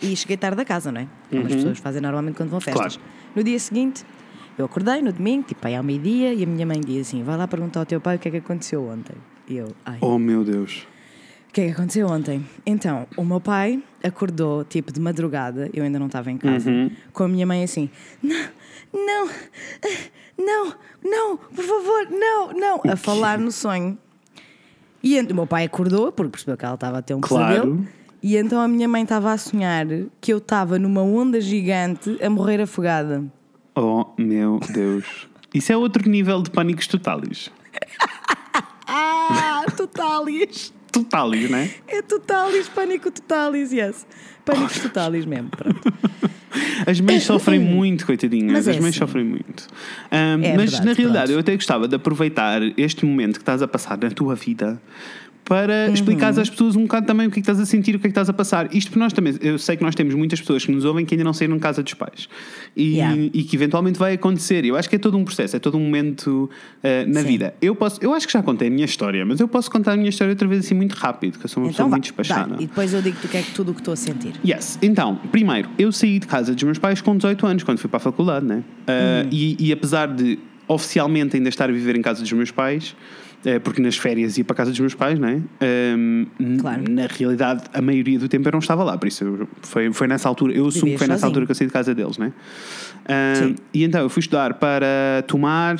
e 0.02 0.16
cheguei 0.16 0.36
tarde 0.36 0.58
da 0.58 0.66
casa, 0.66 0.92
não 0.92 1.02
é? 1.02 1.08
Como 1.30 1.46
as 1.48 1.56
pessoas 1.56 1.80
fazem 1.80 2.02
normalmente 2.02 2.36
quando 2.36 2.50
vão 2.50 2.58
a 2.58 2.62
festas. 2.62 2.96
Uhum. 2.96 3.02
Claro. 3.02 3.12
No 3.36 3.44
dia 3.44 3.60
seguinte, 3.60 4.04
eu 4.58 4.66
acordei 4.66 5.02
no 5.02 5.12
domingo, 5.14 5.44
tipo 5.48 5.66
aí 5.68 5.76
ao 5.76 5.84
meio-dia, 5.84 6.34
e 6.34 6.44
a 6.44 6.48
minha 6.48 6.66
mãe 6.66 6.80
diz 6.82 7.08
assim: 7.08 7.24
vai 7.24 7.38
lá 7.38 7.48
perguntar 7.48 7.80
ao 7.82 7.86
teu 7.86 8.02
pai 8.02 8.16
o 8.16 8.20
que 8.20 8.28
é 8.28 8.32
que 8.32 8.38
aconteceu 8.38 8.88
ontem. 8.88 9.16
E 9.48 9.58
eu, 9.58 9.74
ai, 9.86 9.98
Oh 10.02 10.18
meu 10.18 10.44
Deus. 10.44 10.86
o 11.50 11.54
que 11.54 11.62
é 11.62 11.66
que 11.68 11.72
aconteceu 11.72 12.08
ontem? 12.08 12.46
Então, 12.66 13.08
o 13.16 13.24
meu 13.24 13.40
pai 13.40 13.82
acordou, 14.04 14.64
tipo, 14.66 14.92
de 14.92 15.00
madrugada, 15.00 15.70
eu 15.74 15.84
ainda 15.84 15.98
não 16.00 16.08
estava 16.08 16.30
em 16.32 16.38
casa, 16.38 16.70
Uhum. 16.70 16.92
com 17.14 17.24
a 17.24 17.28
minha 17.28 17.46
mãe 17.46 17.64
assim: 17.64 17.90
não, 18.22 18.36
não, 18.94 19.28
não, 20.38 20.74
não, 21.04 21.38
por 21.38 21.64
favor, 21.64 22.08
não, 22.10 22.52
não, 22.54 22.82
a 22.92 22.96
falar 22.96 23.38
no 23.40 23.52
sonho. 23.52 23.98
E 25.04 25.20
o 25.20 25.36
meu 25.36 25.48
pai 25.48 25.66
acordou, 25.66 26.12
porque 26.12 26.32
percebeu 26.32 26.58
que 26.58 26.66
ela 26.66 26.74
estava 26.76 26.98
a 26.98 27.02
ter 27.02 27.14
um 27.14 27.22
Claro. 27.22 27.48
pesadelo. 27.54 27.88
E 28.22 28.36
então 28.36 28.60
a 28.60 28.68
minha 28.68 28.88
mãe 28.88 29.04
estava 29.04 29.32
a 29.32 29.38
sonhar 29.38 29.86
que 30.20 30.34
eu 30.34 30.40
estava 30.40 30.80
numa 30.80 31.02
onda 31.04 31.40
gigante 31.40 32.18
a 32.22 32.30
morrer 32.30 32.60
afogada. 32.60 33.24
Oh 33.80 34.08
meu 34.18 34.60
Deus. 34.74 35.06
Isso 35.54 35.72
é 35.72 35.78
outro 35.78 36.10
nível 36.10 36.42
de 36.42 36.50
pânicos 36.50 36.88
totalis. 36.88 37.50
Ah, 38.90 39.66
totalis! 39.76 40.74
Totalis, 40.92 41.50
não 41.50 41.58
é? 41.60 41.70
É 41.90 42.02
totalis, 42.02 42.70
pânico 42.70 43.12
totalis, 43.12 43.74
yes. 43.74 44.08
Pânicos 44.46 44.80
totalis 44.80 45.26
mesmo, 45.26 45.50
pronto. 45.50 45.94
As 46.88 47.00
mães 47.02 47.24
sofrem 47.24 47.60
muito, 47.60 48.06
coitadinhas. 48.06 48.52
Mas 48.54 48.68
é 48.68 48.72
As 48.72 48.78
mães 48.80 48.90
assim. 48.92 49.00
sofrem 49.00 49.26
muito. 49.26 49.68
Ahm, 50.10 50.42
É 50.42 50.56
mas 50.56 50.72
verdade, 50.72 50.86
na 50.86 50.94
realidade, 50.94 51.26
pronto. 51.26 51.32
eu 51.34 51.40
até 51.40 51.56
gostava 51.56 51.88
de 51.88 51.96
aproveitar 51.98 52.62
este 52.78 53.06
momento 53.06 53.34
que 53.34 53.42
estás 53.42 53.62
a 53.62 53.68
passar 53.68 53.98
na 53.98 54.10
tua 54.10 54.34
vida 54.36 54.82
para 55.48 55.88
Uhum. 55.88 55.94
explicares 55.94 56.38
às 56.38 56.50
pessoas 56.50 56.76
um 56.76 56.82
bocado 56.84 57.06
também 57.08 57.26
o 57.28 57.32
que 57.32 57.40
é 57.40 57.42
que 57.42 57.50
estás 57.50 57.60
a 57.60 57.66
sentir, 57.66 57.96
o 57.96 58.00
que 58.00 58.08
é 58.08 58.10
que 58.10 58.12
estás 58.12 58.30
a 58.30 58.34
passar. 58.34 58.68
Isto 58.76 58.90
porque 58.90 59.00
nós 59.00 59.14
também, 59.14 59.34
eu 59.42 59.58
sei 59.58 59.78
que 59.78 59.84
nós 59.84 59.96
temos 59.96 60.14
muitas 60.14 60.42
pessoas 60.42 60.66
que 60.66 60.72
nos 60.72 60.84
ouvem 60.84 61.06
que 61.06 61.14
ainda 61.16 61.24
não 61.24 61.32
saíram 61.34 61.56
de 61.56 61.62
casa 61.62 61.82
dos 61.82 61.94
pais 61.94 62.28
e, 62.76 62.96
Yeah. 62.98 63.16
e 63.34 63.44
que 63.44 63.56
eventualmente 63.56 63.98
vai 63.98 64.14
acontecer. 64.14 64.66
Eu 64.66 64.76
acho 64.76 64.90
que 64.90 64.98
é 64.98 65.00
todo 65.00 65.18
um 65.18 65.24
processo, 65.24 65.56
é 65.56 65.60
todo 65.60 65.78
um 65.78 65.80
momento 65.82 66.50
ah, 66.84 67.06
na 67.08 67.22
Sim. 67.22 67.28
vida. 67.28 67.54
Eu 67.62 67.76
posso, 67.76 68.00
eu 68.04 68.14
acho 68.14 68.28
que 68.28 68.34
já 68.34 68.44
contei 68.44 68.68
a 68.68 68.72
minha 68.72 68.86
história, 68.86 69.26
mas 69.26 69.40
eu 69.40 69.48
posso 69.48 69.72
contar 69.72 69.94
a 69.94 69.98
minha 69.98 70.10
história 70.10 70.32
outra 70.34 70.48
vez 70.48 70.66
assim 70.66 70.76
muito 70.76 70.94
rápido, 70.94 71.40
que 71.40 71.46
eu 71.46 71.50
sou 71.50 71.64
uma 71.64 71.70
pessoa 71.70 71.86
Então 71.86 71.90
vá, 71.90 71.96
muito 71.96 72.04
despachada. 72.04 72.56
dá, 72.56 72.62
e 72.62 72.68
depois 72.68 72.94
eu 72.94 73.02
digo-te 73.02 73.26
o 73.26 73.30
que 73.30 73.38
é 73.38 73.42
que 73.42 73.52
tudo 73.52 73.72
o 73.72 73.74
que 73.74 73.82
estou 73.82 73.94
a 73.94 73.98
sentir. 73.98 74.34
Yes. 74.46 74.78
Então, 74.82 75.16
primeiro, 75.32 75.70
eu 75.80 75.92
saí 75.92 76.20
de 76.20 76.28
casa 76.28 76.54
dos 76.54 76.64
meus 76.64 76.78
pais 76.78 77.00
com 77.02 77.16
18 77.16 77.46
anos, 77.48 77.64
quando 77.64 77.78
fui 77.80 77.90
para 77.90 77.98
a 77.98 78.02
faculdade, 78.02 78.46
né? 78.46 78.64
Uh, 78.88 79.26
Hum. 79.26 79.30
e, 79.32 79.68
e 79.68 79.72
apesar 79.72 80.08
de 80.08 80.38
oficialmente 80.68 81.36
ainda 81.38 81.50
estar 81.50 81.70
a 81.70 81.72
viver 81.72 81.96
em 81.96 82.02
casa 82.02 82.22
dos 82.22 82.32
meus 82.34 82.52
pais, 82.52 82.92
uh, 82.92 82.96
porque 83.60 83.82
nas 83.82 83.98
férias 83.98 84.38
ia 84.38 84.44
para 84.44 84.54
a 84.54 84.58
casa 84.58 84.72
dos 84.72 84.80
meus 84.80 84.94
pais, 84.94 85.18
né? 85.20 85.42
Um, 85.62 86.26
n- 86.40 86.58
Claro. 86.60 86.84
Na 86.90 87.06
realidade, 87.08 87.64
a 87.74 87.82
maioria 87.82 88.20
do 88.20 88.28
tempo 88.28 88.48
eu 88.48 88.52
não 88.52 88.60
estava 88.60 88.84
lá, 88.84 88.98
por 88.98 89.08
isso 89.08 89.24
eu- 89.24 89.48
foi, 89.62 89.92
foi 89.94 90.08
nessa 90.08 90.28
altura, 90.28 90.54
eu 90.54 90.68
assumo 90.68 90.92
que 90.92 90.98
foi 90.98 91.08
nessa 91.08 91.20
sozinho. 91.22 91.28
altura 91.30 91.46
que 91.46 91.52
eu 91.52 91.56
saí 91.56 91.68
de 91.68 91.74
casa 91.74 91.96
deles, 91.96 92.18
né? 92.18 92.34
Um, 93.10 93.36
Sim. 93.48 93.56
e 93.74 93.84
então 93.84 94.02
eu 94.02 94.10
fui 94.10 94.20
estudar 94.20 94.54
para 94.56 95.24
tomar. 95.28 95.78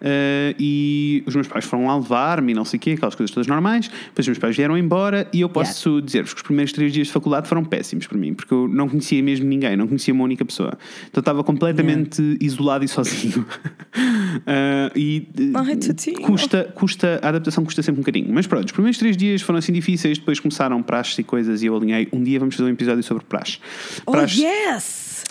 Eh, 0.00 0.54
e 0.58 1.22
os 1.26 1.34
meus 1.34 1.48
pais 1.48 1.64
foram 1.64 1.86
lá 1.86 1.96
levar-me 1.96 2.52
e 2.52 2.54
não 2.54 2.64
sei 2.64 2.78
o 2.78 2.80
quê, 2.80 2.90
aquelas 2.92 3.14
coisas 3.14 3.32
todas 3.32 3.46
normais. 3.46 3.88
Depois 3.88 4.20
os 4.20 4.28
meus 4.28 4.38
pais 4.38 4.56
vieram 4.56 4.76
embora 4.76 5.28
e 5.32 5.40
eu 5.40 5.48
posso 5.48 6.00
dizer-vos 6.00 6.32
que 6.32 6.38
os 6.38 6.42
primeiros 6.42 6.72
três 6.72 6.92
dias 6.92 7.06
de 7.08 7.12
faculdade 7.12 7.48
foram 7.48 7.64
péssimos 7.64 8.06
para 8.06 8.18
mim, 8.18 8.34
porque 8.34 8.52
eu 8.52 8.68
não 8.68 8.88
conhecia 8.88 9.22
mesmo 9.22 9.46
ninguém, 9.46 9.76
não 9.76 9.86
conhecia 9.86 10.12
uma 10.14 10.24
única 10.24 10.44
pessoa. 10.44 10.78
Então 11.08 11.20
estava 11.20 11.42
completamente 11.44 12.36
isolado 12.40 12.84
e 12.84 12.88
sozinho. 12.88 13.46
Eh, 14.46 14.92
e 14.94 15.28
eh, 15.38 15.52
Ai, 15.54 15.76
custa, 16.22 16.64
custa, 16.74 17.20
a 17.20 17.28
adaptação 17.30 17.64
custa 17.64 17.82
sempre 17.82 18.00
um 18.00 18.02
bocadinho. 18.02 18.32
Mas 18.32 18.46
pronto, 18.46 18.64
os 18.64 18.72
primeiros 18.72 18.96
três 18.96 19.16
dias 19.16 19.42
foram 19.42 19.58
assim 19.58 19.72
difíceis, 19.72 20.18
depois 20.18 20.38
começaram 20.38 20.80
praxes 20.82 21.18
e 21.18 21.24
coisas 21.24 21.62
e 21.62 21.66
eu 21.66 21.76
alinhei. 21.76 22.08
Um 22.12 22.22
dia 22.22 22.38
vamos 22.38 22.54
fazer 22.54 22.68
um 22.68 22.72
episódio 22.72 23.02
sobre 23.02 23.24
praxe. 23.24 23.58
Oh, 24.06 24.12
Praxes- 24.12 24.38
yes! 24.38 25.24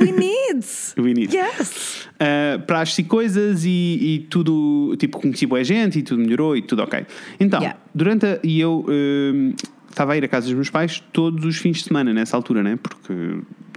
We 0.00 0.12
need! 0.12 0.64
We 0.98 1.14
need. 1.14 1.34
Yes! 1.34 2.08
Uh, 2.20 2.60
praxes 2.66 2.98
e 2.98 3.04
coisas 3.04 3.64
e, 3.64 3.68
e 3.68 4.18
tudo, 4.30 4.94
tipo, 4.98 5.20
conheci 5.20 5.46
boa 5.46 5.62
gente 5.64 5.98
e 5.98 6.02
tudo 6.02 6.20
melhorou 6.22 6.56
e 6.56 6.62
tudo 6.62 6.82
ok. 6.82 7.06
Então, 7.38 7.60
Yeah. 7.60 7.78
durante 7.94 8.26
a, 8.26 8.38
e 8.42 8.60
eu 8.60 8.84
hum, 8.88 9.54
estava 9.90 10.12
a 10.12 10.16
ir 10.16 10.24
à 10.24 10.28
casa 10.28 10.46
dos 10.46 10.54
meus 10.54 10.70
pais 10.70 11.02
todos 11.12 11.44
os 11.44 11.56
fins 11.58 11.78
de 11.78 11.84
semana 11.84 12.12
nessa 12.12 12.36
altura, 12.36 12.62
né? 12.62 12.78
Porque 12.82 13.12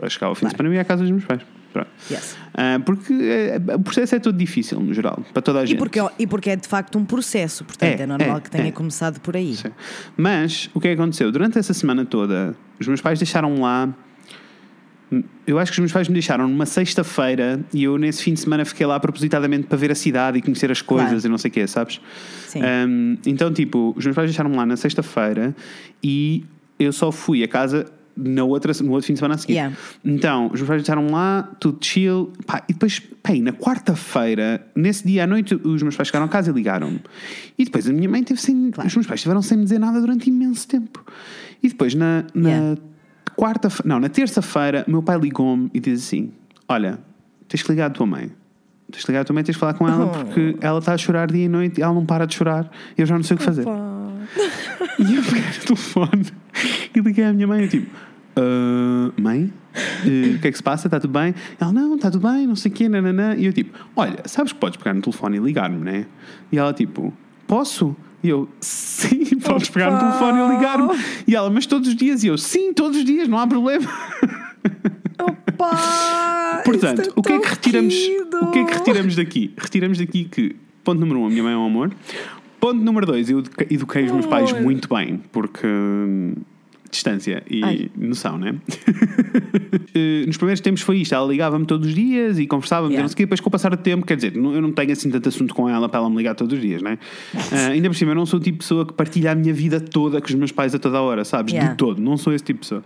a 0.02 0.10
chegar 0.10 0.28
ao 0.28 0.36
fim 0.36 0.46
de 0.48 0.52
semana 0.52 0.70
eu 0.70 0.74
ia 0.76 0.82
à 0.82 0.86
casa 0.86 1.02
dos 1.04 1.12
meus 1.12 1.26
pais. 1.26 1.42
Yes. 2.12 2.38
Uh, 2.54 2.80
porque 2.86 3.12
eh, 3.12 3.60
o 3.74 3.80
processo 3.80 4.14
é 4.14 4.20
todo 4.20 4.38
difícil, 4.38 4.80
no 4.80 4.94
geral, 4.94 5.24
para 5.34 5.42
toda 5.42 5.60
a 5.62 5.64
E 5.64 5.68
gente. 5.68 5.80
porque, 5.80 6.00
e 6.20 6.28
porque 6.28 6.52
é 6.52 6.56
de 6.56 6.68
facto 6.68 7.00
um 7.00 7.04
processo, 7.06 7.66
portanto 7.66 8.00
É, 8.00 8.04
é, 8.04 8.06
normal 8.06 8.38
é, 8.38 8.42
que 8.42 8.52
tenha 8.52 8.68
é. 8.68 8.72
começado 8.72 9.20
por 9.20 9.36
aí. 9.36 9.56
Sim. 9.56 9.72
Mas 10.16 10.70
o 10.76 10.80
que 10.80 10.88
é 10.90 10.96
que 10.96 11.02
aconteceu? 11.02 11.32
Durante 11.32 11.58
essa 11.58 11.74
semana 11.74 12.06
toda, 12.06 12.56
os 12.80 12.88
meus 12.88 13.02
pais 13.02 13.18
deixaram 13.18 13.60
lá. 13.60 13.90
Eu 15.46 15.60
acho 15.60 15.72
que 15.72 15.76
os 15.76 15.80
meus 15.80 15.92
pais 15.92 16.08
me 16.08 16.14
deixaram 16.14 16.48
numa 16.48 16.66
sexta-feira 16.66 17.60
e 17.74 17.84
eu 17.84 17.98
nesse 17.98 18.24
fim 18.24 18.34
de 18.34 18.40
semana 18.40 18.64
fiquei 18.66 18.86
lá 18.86 19.00
propositadamente 19.00 19.68
para 19.68 19.78
ver 19.78 19.92
a 19.92 19.96
cidade 19.96 20.38
e 20.38 20.42
conhecer 20.42 20.72
as 20.72 20.82
coisas 20.82 21.10
Claro. 21.10 21.26
e 21.28 21.30
não 21.30 21.38
sei 21.38 21.50
o 21.50 21.52
quê, 21.54 21.68
sabes? 21.68 22.00
Sim. 22.48 22.62
Um, 22.64 23.18
então, 23.26 23.52
tipo, 23.52 23.94
os 23.98 24.04
meus 24.06 24.16
pais 24.16 24.30
deixaram-me 24.30 24.56
lá 24.56 24.66
na 24.66 24.78
sexta-feira 24.78 25.56
e 26.04 26.46
eu 26.80 26.92
só 26.94 27.12
fui 27.12 27.44
a 27.44 27.48
casa 27.48 27.86
na 28.16 28.44
outra, 28.44 28.72
no 28.84 28.92
outro 28.92 29.08
fim 29.08 29.14
de 29.14 29.20
semana 29.20 29.34
a 29.36 29.38
seguir. 29.40 29.54
Yeah. 29.54 29.76
Então, 30.06 30.46
os 30.46 30.60
meus 30.60 30.68
pais 30.68 30.82
deixaram 30.84 31.08
lá, 31.08 31.52
tudo 31.60 31.84
chill. 31.84 32.32
Pá, 32.46 32.64
e 32.70 32.74
depois, 32.74 33.00
pá, 33.00 33.34
e 33.34 33.42
na 33.42 33.52
quarta-feira, 33.52 34.66
nesse 34.76 35.06
dia 35.06 35.24
à 35.24 35.28
noite, 35.28 35.56
os 35.56 35.82
meus 35.82 35.96
pais 35.96 36.08
chegaram 36.10 36.26
a 36.28 36.30
casa 36.30 36.52
e 36.52 36.54
ligaram-me. 36.54 37.02
E 37.58 37.66
depois 37.66 37.90
a 37.90 37.92
minha 37.94 38.08
mãe 38.08 38.24
teve 38.24 38.40
sem. 38.40 38.70
Os 38.86 38.96
meus 38.96 39.08
pais 39.08 39.20
estiveram 39.20 39.42
sem 39.42 39.58
me 39.58 39.64
dizer 39.64 39.80
nada 39.80 40.00
durante 40.00 40.30
imenso 40.30 40.68
tempo. 40.68 41.04
E 41.62 41.70
depois, 41.70 41.96
na, 41.96 42.24
na 42.34 42.50
Yeah. 42.50 42.82
Quarta 43.36 43.70
não, 43.86 44.00
na 44.00 44.10
terça-feira, 44.10 44.84
meu 44.88 45.02
pai 45.02 45.18
ligou-me 45.18 45.70
e 45.74 45.80
disse 45.80 46.16
assim: 46.16 46.32
Olha, 46.68 47.00
tens 47.48 47.62
que 47.64 47.72
ligar 47.72 47.88
à 47.88 47.90
tua 47.90 48.06
mãe. 48.06 48.32
Tens 48.92 49.04
que 49.06 49.12
ligar 49.12 49.22
à 49.22 49.24
tua 49.26 49.34
mãe, 49.34 49.44
tens 49.44 49.56
que 49.56 49.60
falar 49.60 49.74
com 49.74 49.88
ela 49.88 50.08
porque 50.08 50.56
ela 50.62 50.80
está 50.80 50.94
a 50.94 50.98
chorar 50.98 51.28
dia 51.32 51.46
e 51.46 51.50
noite 51.50 51.80
e 51.80 51.84
ela 51.84 51.94
não 51.94 52.06
para 52.06 52.26
de 52.28 52.36
chorar. 52.36 52.70
E 52.98 53.02
eu 53.02 53.06
já 53.06 53.16
não 53.16 53.24
sei 53.24 53.36
o 53.36 53.38
que 53.38 53.44
fazer. 53.44 53.66
E 55.00 55.16
eu 55.16 55.24
peguei 55.24 55.42
o 55.42 55.66
telefone 55.66 56.26
e 56.96 57.00
liguei 57.00 57.24
à 57.26 57.34
minha 57.34 57.48
mãe, 57.48 57.64
eu 57.64 57.70
tipo, 57.70 57.90
"Ah, 58.36 59.12
mãe, 59.20 59.52
eh, 60.06 60.36
o 60.36 60.40
que 60.40 60.48
é 60.48 60.52
que 60.52 60.58
se 60.58 60.64
passa? 60.64 60.88
Está 60.88 61.00
tudo 61.00 61.18
bem? 61.18 61.34
Ela, 61.60 61.74
não, 61.74 61.96
está 61.96 62.12
tudo 62.12 62.28
bem, 62.30 62.46
não 62.46 62.56
sei 62.56 62.72
o 62.72 62.74
quê, 62.76 62.88
nananã. 62.88 63.36
E 63.36 63.46
eu 63.46 63.54
tipo, 63.54 63.78
olha, 63.96 64.18
sabes 64.26 64.54
que 64.54 64.60
podes 64.60 64.78
pegar 64.78 64.94
no 64.94 65.02
telefone 65.02 65.38
e 65.38 65.40
ligar-me, 65.40 65.78
né? 65.84 66.06
E 66.52 66.58
ela 66.58 66.74
tipo, 66.74 67.12
posso? 67.48 67.96
E 68.24 68.30
eu, 68.30 68.48
sim, 68.62 69.26
podes 69.44 69.70
pegar 69.70 69.92
no 69.92 70.00
telefone 70.00 70.40
e 70.40 70.56
ligar-me. 70.56 71.04
E 71.28 71.36
ela, 71.36 71.50
mas 71.50 71.66
todos 71.66 71.90
os 71.90 71.96
dias? 71.96 72.24
E 72.24 72.28
eu, 72.28 72.38
sim, 72.38 72.74
todos 72.74 72.98
os 72.98 73.04
dias, 73.04 73.28
não 73.28 73.38
há 73.38 73.46
problema. 73.46 73.86
Opa! 75.20 76.62
Portanto, 76.64 77.02
é 77.02 77.14
o 77.16 77.22
que 77.22 77.34
é 77.34 77.40
que 77.40 77.48
retiramos? 77.50 77.94
querido. 77.94 78.38
O 78.38 78.52
que 78.52 78.60
é 78.60 78.64
que 78.64 78.74
retiramos 78.74 79.16
daqui? 79.16 79.54
Retiramos 79.58 79.98
daqui 79.98 80.24
que, 80.24 80.56
ponto 80.84 81.00
número 81.00 81.20
um, 81.20 81.26
a 81.26 81.30
minha 81.30 81.44
mãe 81.44 81.54
é 81.54 81.58
um 81.58 81.66
amor. 81.66 81.92
Ponto 82.60 82.82
número 82.82 83.06
dois, 83.06 83.30
eu 83.30 83.44
eduquei 83.70 84.06
os 84.06 84.12
meus 84.12 84.26
pais 84.26 84.54
muito 84.54 84.88
bem, 84.88 85.22
porque 85.34 85.68
hum, 85.68 86.34
distância 86.94 87.44
e 87.50 87.64
Ai. 87.64 87.92
noção, 87.96 88.38
né? 88.38 88.56
Eh, 89.96 90.24
Nos 90.26 90.38
primeiros 90.38 90.60
tempos 90.62 90.82
foi 90.82 90.98
isto, 91.00 91.14
ela 91.14 91.28
ligava-me 91.28 91.66
todos 91.66 91.88
os 91.88 91.94
dias 91.94 92.40
e 92.40 92.48
conversávamos, 92.48 92.92
e 92.92 92.94
Yeah. 92.94 93.04
não 93.04 93.10
sei 93.10 93.14
o 93.14 93.18
quê, 93.18 93.24
depois 93.26 93.40
com 93.40 93.50
o 93.50 93.52
passar 93.52 93.70
do 93.70 93.78
tempo, 93.78 94.06
quer 94.06 94.16
dizer, 94.16 94.36
eu 94.36 94.62
não 94.62 94.72
tenho 94.72 94.92
assim 94.92 95.10
tanto 95.10 95.30
assunto 95.30 95.54
com 95.54 95.70
ela 95.70 95.88
para 95.90 96.00
ela 96.00 96.10
me 96.10 96.18
ligar 96.18 96.34
todos 96.36 96.54
os 96.56 96.62
dias, 96.62 96.82
né? 96.82 96.98
Ah, 97.52 97.68
ainda 97.74 97.90
por 97.90 97.96
cima, 97.96 98.12
eu 98.12 98.16
não 98.16 98.26
sou 98.26 98.40
o 98.40 98.44
tipo 98.44 98.58
de 98.58 98.64
pessoa 98.64 98.86
que 98.86 98.94
partilha 98.94 99.32
a 99.32 99.36
minha 99.36 99.54
vida 99.54 99.80
toda 99.80 100.20
com 100.22 100.28
os 100.28 100.34
meus 100.36 100.52
pais 100.52 100.74
a 100.74 100.80
toda 100.80 101.00
hora, 101.02 101.24
sabes? 101.26 101.54
Yeah. 101.54 101.72
De 101.74 101.78
todo, 101.78 102.02
não 102.02 102.18
sou 102.18 102.34
esse 102.34 102.44
tipo 102.44 102.62
de 102.62 102.68
pessoa. 102.68 102.84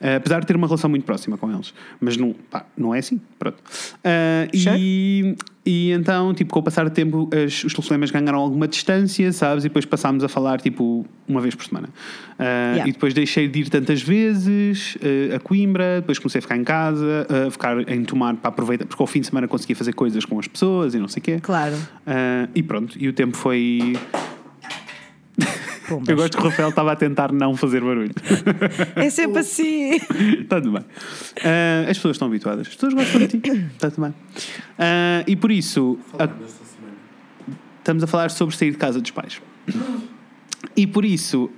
Ah, 0.00 0.16
apesar 0.16 0.40
de 0.40 0.46
ter 0.46 0.56
uma 0.56 0.66
relação 0.66 0.88
muito 0.90 1.04
próxima 1.04 1.36
com 1.38 1.50
eles, 1.52 1.72
mas 2.00 2.16
não, 2.16 2.34
pá, 2.50 2.66
não 2.76 2.94
é 2.94 2.98
assim, 2.98 3.20
pronto. 3.38 3.56
Ah, 4.04 4.48
e, 4.52 5.34
e 5.64 5.92
então, 5.92 6.34
tipo, 6.34 6.52
com 6.52 6.58
o 6.60 6.62
passar 6.62 6.84
do 6.84 6.90
tempo, 6.90 7.30
as- 7.32 7.62
os 7.64 7.72
telefonemas 7.72 8.10
ganharam 8.10 8.38
alguma 8.38 8.66
distância, 8.66 9.30
sabes? 9.32 9.64
E 9.64 9.68
depois 9.68 9.84
passámos 9.84 10.24
a 10.24 10.28
falar, 10.28 10.60
tipo, 10.60 11.06
uma 11.28 11.40
vez 11.40 11.54
por 11.54 11.64
semana. 11.64 11.88
Ah, 12.38 12.72
Yeah. 12.72 12.88
E 12.88 12.92
depois 12.92 13.14
deixei 13.14 13.46
de 13.48 13.60
ir 13.60 13.68
tantas 13.68 14.02
vezes 14.02 14.96
ah, 15.32 15.36
a 15.36 15.38
Coimbra, 15.38 16.00
depois 16.00 16.18
comecei 16.18 16.38
a 16.40 16.42
ficar 16.42 16.56
em 16.56 16.64
casa, 16.64 17.26
a 17.46 17.50
ficar 17.50 17.88
em 17.88 18.04
tomar 18.04 18.34
para 18.36 18.48
aproveitar, 18.48 18.86
porque 18.86 19.02
ao 19.02 19.06
fim 19.06 19.20
de 19.20 19.26
semana 19.28 19.46
conseguia 19.46 19.76
fazer 19.76 19.92
coisas 19.92 20.24
com 20.24 20.38
as 20.38 20.48
pessoas 20.48 20.94
e 20.94 20.98
não 20.98 21.06
sei 21.08 21.20
o 21.20 21.24
quê. 21.24 21.38
Claro. 21.40 21.76
Ah, 22.06 22.48
e 22.54 22.62
pronto, 22.62 22.96
e 22.98 23.08
o 23.08 23.12
tempo 23.12 23.36
foi. 23.36 23.96
Pumbas. 25.96 26.08
Eu 26.08 26.16
gosto 26.16 26.36
que 26.36 26.42
o 26.42 26.48
Rafael 26.48 26.68
estava 26.70 26.92
a 26.92 26.96
tentar 26.96 27.32
não 27.32 27.56
fazer 27.56 27.80
barulho. 27.80 28.10
É 28.96 29.10
sempre 29.10 29.40
assim. 29.40 29.92
Está 30.40 30.60
tudo 30.60 30.72
bem. 30.72 30.84
Ah, 31.44 31.82
as 31.90 31.96
pessoas 31.96 32.16
estão 32.16 32.28
habituadas. 32.28 32.66
As 32.68 32.74
pessoas 32.74 32.94
gostam 32.94 33.20
de 33.20 33.26
ti. 33.28 33.50
Está 33.74 33.90
tudo 33.90 34.02
bem. 34.04 34.14
Ah, 34.78 35.24
e 35.26 35.36
por 35.36 35.50
isso, 35.50 35.98
a- 36.18 36.28
estamos 37.78 38.02
a 38.02 38.06
falar 38.06 38.30
sobre 38.30 38.56
sair 38.56 38.70
de 38.70 38.76
casa 38.76 39.00
dos 39.00 39.10
pais. 39.10 39.40
E 40.76 40.86
por 40.86 41.04
isso, 41.04 41.50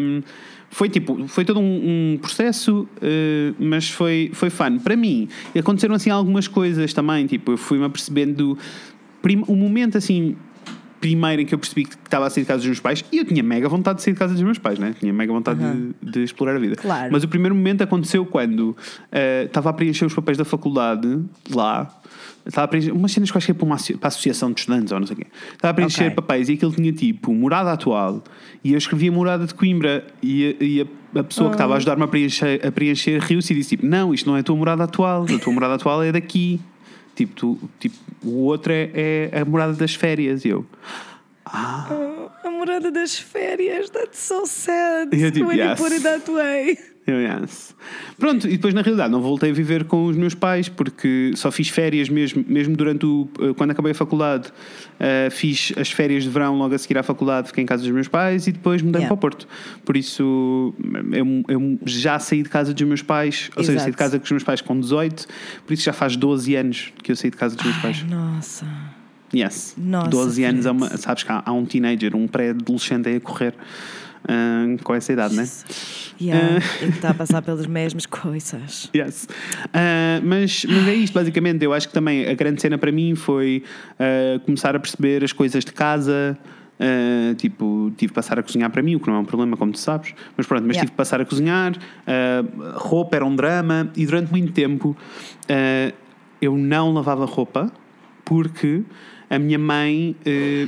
hum, 0.00 0.22
foi 0.70 0.88
tipo, 0.88 1.26
foi 1.28 1.44
todo 1.44 1.60
um, 1.60 2.14
um 2.14 2.18
processo, 2.18 2.88
uh, 2.96 3.54
mas 3.58 3.90
foi, 3.90 4.30
foi 4.32 4.50
fun. 4.50 4.78
Para 4.78 4.96
mim, 4.96 5.28
aconteceram 5.58 5.94
assim 5.94 6.10
algumas 6.10 6.48
coisas 6.48 6.92
também, 6.92 7.26
tipo, 7.26 7.52
eu 7.52 7.56
fui-me 7.56 7.84
apercebendo, 7.84 8.56
prim, 9.22 9.42
um 9.48 9.54
momento 9.56 9.98
assim, 9.98 10.36
primeiro 11.04 11.42
em 11.42 11.44
que 11.44 11.54
eu 11.54 11.58
percebi 11.58 11.84
que 11.84 11.96
estava 12.02 12.26
a 12.26 12.30
sair 12.30 12.44
de 12.44 12.46
casa 12.48 12.58
dos 12.60 12.66
meus 12.66 12.80
pais, 12.80 13.04
e 13.12 13.18
eu 13.18 13.26
tinha 13.26 13.42
mega 13.42 13.68
vontade 13.68 13.98
de 13.98 14.04
sair 14.04 14.14
de 14.14 14.18
casa 14.18 14.32
dos 14.32 14.42
meus 14.42 14.56
pais, 14.56 14.78
né? 14.78 14.94
Tinha 14.98 15.12
mega 15.12 15.30
vontade 15.30 15.60
de, 15.60 16.10
de 16.10 16.22
explorar 16.22 16.56
a 16.56 16.58
vida. 16.58 16.76
Claro. 16.76 17.10
Mas 17.12 17.22
o 17.22 17.28
primeiro 17.28 17.54
momento 17.54 17.82
aconteceu 17.82 18.24
quando 18.24 18.70
uh, 18.70 18.76
estava 19.44 19.68
a 19.68 19.72
preencher 19.74 20.06
os 20.06 20.14
papéis 20.14 20.38
da 20.38 20.46
faculdade 20.46 21.20
lá. 21.54 21.94
Estava 22.46 22.64
a 22.64 22.68
preencher 22.68 22.92
umas 22.92 23.12
cenas 23.12 23.30
que 23.30 23.36
acho 23.36 23.46
que 23.46 23.50
é 23.50 23.54
para, 23.54 23.66
uma, 23.66 23.76
para 23.76 23.98
a 24.02 24.08
associação 24.08 24.50
de 24.52 24.60
estudantes 24.60 24.92
ou 24.92 24.98
não 25.00 25.06
sei 25.06 25.14
o 25.14 25.18
quê. 25.18 25.26
Estava 25.52 25.72
a 25.72 25.74
preencher 25.74 26.04
Ok. 26.04 26.16
papéis 26.16 26.48
e 26.48 26.52
aquilo 26.54 26.72
tinha 26.72 26.92
tipo 26.92 27.34
morada 27.34 27.72
atual 27.72 28.22
e 28.62 28.72
eu 28.72 28.78
escrevia 28.78 29.12
morada 29.12 29.46
de 29.46 29.52
Coimbra 29.54 30.06
e 30.22 30.56
a, 30.60 30.64
e 30.64 30.80
a- 30.82 31.20
a 31.20 31.24
pessoa 31.24 31.48
que 31.50 31.54
estava 31.54 31.74
a 31.74 31.76
ajudar-me 31.76 32.02
a 32.02 32.08
preencher, 32.08 32.60
a 32.66 32.72
preencher 32.72 33.18
riu-se 33.20 33.52
e 33.52 33.56
disse 33.56 33.70
tipo, 33.76 33.86
não, 33.86 34.12
isto 34.12 34.28
não 34.28 34.36
é 34.36 34.40
a 34.40 34.42
tua 34.42 34.56
morada 34.56 34.82
atual, 34.84 35.24
a 35.24 35.38
tua 35.38 35.52
morada 35.52 35.74
atual 35.74 36.02
é 36.02 36.10
daqui. 36.12 36.60
Tipo, 37.14 37.34
tu, 37.34 37.70
tipo 37.78 37.96
o 38.22 38.44
outro 38.44 38.72
é, 38.72 39.30
é 39.32 39.40
a 39.40 39.44
morada 39.44 39.74
das 39.74 39.94
férias. 39.94 40.44
E 40.44 40.48
eu, 40.48 40.66
A 41.44 42.50
morada 42.50 42.90
das 42.90 43.18
férias, 43.18 43.90
that's 43.90 44.18
so 44.18 44.46
sad. 44.46 45.14
E 45.14 45.22
eu 45.22 45.30
tipo, 45.30 45.46
when 45.46 45.58
yes. 45.58 45.78
you 45.78 45.84
put 45.84 45.94
it 45.94 46.02
that 46.02 46.30
way. 46.30 46.78
Eu, 47.06 47.20
yes. 47.20 47.76
Pronto, 48.18 48.46
e 48.48 48.52
depois 48.52 48.72
na 48.72 48.80
realidade 48.80 49.12
não 49.12 49.20
voltei 49.20 49.50
a 49.50 49.52
viver 49.52 49.84
com 49.84 50.06
os 50.06 50.16
meus 50.16 50.34
pais 50.34 50.70
porque 50.70 51.32
só 51.36 51.50
fiz 51.50 51.68
férias 51.68 52.08
mesmo, 52.08 52.42
mesmo 52.48 52.74
durante 52.74 53.04
o. 53.04 53.28
eh, 53.40 53.52
quando 53.54 53.72
acabei 53.72 53.92
a 53.92 53.94
faculdade, 53.94 54.50
eh, 54.98 55.28
fiz 55.30 55.70
as 55.76 55.90
férias 55.90 56.22
de 56.22 56.30
verão 56.30 56.56
logo 56.56 56.74
a 56.74 56.78
seguir 56.78 56.96
à 56.96 57.02
faculdade, 57.02 57.48
fiquei 57.48 57.62
em 57.62 57.66
casa 57.66 57.82
dos 57.82 57.92
meus 57.92 58.08
pais 58.08 58.46
e 58.46 58.52
depois 58.52 58.80
mudei 58.80 59.02
Yeah. 59.02 59.08
para 59.08 59.14
o 59.14 59.18
Porto. 59.18 59.46
Por 59.84 59.98
isso 59.98 60.72
eu, 61.12 61.44
eu 61.46 61.78
já 61.84 62.18
saí 62.18 62.42
de 62.42 62.48
casa 62.48 62.72
dos 62.72 62.86
meus 62.88 63.02
pais, 63.02 63.50
ou 63.54 63.62
seja, 63.62 63.72
Exato. 63.72 63.82
saí 63.84 63.90
de 63.92 63.98
casa 63.98 64.18
com 64.18 64.24
os 64.24 64.30
meus 64.30 64.44
pais 64.44 64.60
com 64.62 64.80
18, 64.80 65.26
por 65.66 65.74
isso 65.74 65.82
já 65.82 65.92
faz 65.92 66.16
12 66.16 66.54
anos 66.56 66.92
que 67.02 67.12
eu 67.12 67.16
saí 67.16 67.30
de 67.30 67.36
casa 67.36 67.54
dos 67.54 67.66
meus 67.66 67.76
pais. 67.78 68.02
Nossa. 68.08 68.66
Yes. 69.34 69.74
Nossa, 69.76 70.08
12 70.10 70.44
anos, 70.44 70.64
é 70.64 70.70
uma, 70.70 70.96
sabes 70.96 71.22
que 71.24 71.30
há, 71.32 71.42
há 71.44 71.52
um 71.52 71.66
teenager, 71.66 72.14
um 72.16 72.26
pré-adolescente 72.28 73.08
aí 73.08 73.16
a 73.16 73.20
correr 73.20 73.52
ah, 74.28 74.64
com 74.82 74.94
essa 74.94 75.12
idade, 75.12 75.34
né? 75.34 75.48
Yeah, 76.20 76.58
e 76.80 76.86
que 76.86 76.96
está 76.96 77.10
a 77.10 77.14
passar 77.14 77.42
pelas 77.42 77.66
mesmas 77.66 78.06
coisas. 78.06 78.88
Yes. 78.94 79.26
Ah, 79.72 80.20
mas, 80.22 80.64
mas 80.68 80.86
é 80.88 80.94
isto, 80.94 81.12
basicamente. 81.14 81.64
Eu 81.64 81.72
acho 81.72 81.88
que 81.88 81.94
também 81.94 82.26
a 82.28 82.34
grande 82.34 82.60
cena 82.62 82.78
para 82.78 82.92
mim 82.92 83.14
foi 83.14 83.62
ah, 83.98 84.38
começar 84.44 84.74
a 84.76 84.78
perceber 84.78 85.24
as 85.24 85.32
coisas 85.32 85.64
de 85.64 85.72
casa. 85.72 86.38
ah, 86.78 87.34
tipo, 87.36 87.92
tive 87.96 88.10
que 88.10 88.14
passar 88.14 88.38
a 88.38 88.42
cozinhar 88.42 88.70
para 88.70 88.82
mim, 88.82 88.94
o 88.94 89.00
que 89.00 89.08
não 89.08 89.16
é 89.16 89.18
um 89.18 89.24
problema, 89.24 89.56
como 89.56 89.72
tu 89.72 89.78
sabes. 89.78 90.14
Mas 90.36 90.46
pronto, 90.46 90.62
mas 90.66 90.76
Yeah. 90.76 90.80
tive 90.86 90.92
que 90.92 90.96
passar 90.96 91.20
a 91.20 91.24
cozinhar. 91.24 91.74
ah, 92.06 92.44
roupa 92.76 93.16
era 93.16 93.24
um 93.26 93.34
drama. 93.34 93.90
E 93.96 94.06
durante 94.06 94.30
muito 94.30 94.52
tempo 94.52 94.96
ah, 95.48 95.92
eu 96.40 96.56
não 96.56 96.92
lavava 96.92 97.24
roupa 97.24 97.72
porque 98.24 98.82
a 99.28 99.38
minha 99.38 99.58
mãe 99.58 100.14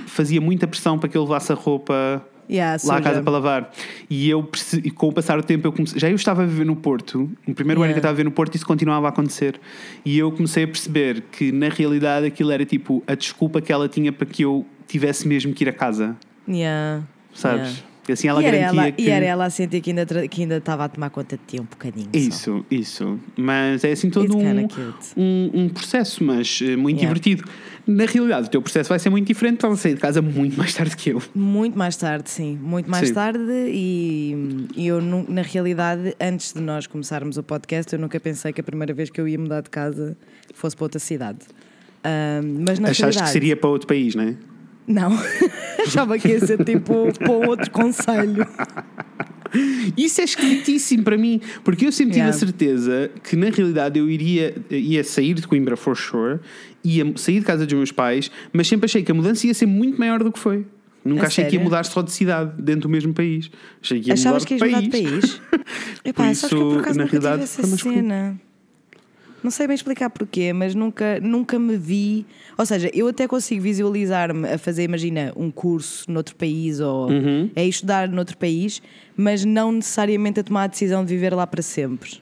fazia 0.06 0.40
muita 0.40 0.66
pressão 0.66 0.98
para 0.98 1.08
que 1.08 1.16
eu 1.16 1.22
levasse 1.22 1.52
a 1.52 1.54
roupa 1.54 2.22
Yeah, 2.48 2.72
lá 2.72 2.78
suja. 2.78 3.00
casa 3.00 3.22
para 3.22 3.32
lavar. 3.32 3.72
E 4.08 4.28
eu, 4.30 4.48
e 4.84 4.90
com 4.90 5.08
o 5.08 5.12
passar 5.12 5.36
do 5.36 5.42
tempo, 5.42 5.66
eu 5.66 5.72
comecei, 5.72 5.98
já 5.98 6.08
eu 6.08 6.14
estava 6.16 6.42
a 6.42 6.46
viver 6.46 6.64
no 6.64 6.76
Porto, 6.76 7.30
no 7.46 7.54
primeiro 7.54 7.80
ano 7.80 7.86
Yeah. 7.88 7.94
que 7.94 7.98
eu 7.98 8.00
estava 8.00 8.12
a 8.12 8.14
viver 8.14 8.24
no 8.24 8.30
Porto, 8.30 8.54
isso 8.54 8.66
continuava 8.66 9.06
a 9.06 9.08
acontecer. 9.10 9.60
E 10.04 10.18
eu 10.18 10.30
comecei 10.32 10.64
a 10.64 10.66
perceber 10.68 11.22
que, 11.32 11.50
na 11.52 11.68
realidade, 11.68 12.26
aquilo 12.26 12.50
era 12.52 12.64
tipo 12.64 13.02
a 13.06 13.14
desculpa 13.14 13.60
que 13.60 13.72
ela 13.72 13.88
tinha 13.88 14.12
para 14.12 14.26
que 14.26 14.42
eu 14.42 14.64
tivesse 14.86 15.26
mesmo 15.26 15.52
que 15.52 15.64
ir 15.64 15.68
a 15.68 15.72
casa, 15.72 16.16
Yeah. 16.48 17.02
sabes? 17.34 17.82
E 18.08 18.12
assim 18.12 18.28
ela 18.28 18.42
e, 18.42 18.46
era 18.46 18.56
garantia 18.58 18.80
ela, 18.82 18.92
que. 18.92 19.02
e 19.02 19.10
era 19.10 19.26
ela 19.26 19.44
a 19.46 19.50
sentir 19.50 19.80
que 19.80 19.90
ainda, 19.90 20.06
que 20.28 20.42
ainda 20.42 20.56
estava 20.58 20.84
a 20.84 20.88
tomar 20.88 21.10
conta 21.10 21.36
de 21.36 21.42
ti 21.46 21.60
um 21.60 21.64
bocadinho. 21.64 22.08
só. 22.12 22.18
Isso, 22.18 22.66
isso. 22.70 23.18
Mas 23.36 23.82
é 23.84 23.92
assim 23.92 24.10
todo 24.10 24.36
um, 24.36 24.68
um, 25.16 25.50
um 25.54 25.68
processo, 25.68 26.22
mas 26.22 26.60
eh, 26.62 26.76
muito 26.76 26.96
Yeah. 26.98 27.08
divertido. 27.14 27.44
Na 27.86 28.04
realidade, 28.04 28.48
o 28.48 28.50
teu 28.50 28.60
processo 28.62 28.88
vai 28.88 28.98
ser 28.98 29.10
muito 29.10 29.26
diferente, 29.28 29.64
ela 29.64 29.76
sair 29.76 29.94
de 29.94 30.00
casa 30.00 30.20
muito 30.20 30.56
mais 30.58 30.74
tarde 30.74 30.96
que 30.96 31.10
eu. 31.10 31.22
Muito 31.34 31.78
mais 31.78 31.96
tarde, 31.96 32.28
sim. 32.30 32.58
Muito 32.60 32.90
mais 32.90 33.08
Sim. 33.08 33.14
tarde. 33.14 33.38
E, 33.68 34.66
e 34.76 34.86
eu, 34.88 35.00
na 35.00 35.42
realidade, 35.42 36.14
antes 36.20 36.52
de 36.52 36.60
nós 36.60 36.86
começarmos 36.88 37.36
o 37.36 37.42
podcast, 37.44 37.92
eu 37.92 37.98
nunca 38.00 38.18
pensei 38.18 38.52
que 38.52 38.60
a 38.60 38.64
primeira 38.64 38.92
vez 38.92 39.08
que 39.10 39.20
eu 39.20 39.28
ia 39.28 39.38
mudar 39.38 39.60
de 39.60 39.70
casa 39.70 40.16
fosse 40.54 40.74
para 40.74 40.84
outra 40.84 40.98
cidade. 40.98 41.38
Mas 42.64 42.78
na 42.78 42.88
Achaste 42.88 43.02
realidade. 43.02 43.26
que 43.26 43.32
seria 43.32 43.56
para 43.56 43.68
outro 43.70 43.86
país, 43.86 44.14
não 44.14 44.24
é? 44.24 44.34
Não. 44.86 45.12
Achava 45.86 46.18
que 46.18 46.28
ia 46.28 46.40
ser 46.46 46.62
tipo 46.64 47.12
para 47.18 47.32
outro 47.32 47.70
conselho. 47.70 48.46
Isso 49.96 50.20
é 50.20 50.24
esquisitíssimo 50.24 51.02
para 51.04 51.16
mim, 51.16 51.40
porque 51.64 51.86
eu 51.86 51.92
sempre 51.92 52.12
tive 52.14 52.26
Yeah. 52.26 52.36
a 52.36 52.38
certeza 52.38 53.10
que 53.22 53.36
na 53.36 53.48
realidade 53.50 53.98
eu 53.98 54.10
iria 54.10 54.54
ia 54.70 55.02
sair 55.04 55.34
de 55.34 55.46
Coimbra 55.46 55.76
for 55.76 55.96
sure, 55.96 56.40
ia 56.84 57.04
sair 57.16 57.38
de 57.40 57.44
casa 57.46 57.64
dos 57.64 57.72
meus 57.74 57.92
pais, 57.92 58.30
mas 58.52 58.66
sempre 58.68 58.84
achei 58.86 59.02
que 59.02 59.10
a 59.10 59.14
mudança 59.14 59.46
ia 59.46 59.54
ser 59.54 59.66
muito 59.66 59.98
maior 59.98 60.22
do 60.22 60.30
que 60.32 60.38
foi. 60.38 60.66
Nunca 61.04 61.22
A 61.22 61.26
achei 61.28 61.44
que 61.44 61.50
ia 61.50 61.58
sério? 61.60 61.64
mudar 61.64 61.84
só 61.84 62.02
de 62.02 62.10
cidade 62.12 62.60
dentro 62.60 62.82
do 62.82 62.88
mesmo 62.88 63.14
país. 63.14 63.48
Achei 63.80 64.00
que 64.00 64.08
ia 64.08 64.14
Achavas 64.14 64.44
mudar 64.44 64.56
que 64.58 64.64
de 64.64 64.70
ias 64.72 64.82
mudar 64.82 64.90
país. 64.90 65.22
de 65.22 65.40
país? 65.40 65.40
Epá, 66.04 66.24
Por 66.24 66.34
sabes 66.34 66.40
que 66.40 66.54
eu 66.54 66.58
isso, 66.58 66.68
por 66.70 66.78
acaso 66.80 66.98
na 66.98 67.04
nunca 67.04 67.16
tive 67.16 67.26
realidade, 67.28 67.42
essa 67.44 67.76
cena. 67.76 68.40
Não 69.46 69.50
sei 69.52 69.68
bem 69.68 69.76
explicar 69.76 70.10
porquê, 70.10 70.52
mas 70.52 70.74
nunca, 70.74 71.20
nunca 71.20 71.56
me 71.56 71.76
vi. 71.76 72.26
Ou 72.58 72.66
seja, 72.66 72.90
eu 72.92 73.06
até 73.06 73.28
consigo 73.28 73.62
visualizar-me 73.62 74.48
a 74.48 74.58
fazer, 74.58 74.82
imagina, 74.82 75.32
um 75.36 75.52
curso 75.52 76.10
noutro 76.10 76.34
país 76.34 76.80
ou 76.80 77.08
Uhum. 77.12 77.48
a 77.54 77.62
estudar 77.62 78.08
noutro 78.08 78.36
país, 78.36 78.82
mas 79.16 79.44
não 79.44 79.70
necessariamente 79.70 80.40
a 80.40 80.42
tomar 80.42 80.64
a 80.64 80.66
decisão 80.66 81.04
de 81.04 81.14
viver 81.14 81.32
lá 81.32 81.46
para 81.46 81.62
sempre. 81.62 82.20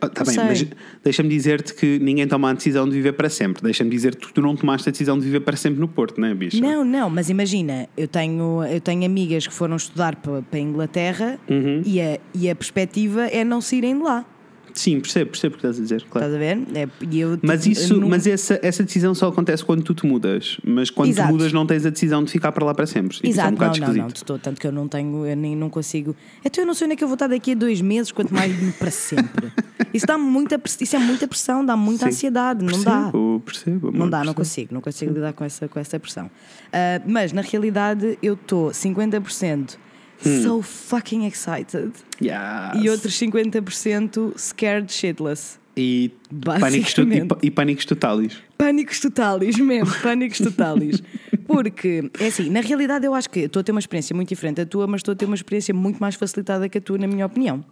Ah, 0.00 0.08
tá 0.08 0.24
Não 0.24 0.32
bem, 0.34 0.44
mas 0.46 0.58
sei. 0.58 0.70
deixa-me 1.04 1.28
dizer-te 1.28 1.74
que 1.74 2.00
ninguém 2.00 2.26
toma 2.26 2.50
a 2.50 2.54
decisão 2.54 2.88
de 2.88 2.94
viver 2.96 3.12
para 3.12 3.30
sempre. 3.30 3.62
Deixa-me 3.62 3.88
dizer 3.88 4.16
que 4.16 4.32
tu 4.32 4.42
não 4.42 4.56
tomaste 4.56 4.88
a 4.88 4.90
decisão 4.90 5.16
de 5.16 5.24
viver 5.24 5.42
para 5.42 5.56
sempre 5.56 5.78
no 5.78 5.86
Porto, 5.86 6.20
não 6.20 6.26
é, 6.26 6.34
bicha? 6.34 6.60
Não, 6.60 6.84
não, 6.84 7.08
mas 7.08 7.30
imagina, 7.30 7.88
eu 7.96 8.08
tenho, 8.08 8.64
eu 8.64 8.80
tenho 8.80 9.04
amigas 9.06 9.46
que 9.46 9.54
foram 9.54 9.76
estudar 9.76 10.16
para, 10.16 10.42
para 10.42 10.58
a 10.58 10.60
Inglaterra 10.60 11.38
Uhum. 11.48 11.82
e, 11.86 12.00
a, 12.00 12.18
e 12.34 12.50
a 12.50 12.56
perspectiva 12.56 13.26
é 13.28 13.44
não 13.44 13.60
se 13.60 13.76
irem 13.76 13.96
de 13.96 14.02
lá. 14.02 14.26
Sim, 14.74 15.00
percebo, 15.00 15.30
percebo 15.30 15.54
o 15.54 15.58
que 15.58 15.66
estás 15.66 15.78
a 15.78 15.82
dizer, 15.82 16.04
claro. 16.10 16.26
Estás 16.26 16.34
a 16.34 16.38
ver? 16.38 16.62
É, 16.78 16.88
e 17.10 17.20
eu, 17.20 17.38
Mas, 17.42 17.62
tipo, 17.62 17.72
isso, 17.72 17.96
não- 18.00 18.08
mas 18.08 18.26
essa, 18.26 18.58
essa 18.62 18.82
decisão 18.82 19.14
só 19.14 19.28
acontece 19.28 19.64
quando 19.64 19.82
tu 19.82 19.94
te 19.94 20.06
mudas. 20.06 20.58
Mas 20.64 20.88
quando 20.90 21.10
Exato. 21.10 21.28
tu 21.28 21.32
mudas, 21.32 21.52
não 21.52 21.66
tens 21.66 21.84
a 21.84 21.90
decisão 21.90 22.24
de 22.24 22.30
ficar 22.30 22.52
para 22.52 22.64
lá 22.64 22.74
para 22.74 22.86
sempre. 22.86 23.16
Isso 23.16 23.24
é 23.24 23.28
um 23.28 23.30
Exato, 23.32 23.52
bocado 23.52 23.80
não, 23.80 23.88
não, 23.88 23.94
não, 23.94 24.08
todo, 24.10 24.38
tanto 24.40 24.60
que 24.60 24.66
eu 24.66 24.72
não 24.72 24.88
tenho, 24.88 25.26
eu 25.26 25.36
nem 25.36 25.54
não 25.54 25.68
consigo. 25.68 26.16
Então 26.44 26.62
eu 26.62 26.66
não 26.66 26.74
sei 26.74 26.86
onde 26.86 26.94
é 26.94 26.96
que 26.96 27.04
eu 27.04 27.08
vou 27.08 27.14
estar 27.14 27.26
daqui 27.26 27.52
a 27.52 27.54
dois 27.54 27.80
meses, 27.80 28.10
quanto 28.12 28.32
mais 28.32 28.52
para 28.76 28.90
sempre. 28.90 29.52
Isso 29.92 30.06
dá 30.06 30.16
muita, 30.16 30.58
isso 30.80 30.96
é 30.96 30.98
muita 30.98 31.28
pressão, 31.28 31.62
dá 31.66 31.76
muita 31.76 32.04
Sim. 32.06 32.08
ansiedade, 32.08 32.64
não 32.64 32.82
dá. 32.82 33.02
Percebo, 33.10 33.42
percebo. 33.44 33.88
amor, 33.88 33.98
Não 33.98 34.08
dá, 34.08 34.18
não 34.24 34.32
percebo. 34.32 34.36
consigo, 34.36 34.74
não 34.74 34.80
consigo 34.80 35.12
lidar 35.12 35.34
com 35.34 35.44
essa, 35.44 35.68
com 35.68 35.78
essa 35.78 36.00
pressão. 36.00 36.30
Ah, 36.72 37.02
mas 37.06 37.30
na 37.34 37.42
realidade 37.42 38.18
eu 38.22 38.32
estou 38.32 38.70
50% 38.70 39.76
Hum. 40.24 40.42
so 40.42 40.62
fucking 40.62 41.26
excited 41.26 41.90
Yes. 42.22 42.82
e 42.82 42.88
outros 42.88 43.14
50% 43.18 44.32
scared 44.38 44.92
shitless. 44.92 45.58
E 45.76 46.10
pânicos, 46.60 46.94
e, 46.98 47.46
e 47.46 47.50
pânicos 47.50 47.84
totais. 47.86 48.36
Pânicos 48.58 49.00
totalis 49.00 49.56
mesmo, 49.58 49.90
pânicos 50.02 50.38
totalis. 50.38 51.02
Porque, 51.46 52.10
é 52.20 52.26
assim, 52.26 52.50
na 52.50 52.60
realidade 52.60 53.06
eu 53.06 53.14
acho 53.14 53.30
que 53.30 53.40
estou 53.40 53.60
a 53.60 53.64
ter 53.64 53.72
uma 53.72 53.80
experiência 53.80 54.14
muito 54.14 54.28
diferente 54.28 54.56
da 54.56 54.66
tua, 54.66 54.86
mas 54.86 54.98
estou 54.98 55.12
a 55.12 55.16
ter 55.16 55.24
uma 55.24 55.34
experiência 55.34 55.72
muito 55.72 55.98
mais 55.98 56.14
facilitada 56.14 56.68
que 56.68 56.76
a 56.76 56.80
tua, 56.80 56.98
na 56.98 57.06
minha 57.06 57.24
opinião. 57.24 57.64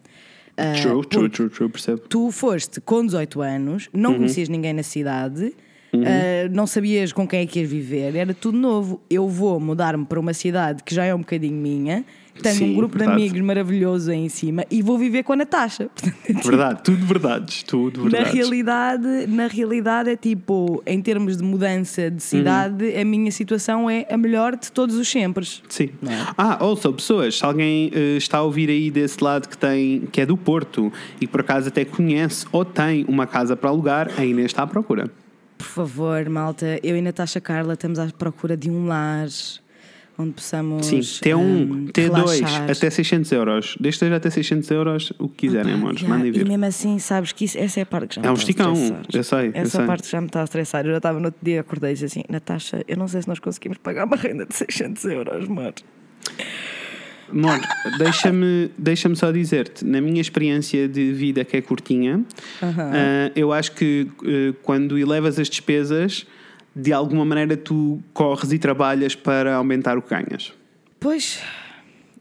Ah, 0.56 0.72
True, 0.80 1.06
true, 1.06 1.28
true, 1.28 1.48
true, 1.50 1.68
percebo. 1.68 2.00
Tu 2.08 2.30
foste 2.30 2.80
com 2.80 3.04
18 3.04 3.40
anos, 3.42 3.88
Uhum. 3.92 4.00
não 4.00 4.14
conhecias 4.14 4.48
ninguém 4.48 4.72
na 4.72 4.82
cidade, 4.82 5.54
ah, 5.94 6.48
não 6.50 6.66
sabias 6.66 7.12
com 7.12 7.28
quem 7.28 7.40
é 7.40 7.46
que 7.46 7.60
ias 7.60 7.68
viver, 7.70 8.16
era 8.16 8.32
tudo 8.32 8.56
novo. 8.58 8.98
Eu 9.10 9.28
vou 9.28 9.60
mudar-me 9.60 10.06
para 10.06 10.18
uma 10.18 10.32
cidade 10.32 10.82
que 10.84 10.94
já 10.94 11.04
é 11.04 11.14
um 11.14 11.18
bocadinho 11.18 11.54
minha, 11.56 12.04
tenho 12.42 12.54
Sim, 12.56 12.72
um 12.72 12.76
grupo 12.76 12.96
verdade. 12.98 13.16
de 13.18 13.22
amigos 13.28 13.40
maravilhoso 13.46 14.10
aí 14.10 14.18
em 14.18 14.28
cima 14.28 14.64
e 14.70 14.82
vou 14.82 14.98
viver 14.98 15.22
com 15.22 15.32
a 15.32 15.36
Natasha. 15.36 15.88
É 16.24 16.32
tipo- 16.32 16.46
Verdade, 16.48 16.80
tudo 16.84 17.04
verdades, 17.06 17.62
tudo 17.62 18.04
na 18.04 18.10
verdades. 18.10 18.32
realidade, 18.34 19.26
na 19.28 19.46
realidade 19.46 20.10
é 20.10 20.16
tipo, 20.16 20.82
em 20.86 21.00
termos 21.02 21.36
de 21.36 21.42
mudança 21.42 22.10
de 22.10 22.22
cidade, 22.22 22.84
Uhum. 22.84 23.00
a 23.00 23.04
minha 23.04 23.30
situação 23.32 23.88
é 23.90 24.06
a 24.10 24.16
melhor 24.16 24.56
de 24.56 24.70
todos 24.70 24.96
os 24.96 25.08
sempre. 25.08 25.46
Sim. 25.68 25.90
É? 26.06 26.32
Ah, 26.38 26.56
also, 26.62 26.92
pessoas, 26.92 27.38
se 27.38 27.44
alguém 27.44 27.90
eh, 27.92 28.16
está 28.16 28.38
a 28.38 28.42
ouvir 28.42 28.68
aí 28.70 28.90
desse 28.90 29.22
lado 29.22 29.48
que, 29.48 29.56
tem, 29.58 30.02
que 30.12 30.20
é 30.20 30.26
do 30.26 30.36
Porto 30.36 30.92
e 31.16 31.26
que 31.26 31.26
por 31.28 31.40
acaso 31.40 31.68
até 31.68 31.84
conhece 31.84 32.46
ou 32.52 32.64
tem 32.64 33.04
uma 33.08 33.26
casa 33.26 33.56
para 33.56 33.70
alugar, 33.70 34.10
a 34.16 34.24
Inês 34.24 34.46
está 34.46 34.62
à 34.62 34.66
procura. 34.66 35.10
Por 35.58 35.66
favor, 35.66 36.28
malta, 36.28 36.78
eu 36.82 36.96
e 36.96 37.02
Natasha 37.02 37.40
Carla 37.40 37.74
estamos 37.74 37.98
à 37.98 38.06
procura 38.06 38.56
de 38.56 38.70
um 38.70 38.86
lar 38.86 39.26
onde 40.20 40.32
possamos. 40.32 40.86
Sim, 40.86 41.00
T1, 41.00 41.36
hum, 41.36 41.86
T2, 41.92 42.02
relaxar. 42.14 42.70
até 42.70 42.90
600 42.90 43.32
euros. 43.32 43.76
Desde 43.80 44.04
até 44.14 44.30
600 44.30 44.70
euros, 44.70 45.12
o 45.18 45.28
que 45.28 45.46
quiserem, 45.48 45.74
amores, 45.74 46.00
Yeah, 46.00 46.16
mandem 46.16 46.28
E 46.30 46.38
vir. 46.44 46.48
mesmo 46.48 46.64
assim, 46.64 46.98
sabes 46.98 47.32
que 47.32 47.44
isso, 47.44 47.58
essa 47.58 47.80
é 47.80 47.82
a 47.82 47.86
parte 47.86 48.08
que 48.08 48.14
já 48.16 48.20
me 48.22 48.28
É 48.28 48.30
um 48.30 48.34
está 48.34 48.42
a 48.46 48.48
esticão, 48.50 48.72
estressar. 48.74 49.04
eu 49.14 49.24
sei, 49.24 49.46
eu 49.48 49.52
Essa 49.54 49.78
sei. 49.78 49.86
parte 49.86 50.02
que 50.04 50.10
já 50.10 50.20
me 50.20 50.26
está 50.26 50.40
a 50.40 50.44
estressar. 50.44 50.84
Eu 50.86 50.90
já 50.92 50.96
estava 50.98 51.18
no 51.18 51.26
outro 51.26 51.40
dia, 51.42 51.60
acordei 51.60 51.90
e 51.90 51.92
disse 51.94 52.04
assim: 52.06 52.22
Natasha, 52.28 52.84
eu 52.86 52.96
não 52.96 53.08
sei 53.08 53.22
se 53.22 53.28
nós 53.28 53.38
conseguimos 53.38 53.78
pagar 53.78 54.04
uma 54.06 54.16
renda 54.16 54.46
de 54.46 54.54
600 54.54 55.04
euros, 55.06 55.48
mano. 55.48 55.74
Amor, 57.32 57.60
deixa-me 57.98 58.70
deixa 58.76 59.14
só 59.14 59.30
dizer-te, 59.30 59.84
na 59.84 60.00
minha 60.00 60.20
experiência 60.20 60.88
de 60.88 61.12
vida 61.12 61.44
que 61.44 61.56
é 61.56 61.60
curtinha, 61.62 62.24
ah, 62.60 63.30
eu 63.36 63.52
acho 63.52 63.70
que 63.72 64.08
eh, 64.26 64.52
quando 64.64 64.98
elevas 64.98 65.38
as 65.38 65.48
despesas, 65.48 66.26
de 66.74 66.92
alguma 66.92 67.24
maneira 67.24 67.56
tu 67.56 68.00
corres 68.12 68.52
e 68.52 68.58
trabalhas 68.58 69.14
para 69.14 69.54
aumentar 69.56 69.98
o 69.98 70.02
que 70.02 70.10
ganhas. 70.10 70.52
Pois. 70.98 71.40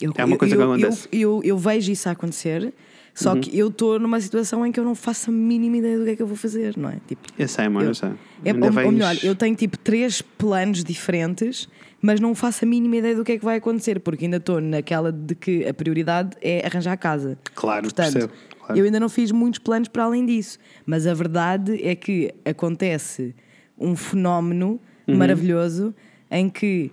Eu, 0.01 0.13
É 0.17 0.23
uma 0.25 0.37
coisa 0.37 0.55
eu, 0.55 0.57
que 0.59 0.63
eu- 0.63 0.71
acontece. 0.73 1.07
Eu, 1.11 1.19
eu, 1.19 1.41
eu 1.43 1.57
vejo 1.57 1.91
isso 1.91 2.07
a 2.07 2.13
acontecer, 2.13 2.73
só 3.13 3.33
Uhum. 3.33 3.41
que 3.41 3.57
eu 3.57 3.67
estou 3.67 3.99
numa 3.99 4.19
situação 4.21 4.65
em 4.65 4.71
que 4.71 4.79
eu 4.79 4.83
não 4.85 4.95
faço 4.95 5.29
a 5.29 5.33
mínima 5.33 5.77
ideia 5.77 5.97
do 5.99 6.05
que 6.05 6.11
é 6.11 6.15
que 6.15 6.21
eu 6.21 6.27
vou 6.27 6.37
fazer, 6.37 6.77
não 6.77 6.89
é? 6.89 6.97
Tipo, 7.05 7.27
Eu 7.37 7.47
sei, 7.49 7.65
amor, 7.65 7.83
eu, 7.83 7.93
sei. 7.93 8.09
é, 8.45 8.53
ou, 8.53 8.71
vens- 8.71 8.85
ou 8.85 8.91
melhor, 8.93 9.15
eu 9.23 9.35
tenho 9.35 9.55
tipo 9.55 9.77
três 9.77 10.21
planos 10.21 10.83
diferentes, 10.85 11.67
mas 12.01 12.21
não 12.21 12.33
faço 12.33 12.63
a 12.63 12.67
mínima 12.67 12.95
ideia 12.95 13.13
do 13.15 13.25
que 13.25 13.33
é 13.33 13.37
que 13.37 13.43
vai 13.43 13.57
acontecer, 13.57 13.99
porque 13.99 14.23
ainda 14.23 14.37
estou 14.37 14.61
naquela 14.61 15.11
de 15.11 15.35
que 15.35 15.67
a 15.67 15.73
prioridade 15.73 16.37
é 16.41 16.65
arranjar 16.65 16.95
casa. 16.95 17.37
Claro, 17.53 17.83
Portanto, 17.83 18.13
percebo, 18.13 18.33
claro. 18.57 18.79
eu 18.79 18.85
ainda 18.85 19.01
não 19.01 19.09
fiz 19.09 19.33
muitos 19.33 19.59
planos 19.59 19.89
para 19.89 20.05
além 20.05 20.25
disso, 20.25 20.57
mas 20.85 21.05
a 21.05 21.13
verdade 21.13 21.77
é 21.85 21.93
que 21.93 22.33
acontece 22.45 23.35
um 23.79 23.95
fenómeno 23.95 24.79
Uhum. 25.07 25.17
maravilhoso 25.17 25.91
em 26.29 26.47
que 26.47 26.91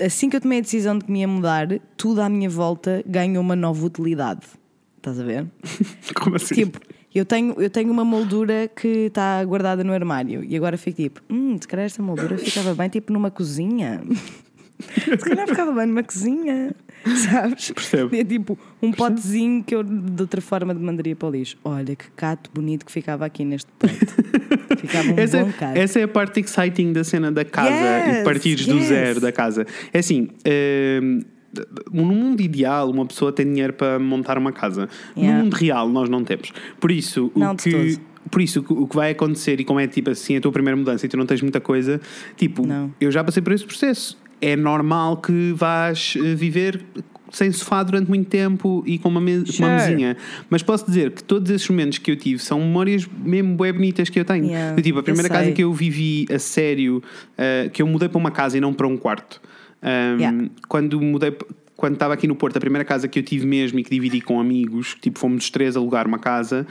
assim 0.00 0.30
que 0.30 0.36
eu 0.36 0.40
tomei 0.40 0.58
a 0.58 0.60
decisão 0.62 0.96
de 0.96 1.04
que 1.04 1.10
me 1.10 1.18
ia 1.20 1.26
mudar, 1.26 1.66
tudo 1.96 2.20
à 2.22 2.28
minha 2.28 2.48
volta 2.48 3.02
ganha 3.04 3.40
uma 3.40 3.56
nova 3.56 3.84
utilidade. 3.84 4.42
Estás 4.96 5.18
a 5.18 5.24
ver? 5.24 5.46
Como 6.14 6.36
assim? 6.36 6.54
Tipo, 6.54 6.78
eu 7.12 7.24
tenho, 7.24 7.54
eu 7.60 7.68
tenho 7.68 7.90
uma 7.90 8.04
moldura 8.04 8.68
que 8.68 8.86
está 9.06 9.44
guardada 9.44 9.82
no 9.82 9.92
armário 9.92 10.44
e 10.44 10.56
agora 10.56 10.78
fico 10.78 10.96
tipo, 11.02 11.20
hum, 11.28 11.58
se 11.60 11.66
calhar 11.66 11.86
esta 11.86 12.00
moldura 12.02 12.38
ficava 12.38 12.72
bem 12.72 12.88
tipo 12.88 13.12
numa 13.12 13.30
cozinha. 13.30 14.00
Se 14.80 15.18
calhar 15.18 15.46
ficava 15.46 15.72
bem 15.72 15.84
numa 15.84 16.02
cozinha, 16.02 16.74
sabes? 17.30 17.70
Percebo. 17.70 18.16
É 18.16 18.24
tipo 18.24 18.58
um 18.80 18.90
potezinho 18.90 19.62
que 19.62 19.74
eu 19.74 19.84
de 19.84 20.22
outra 20.22 20.40
forma 20.40 20.72
mandaria 20.72 21.14
para 21.14 21.28
o 21.28 21.30
lixo. 21.30 21.58
Olha 21.62 21.94
que 21.94 22.10
cato 22.12 22.50
bonito 22.54 22.86
que 22.86 22.90
ficava 22.92 23.26
aqui 23.26 23.44
neste 23.44 23.70
pote. 23.78 23.94
Ficava 24.90 25.12
um 25.12 25.18
essa, 25.18 25.44
bom 25.44 25.52
cato. 25.58 25.78
essa 25.78 26.00
é 26.00 26.02
a 26.02 26.08
parte 26.08 26.40
exciting 26.40 26.92
da 26.92 27.04
cena 27.04 27.30
da 27.32 27.44
casa 27.44 27.70
e 27.70 28.10
Yes, 28.16 28.24
partires 28.24 28.66
do 28.66 28.76
yes. 28.76 28.86
zero 28.88 29.20
da 29.20 29.30
casa. 29.32 29.66
É 29.92 29.98
assim, 30.00 30.28
hum, 31.02 31.20
no 31.92 32.04
mundo 32.06 32.40
ideal, 32.40 32.90
uma 32.90 33.04
pessoa 33.06 33.32
tem 33.32 33.46
dinheiro 33.46 33.72
para 33.72 33.98
montar 33.98 34.38
uma 34.38 34.52
casa. 34.52 34.88
Yeah. 35.16 35.36
No 35.38 35.44
mundo 35.44 35.54
real, 35.54 35.88
nós 35.88 36.08
não 36.08 36.22
temos. 36.24 36.52
Por 36.78 36.90
isso, 36.90 37.30
Não, 37.34 37.52
o 37.52 37.56
que. 37.56 37.98
Por 38.30 38.42
isso, 38.42 38.60
o 38.60 38.62
que- 38.62 38.72
o 38.74 38.86
que 38.86 38.94
vai 38.96 39.10
acontecer, 39.12 39.58
e 39.60 39.64
como 39.64 39.80
é 39.80 39.86
tipo 39.88 40.10
assim 40.10 40.36
a 40.36 40.40
tua 40.40 40.52
primeira 40.52 40.76
mudança 40.76 41.06
e 41.06 41.08
tu 41.08 41.16
não 41.16 41.24
tens 41.26 41.40
muita 41.40 41.58
coisa, 41.58 42.00
tipo, 42.36 42.66
Não. 42.66 42.92
eu 43.00 43.10
já 43.10 43.24
passei 43.24 43.42
por 43.42 43.52
esse 43.52 43.64
processo. 43.64 44.16
É 44.42 44.54
normal 44.54 45.16
que 45.16 45.52
vás 45.54 46.14
eh, 46.16 46.34
viver 46.34 46.80
sem 47.30 47.50
sofá 47.52 47.82
durante 47.82 48.08
muito 48.08 48.28
tempo 48.28 48.82
e 48.86 48.98
com 48.98 49.08
uma, 49.08 49.20
me- 49.20 49.36
com 49.44 49.44
uma 49.44 49.52
Sure. 49.52 49.70
mesinha. 49.90 50.16
Mas 50.48 50.62
posso 50.62 50.84
dizer 50.86 51.12
que 51.12 51.22
todos 51.22 51.50
esses 51.50 51.68
momentos 51.68 51.98
que 51.98 52.10
eu 52.10 52.16
tive 52.16 52.42
são 52.42 52.58
memórias 52.60 53.08
mesmo 53.24 53.56
bem 53.56 53.72
bonitas 53.72 54.08
que 54.08 54.18
eu 54.18 54.24
tenho. 54.24 54.46
Yeah, 54.46 54.76
Eu, 54.76 54.82
tipo, 54.82 54.98
a 54.98 55.02
primeira 55.02 55.28
casa 55.28 55.52
que 55.52 55.62
eu 55.62 55.72
vivi 55.72 56.26
a 56.34 56.38
sério, 56.38 57.02
uh, 57.38 57.70
que 57.70 57.80
eu 57.82 57.86
mudei 57.86 58.08
para 58.08 58.18
uma 58.18 58.30
casa 58.30 58.58
e 58.58 58.60
não 58.60 58.72
para 58.74 58.86
um 58.86 58.96
quarto. 58.96 59.40
Um, 59.82 60.18
Yeah. 60.20 60.48
Quando 60.68 61.00
mudei. 61.00 61.34
Quando 61.80 61.94
estava 61.94 62.12
aqui 62.12 62.26
no 62.26 62.34
Porto, 62.34 62.58
a 62.58 62.60
primeira 62.60 62.84
casa 62.84 63.08
que 63.08 63.18
eu 63.18 63.22
tive 63.22 63.46
mesmo 63.46 63.78
e 63.78 63.82
que 63.82 63.88
dividi 63.88 64.20
com 64.20 64.38
amigos, 64.38 64.94
tipo, 65.00 65.18
fomos 65.18 65.44
os 65.44 65.50
três 65.50 65.78
alugar 65.78 66.06
uma 66.06 66.18
casa, 66.18 66.66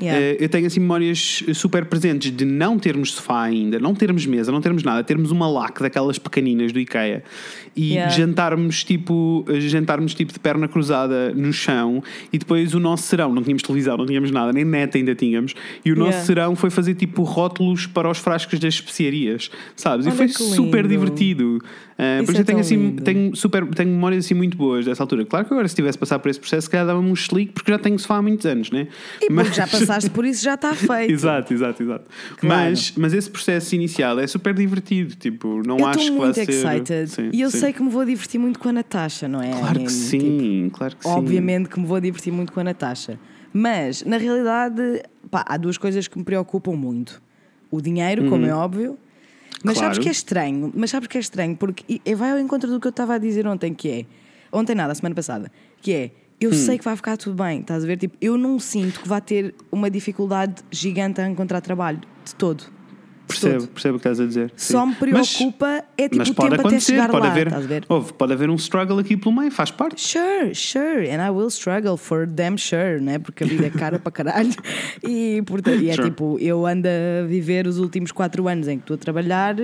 Yeah. 0.00 0.18
eh, 0.20 0.36
eu 0.40 0.48
tenho 0.48 0.66
assim 0.66 0.80
memórias 0.80 1.44
super 1.52 1.84
presentes 1.84 2.34
de 2.34 2.46
não 2.46 2.78
termos 2.78 3.12
sofá 3.12 3.42
ainda, 3.42 3.78
não 3.78 3.94
termos 3.94 4.24
mesa, 4.24 4.50
não 4.50 4.60
termos 4.62 4.82
nada, 4.82 5.04
termos 5.04 5.30
uma 5.30 5.46
laque 5.46 5.82
daquelas 5.82 6.18
pequeninas 6.18 6.72
do 6.72 6.80
IKEA 6.80 7.22
e 7.76 7.90
Yeah. 7.92 8.08
jantarmos 8.10 8.82
tipo, 8.84 9.44
jantarmos 9.58 10.14
tipo 10.14 10.32
de 10.32 10.38
perna 10.38 10.66
cruzada 10.66 11.32
no 11.34 11.52
chão 11.52 12.02
e 12.32 12.38
depois 12.38 12.72
o 12.74 12.80
nosso 12.80 13.02
serão, 13.04 13.34
não 13.34 13.42
tínhamos 13.42 13.62
televisão, 13.62 13.98
não 13.98 14.06
tínhamos 14.06 14.30
nada, 14.30 14.50
nem 14.52 14.64
net 14.64 14.96
ainda 14.96 15.14
tínhamos, 15.14 15.54
e 15.84 15.92
o 15.92 15.94
nosso 15.94 16.10
Yeah. 16.12 16.26
serão 16.26 16.56
foi 16.56 16.70
fazer 16.70 16.94
tipo 16.94 17.22
rótulos 17.22 17.86
para 17.86 18.10
os 18.10 18.16
frascos 18.18 18.58
das 18.58 18.74
especiarias, 18.74 19.50
sabes? 19.76 20.06
Olha 20.06 20.14
e 20.14 20.16
foi 20.16 20.28
super 20.28 20.86
divertido. 20.88 21.58
Eh, 21.96 22.16
Isso 22.16 22.24
por 22.24 22.32
isso 22.32 22.38
é 22.38 22.42
eu 22.42 22.44
tenho 22.46 22.58
assim, 22.58 22.96
tenho 22.96 23.36
super, 23.36 23.64
tenho 23.66 23.90
memórias 23.90 24.24
assim 24.24 24.34
muito 24.34 24.53
boas 24.54 24.84
dessa 24.84 25.02
altura. 25.02 25.24
Claro 25.26 25.46
que 25.46 25.52
agora 25.52 25.68
se 25.68 25.74
tivesse 25.74 25.98
passado 25.98 26.20
por 26.20 26.28
esse 26.30 26.40
processo, 26.40 26.62
se 26.64 26.70
calhar 26.70 26.86
dava-me 26.86 27.10
um 27.10 27.14
slick 27.14 27.52
porque 27.52 27.70
já 27.70 27.78
tenho 27.78 27.98
sofá 27.98 28.16
há 28.16 28.22
muitos 28.22 28.46
anos, 28.46 28.70
né? 28.70 28.88
E 29.20 29.26
porque 29.28 29.52
já 29.52 29.66
passaste 29.66 30.10
por 30.10 30.24
isso, 30.24 30.42
já 30.42 30.54
está 30.54 30.72
feito. 30.74 31.10
Exato, 31.12 31.52
exato, 31.52 31.82
exato. 31.82 32.04
Claro. 32.38 32.70
Mas, 32.70 32.92
mas 32.96 33.12
esse 33.12 33.30
processo 33.30 33.74
inicial 33.74 34.18
é 34.18 34.26
super 34.26 34.54
divertido. 34.54 35.14
Tipo, 35.16 35.62
não 35.66 35.78
Eu 35.78 35.86
acho 35.86 35.98
que 35.98 36.10
vai 36.10 36.18
muito 36.18 36.34
ser. 36.36 36.48
excited. 36.48 37.06
Sim, 37.10 37.30
e 37.32 37.40
eu 37.40 37.50
sim. 37.50 37.58
sei 37.58 37.72
que 37.72 37.82
me 37.82 37.90
vou 37.90 38.04
divertir 38.04 38.38
muito 38.38 38.58
com 38.58 38.68
a 38.68 38.72
Natasha, 38.72 39.28
não 39.28 39.42
é? 39.42 39.50
Claro 39.50 39.80
que 39.80 39.92
sim, 39.92 40.70
claro 40.72 40.94
que 40.96 41.00
tipo, 41.02 41.12
sim. 41.14 41.18
Obviamente 41.20 41.68
que 41.68 41.78
me 41.80 41.86
vou 41.86 42.00
divertir 42.00 42.32
muito 42.32 42.52
com 42.52 42.60
a 42.60 42.64
Natasha. 42.64 43.18
Mas, 43.52 44.02
na 44.04 44.16
realidade, 44.16 45.02
pá, 45.30 45.44
há 45.46 45.56
duas 45.56 45.78
coisas 45.78 46.08
que 46.08 46.18
me 46.18 46.24
preocupam 46.24 46.72
muito. 46.74 47.22
O 47.70 47.80
dinheiro, 47.80 48.28
como 48.28 48.44
é 48.46 48.54
óbvio. 48.54 48.98
Mas 49.62 49.76
Uhum. 49.76 49.80
Claro. 49.80 49.94
sabes 49.94 49.98
que 49.98 50.08
é 50.08 50.12
estranho? 50.12 50.72
Mas 50.74 50.90
sabes 50.90 51.08
que 51.08 51.16
é 51.16 51.20
estranho? 51.20 51.56
Porque 51.56 52.00
vai 52.16 52.32
ao 52.32 52.38
encontro 52.38 52.68
do 52.70 52.78
que 52.78 52.86
eu 52.86 52.90
estava 52.90 53.14
a 53.14 53.18
dizer 53.18 53.46
ontem, 53.46 53.72
que 53.72 53.88
é... 53.88 54.04
Ontem 54.54 54.74
nada, 54.74 54.92
a 54.92 54.94
semana 54.94 55.14
passada. 55.14 55.50
Que 55.80 55.92
é... 55.92 56.10
Eu 56.40 56.50
Hum. 56.50 56.52
sei 56.54 56.76
que 56.78 56.84
vai 56.84 56.96
ficar 56.96 57.16
tudo 57.16 57.42
bem, 57.42 57.60
estás 57.60 57.84
a 57.84 57.86
ver? 57.86 57.96
Tipo, 57.96 58.16
eu 58.20 58.36
não 58.36 58.58
sinto 58.58 59.00
que 59.00 59.08
vá 59.08 59.20
ter 59.20 59.54
uma 59.70 59.88
dificuldade 59.88 60.62
gigante 60.70 61.20
a 61.20 61.28
encontrar 61.28 61.60
trabalho. 61.60 62.00
De 62.24 62.34
todo. 62.34 62.64
Percebo, 63.26 63.66
percebo 63.68 63.96
o 63.96 64.00
que 64.00 64.06
estás 64.08 64.20
a 64.20 64.26
dizer. 64.26 64.52
Só 64.56 64.82
sim. 64.82 64.88
me 64.90 64.94
preocupa 64.96 65.82
é 65.96 66.08
tipo 66.08 66.16
mas 66.18 66.28
o 66.28 66.34
tempo 66.34 66.66
até 66.66 66.78
chegar 66.80 67.08
pode 67.08 67.24
lá, 67.26 67.32
haver, 67.32 67.46
estás 67.46 67.64
a 67.64 67.68
ver? 67.68 67.84
Ouve, 67.88 68.12
pode 68.12 68.32
haver 68.34 68.50
um 68.50 68.54
struggle 68.56 68.98
aqui 68.98 69.16
pelo 69.16 69.34
meio, 69.34 69.50
faz 69.50 69.70
parte. 69.70 70.00
Sure, 70.02 70.54
sure, 70.54 71.08
and 71.08 71.24
I 71.26 71.30
will 71.30 71.48
struggle 71.48 71.96
for 71.96 72.26
damn 72.26 72.58
sure, 72.58 73.00
né? 73.00 73.18
Porque 73.18 73.44
a 73.44 73.46
vida 73.46 73.66
é 73.66 73.70
cara 73.70 73.98
para 73.98 74.12
caralho. 74.12 74.52
E, 75.08 75.40
portanto, 75.46 75.80
e 75.82 75.88
é 75.88 75.94
Sure. 75.94 76.10
tipo, 76.10 76.36
eu 76.38 76.66
ando 76.66 76.86
a 76.88 77.26
viver 77.26 77.66
os 77.66 77.78
últimos 77.78 78.12
quatro 78.12 78.46
anos 78.48 78.68
em 78.68 78.76
que 78.76 78.82
estou 78.84 78.94
a 78.96 78.98
trabalhar 78.98 79.56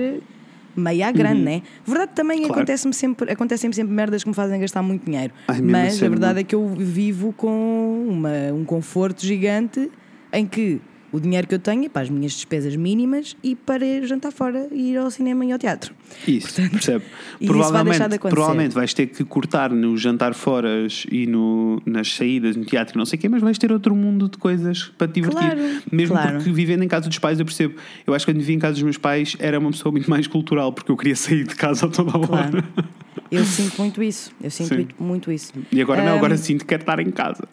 meio 0.75 1.05
à 1.05 1.11
grande, 1.11 1.41
né? 1.41 1.61
Verdade 1.85 2.11
também 2.15 2.39
Uhum. 2.39 2.47
Claro. 2.47 2.61
acontece-me 2.61 2.93
sempre, 2.93 3.31
acontecem 3.31 3.71
sempre 3.71 3.93
merdas 3.93 4.23
que 4.23 4.29
me 4.29 4.35
fazem 4.35 4.59
gastar 4.59 4.81
muito 4.81 5.05
dinheiro. 5.05 5.33
Ai, 5.47 5.61
Mas 5.61 6.01
a 6.01 6.09
verdade 6.09 6.39
é 6.39 6.43
que 6.43 6.55
eu 6.55 6.67
vivo 6.67 7.33
com 7.33 8.05
uma, 8.09 8.53
um 8.53 8.63
conforto 8.65 9.25
gigante 9.25 9.91
em 10.33 10.45
que 10.45 10.81
o 11.11 11.19
dinheiro 11.19 11.47
que 11.47 11.55
eu 11.55 11.59
tenho 11.59 11.85
é 11.85 11.89
para 11.89 12.03
as 12.03 12.09
minhas 12.09 12.33
despesas 12.33 12.75
mínimas 12.75 13.35
e 13.43 13.55
para 13.55 14.05
jantar 14.05 14.31
fora 14.31 14.67
e 14.71 14.91
ir 14.91 14.97
ao 14.97 15.11
cinema 15.11 15.45
e 15.45 15.51
ao 15.51 15.59
teatro. 15.59 15.93
Isso, 16.27 16.61
percebe? 16.69 17.03
e 17.39 17.45
isso 17.45 17.53
vai 17.53 17.61
provavelmente, 17.61 18.09
de 18.09 18.19
provavelmente 18.19 18.73
vais 18.73 18.93
ter 18.93 19.07
que 19.07 19.23
cortar 19.23 19.71
no 19.71 19.97
jantar 19.97 20.33
foras 20.33 21.05
e 21.11 21.27
no, 21.27 21.81
nas 21.85 22.13
saídas, 22.13 22.55
no 22.55 22.63
teatro, 22.65 22.95
e 22.95 22.97
não 22.97 23.05
sei 23.05 23.17
o 23.17 23.21
quê, 23.21 23.29
mas 23.29 23.41
vais 23.41 23.57
ter 23.57 23.71
outro 23.71 23.95
mundo 23.95 24.29
de 24.29 24.37
coisas 24.37 24.91
para 24.97 25.07
te 25.07 25.15
divertir. 25.15 25.39
Claro, 25.39 25.81
Mesmo 25.91 26.15
claro. 26.15 26.35
porque 26.37 26.51
vivendo 26.51 26.83
em 26.83 26.87
casa 26.87 27.07
dos 27.09 27.19
pais, 27.19 27.39
eu 27.39 27.45
percebo. 27.45 27.75
Eu 28.05 28.13
acho 28.13 28.25
que 28.25 28.31
quando 28.31 28.39
vivia 28.39 28.55
em 28.55 28.59
casa 28.59 28.73
dos 28.73 28.83
meus 28.83 28.97
pais 28.97 29.35
era 29.39 29.59
uma 29.59 29.71
pessoa 29.71 29.91
muito 29.91 30.09
mais 30.09 30.27
cultural, 30.27 30.71
porque 30.71 30.91
eu 30.91 30.97
queria 30.97 31.15
sair 31.15 31.45
de 31.45 31.55
casa 31.55 31.87
toda 31.87 32.11
a 32.11 32.17
hora. 32.17 32.27
Claro. 32.27 32.63
Eu 33.29 33.45
sinto 33.45 33.77
muito 33.79 34.03
isso. 34.03 34.31
Eu 34.43 34.51
sinto 34.51 34.75
Sim. 34.75 34.87
muito 34.99 35.31
isso. 35.31 35.53
E 35.71 35.81
agora 35.81 36.03
não, 36.03 36.13
Ahm, 36.13 36.17
agora 36.17 36.37
sinto 36.37 36.61
que 36.61 36.65
quero 36.65 36.83
estar 36.83 36.99
em 36.99 37.11
casa. 37.11 37.47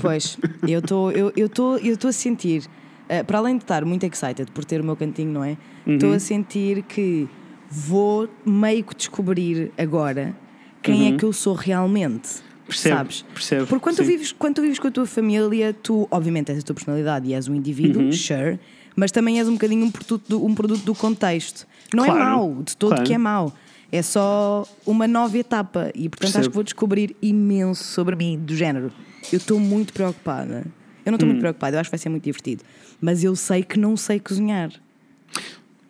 Pois, 0.00 0.38
eu 0.66 0.80
estou 0.80 1.10
eu, 1.12 1.32
eu 1.34 1.48
tô, 1.48 1.76
eu 1.78 1.96
tô 1.96 2.08
a 2.08 2.12
sentir, 2.12 2.64
eh, 3.08 3.22
para 3.22 3.38
além 3.38 3.56
de 3.56 3.64
estar 3.64 3.84
muito 3.84 4.04
excited 4.04 4.50
por 4.52 4.64
ter 4.64 4.80
o 4.80 4.84
meu 4.84 4.96
cantinho, 4.96 5.32
não 5.32 5.44
é? 5.44 5.56
Estou 5.86 6.10
Uhum. 6.10 6.16
a 6.16 6.18
sentir 6.18 6.82
que 6.82 7.28
vou 7.70 8.28
meio 8.44 8.84
que 8.84 8.94
descobrir 8.94 9.70
agora 9.76 10.34
quem 10.82 11.12
é 11.12 11.16
que 11.16 11.24
eu 11.24 11.32
sou 11.32 11.54
realmente. 11.54 12.36
Uhum. 12.36 12.44
Percebo, 12.66 12.96
sabes? 12.96 13.22
percebo, 13.34 13.66
Porque 13.66 13.82
quando 13.82 13.96
tu, 13.96 14.04
vives, 14.04 14.32
quando 14.32 14.54
tu 14.54 14.62
vives 14.62 14.78
com 14.78 14.88
a 14.88 14.90
tua 14.90 15.06
família, 15.06 15.74
tu, 15.82 16.08
obviamente, 16.10 16.50
és 16.50 16.58
a 16.60 16.62
tua 16.62 16.74
personalidade 16.74 17.28
e 17.28 17.34
és 17.34 17.46
um 17.46 17.54
indivíduo, 17.54 18.02
Uhum. 18.02 18.12
sure, 18.12 18.58
mas 18.96 19.10
também 19.12 19.38
és 19.38 19.46
um 19.48 19.52
bocadinho 19.52 19.84
um 19.84 19.90
produto 19.90 20.24
do, 20.28 20.44
um 20.44 20.54
produto 20.54 20.82
do 20.82 20.94
contexto. 20.94 21.66
Não 21.92 22.04
é 22.04 22.08
Claro, 22.08 22.24
mau, 22.24 22.62
de 22.62 22.74
todo 22.76 22.90
claro. 22.90 23.04
que 23.04 23.12
é 23.12 23.18
mau. 23.18 23.52
É 23.92 24.00
só 24.02 24.66
uma 24.86 25.06
nova 25.06 25.36
etapa 25.36 25.90
e, 25.94 26.08
portanto, 26.08 26.28
acho 26.30 26.32
Percebo. 26.36 26.48
que 26.50 26.54
vou 26.54 26.64
descobrir 26.64 27.14
imenso 27.20 27.84
sobre 27.84 28.16
mim, 28.16 28.38
do 28.38 28.56
género. 28.56 28.90
Eu 29.30 29.36
estou 29.36 29.60
muito 29.60 29.92
preocupada. 29.92 30.64
Eu 31.04 31.12
não 31.12 31.16
estou 31.16 31.26
Hum. 31.26 31.30
muito 31.32 31.40
preocupada, 31.40 31.76
eu 31.76 31.80
acho 31.80 31.88
que 31.90 31.96
vai 31.96 31.98
ser 31.98 32.08
muito 32.08 32.24
divertido. 32.24 32.62
Mas 33.00 33.22
eu 33.24 33.34
sei 33.36 33.62
que 33.62 33.78
não 33.78 33.96
sei 33.96 34.18
cozinhar. 34.20 34.70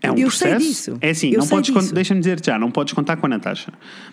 É 0.03 0.11
um 0.13 0.17
Eu 0.19 0.31
sei 0.31 0.51
processo. 0.51 0.69
disso. 0.71 0.99
É 1.01 1.11
assim, 1.11 1.31
Eu 1.31 1.39
não 1.39 1.47
sei 1.47 1.57
podes 1.57 1.71
con- 1.71 1.95
deixa-me 1.95 2.21
dizer 2.21 2.39
já, 2.45 2.59
não 2.59 2.71
podes 2.71 2.93
contar 2.93 3.17
com 3.17 3.27
a 3.27 3.29
Natasha. 3.29 3.73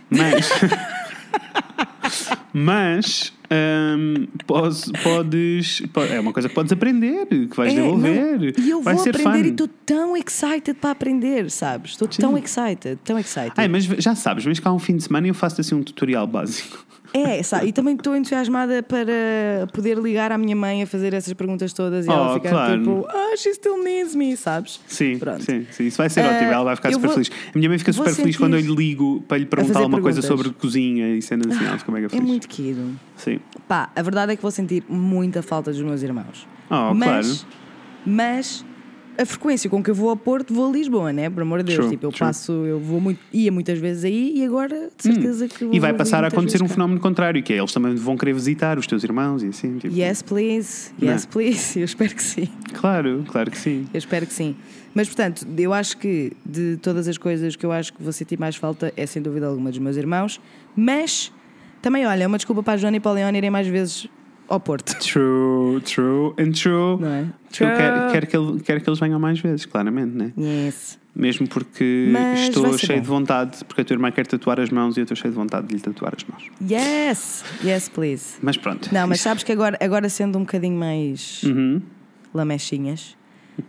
Mas. 0.09 0.49
mas. 2.53 3.33
hum, 3.51 4.27
podes, 4.47 4.91
podes. 5.03 5.81
po- 5.93 6.01
É 6.01 6.19
uma 6.19 6.33
coisa 6.33 6.49
que 6.49 6.55
podes 6.55 6.71
aprender, 6.71 7.25
que 7.27 7.55
vais 7.55 7.71
É, 7.71 7.75
desenvolver. 7.75 8.53
não, 8.57 8.63
E 8.65 8.69
eu 8.69 8.81
vai 8.81 8.95
vou 8.95 9.03
ser 9.03 9.09
aprender 9.11 9.39
fun. 9.39 9.45
e 9.45 9.49
estou 9.49 9.67
tão 9.85 10.17
excited 10.17 10.73
para 10.75 10.91
aprender, 10.91 11.49
sabes? 11.51 11.91
Estou 11.91 12.07
tão 12.07 12.37
excited, 12.37 12.97
tão 13.03 13.17
excited. 13.19 13.53
Ai, 13.57 13.67
mas 13.67 13.83
já 13.83 14.15
sabes, 14.15 14.43
vens 14.45 14.59
cá 14.59 14.71
um 14.71 14.79
fim 14.79 14.95
de 14.97 15.03
semana 15.03 15.27
e 15.27 15.29
eu 15.29 15.33
faço 15.33 15.61
assim 15.61 15.75
um 15.75 15.83
tutorial 15.83 16.25
básico. 16.27 16.85
É, 17.13 17.43
sabe? 17.43 17.67
E 17.67 17.71
também 17.73 17.95
estou 17.95 18.15
entusiasmada 18.15 18.81
para 18.81 19.67
poder 19.73 19.97
ligar 19.97 20.31
à 20.31 20.37
minha 20.37 20.55
mãe 20.55 20.81
a 20.83 20.87
fazer 20.87 21.13
essas 21.13 21.33
perguntas 21.33 21.73
todas 21.73 22.05
e 22.05 22.09
ela 22.09 22.31
Oh, 22.31 22.33
ficar 22.35 22.49
claro. 22.49 22.77
tipo, 22.79 23.05
ah, 23.09 23.35
she 23.37 23.53
still 23.53 23.83
needs 23.83 24.15
me, 24.15 24.37
sabes? 24.37 24.79
Sim, 24.87 25.17
Pronto. 25.19 25.43
sim, 25.43 25.65
sim, 25.71 25.85
isso 25.87 25.97
vai 25.97 26.09
ser 26.09 26.21
Ah, 26.21 26.31
ótimo. 26.31 26.51
Ela 26.51 26.63
vai 26.63 26.75
ficar 26.77 26.91
super 26.93 27.07
vou- 27.07 27.13
feliz. 27.15 27.29
A 27.53 27.57
minha 27.57 27.69
mãe 27.69 27.77
fica 27.77 27.91
super 27.93 28.13
feliz 28.13 28.37
quando 28.37 28.55
eu 28.55 28.61
lhe 28.61 28.73
ligo 28.75 29.21
para 29.27 29.37
lhe 29.37 29.45
perguntar 29.45 29.79
alguma 29.79 30.01
coisa 30.01 30.21
perguntas. 30.21 30.45
sobre 30.45 30.59
cozinha 30.59 31.09
e 31.15 31.21
cenas 31.21 31.47
assim. 31.55 31.65
Ela 31.65 31.77
fica 31.77 31.91
mega 31.91 32.05
É 32.07 32.09
feliz. 32.09 32.25
muito 32.25 32.47
querido. 32.47 32.81
Sim. 33.17 33.39
Pá, 33.67 33.89
a 33.95 34.01
verdade 34.01 34.31
é 34.31 34.35
que 34.35 34.41
vou 34.41 34.51
sentir 34.51 34.83
muita 34.87 35.41
falta 35.41 35.71
dos 35.71 35.81
meus 35.81 36.01
irmãos. 36.01 36.47
Oh, 36.69 36.93
mas, 36.93 37.41
claro. 37.43 37.53
mas 38.05 38.65
a 39.21 39.25
frequência 39.25 39.69
com 39.69 39.83
que 39.83 39.89
eu 39.89 39.95
vou 39.95 40.09
a 40.09 40.15
Porto, 40.15 40.53
vou 40.53 40.69
a 40.69 40.71
Lisboa, 40.71 41.13
né? 41.13 41.29
Por 41.29 41.41
amor 41.43 41.63
de 41.63 41.75
Deus. 41.75 41.89
Tipo, 41.89 42.07
eu 42.07 42.11
passo, 42.11 42.51
eu 42.51 42.79
vou 42.79 42.99
muito, 42.99 43.19
ia 43.31 43.51
muitas 43.51 43.77
vezes 43.79 44.03
aí 44.03 44.33
e 44.37 44.45
agora 44.45 44.89
de 44.97 45.03
certeza 45.03 45.47
que 45.47 45.65
vou 45.65 45.73
E 45.73 45.79
vai 45.79 45.93
passar 45.93 46.23
a 46.23 46.27
acontecer 46.27 46.61
um 46.63 46.67
cá. 46.67 46.73
fenómeno 46.73 46.99
contrário, 46.99 47.41
que 47.43 47.53
é 47.53 47.57
eles 47.57 47.71
também 47.71 47.95
vão 47.95 48.17
querer 48.17 48.33
visitar 48.33 48.77
os 48.77 48.87
teus 48.87 49.03
irmãos 49.03 49.43
e 49.43 49.47
assim. 49.47 49.77
Tipo, 49.77 49.93
Yes, 49.95 50.21
please. 50.21 50.91
Não 50.99 51.09
é? 51.09 51.13
Yes, 51.13 51.25
please. 51.25 51.79
Eu 51.79 51.85
espero 51.85 52.15
que 52.15 52.23
sim. 52.23 52.47
Claro, 52.73 53.23
claro 53.27 53.51
que 53.51 53.57
sim. 53.57 53.87
Eu 53.93 53.97
espero 53.97 54.25
que 54.25 54.33
sim. 54.33 54.55
Mas, 54.93 55.07
portanto, 55.07 55.47
eu 55.57 55.71
acho 55.71 55.97
que 55.97 56.33
de 56.45 56.75
todas 56.81 57.07
as 57.07 57.17
coisas 57.17 57.55
que 57.55 57.65
eu 57.65 57.71
acho 57.71 57.93
que 57.93 58.03
vou 58.03 58.11
sentir 58.11 58.37
mais 58.37 58.57
falta 58.57 58.91
é 58.97 59.05
sem 59.05 59.21
dúvida 59.21 59.47
alguma 59.47 59.69
dos 59.69 59.79
meus 59.79 59.95
irmãos. 59.95 60.41
Mas 60.75 61.31
também, 61.81 62.05
olha, 62.05 62.23
é 62.23 62.27
uma 62.27 62.37
desculpa 62.37 62.61
para 62.61 62.73
a 62.73 62.77
Joana 62.77 62.97
e 62.97 62.99
para 62.99 63.11
o 63.11 63.13
León 63.13 63.33
irem 63.33 63.49
mais 63.49 63.67
vezes 63.67 64.09
ao 64.53 64.59
Porto. 64.59 64.97
True, 64.99 65.81
true 65.81 66.33
and 66.39 66.51
true. 66.51 66.97
Não 66.99 67.07
é? 67.07 67.21
Eu 67.21 67.27
quero, 67.51 67.99
True. 67.99 68.11
quero 68.11 68.27
que 68.27 68.37
ele, 68.37 68.59
quero 68.61 68.81
que 68.81 68.89
eles 68.89 68.99
venham 68.99 69.19
mais 69.19 69.39
vezes, 69.39 69.65
claramente, 69.65 70.15
né? 70.15 70.31
Yes. 70.37 70.99
Mesmo 71.13 71.47
porque 71.47 72.09
Mas 72.11 72.39
estou 72.41 72.71
ser 72.73 72.85
cheio 72.85 72.99
bom. 72.99 73.03
de 73.03 73.07
vontade, 73.09 73.65
porque 73.65 73.81
a 73.81 73.85
tua 73.85 73.93
irmã 73.95 74.09
quer 74.11 74.25
tatuar 74.25 74.59
as 74.61 74.69
mãos 74.69 74.95
e 74.95 75.01
eu 75.01 75.03
estou 75.03 75.15
cheio 75.17 75.31
de 75.33 75.37
vontade 75.37 75.67
de 75.67 75.75
lhe 75.75 75.81
tatuar 75.81 76.13
as 76.15 76.23
mãos. 76.23 76.43
Yes. 76.61 77.43
Yes, 77.63 77.89
please. 77.89 78.37
Mas 78.41 78.55
pronto. 78.55 78.89
Não, 78.93 79.05
mas 79.07 79.19
sabes 79.19 79.43
que 79.43 79.51
agora, 79.51 79.77
agora 79.81 80.07
sendo 80.07 80.37
um 80.37 80.41
bocadinho 80.41 80.77
mais 80.77 81.43
Uhum. 81.43 81.81
lamechinhas, 82.33 83.17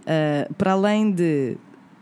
ah, 0.06 0.48
para 0.56 0.72
além 0.72 1.10
de 1.10 1.56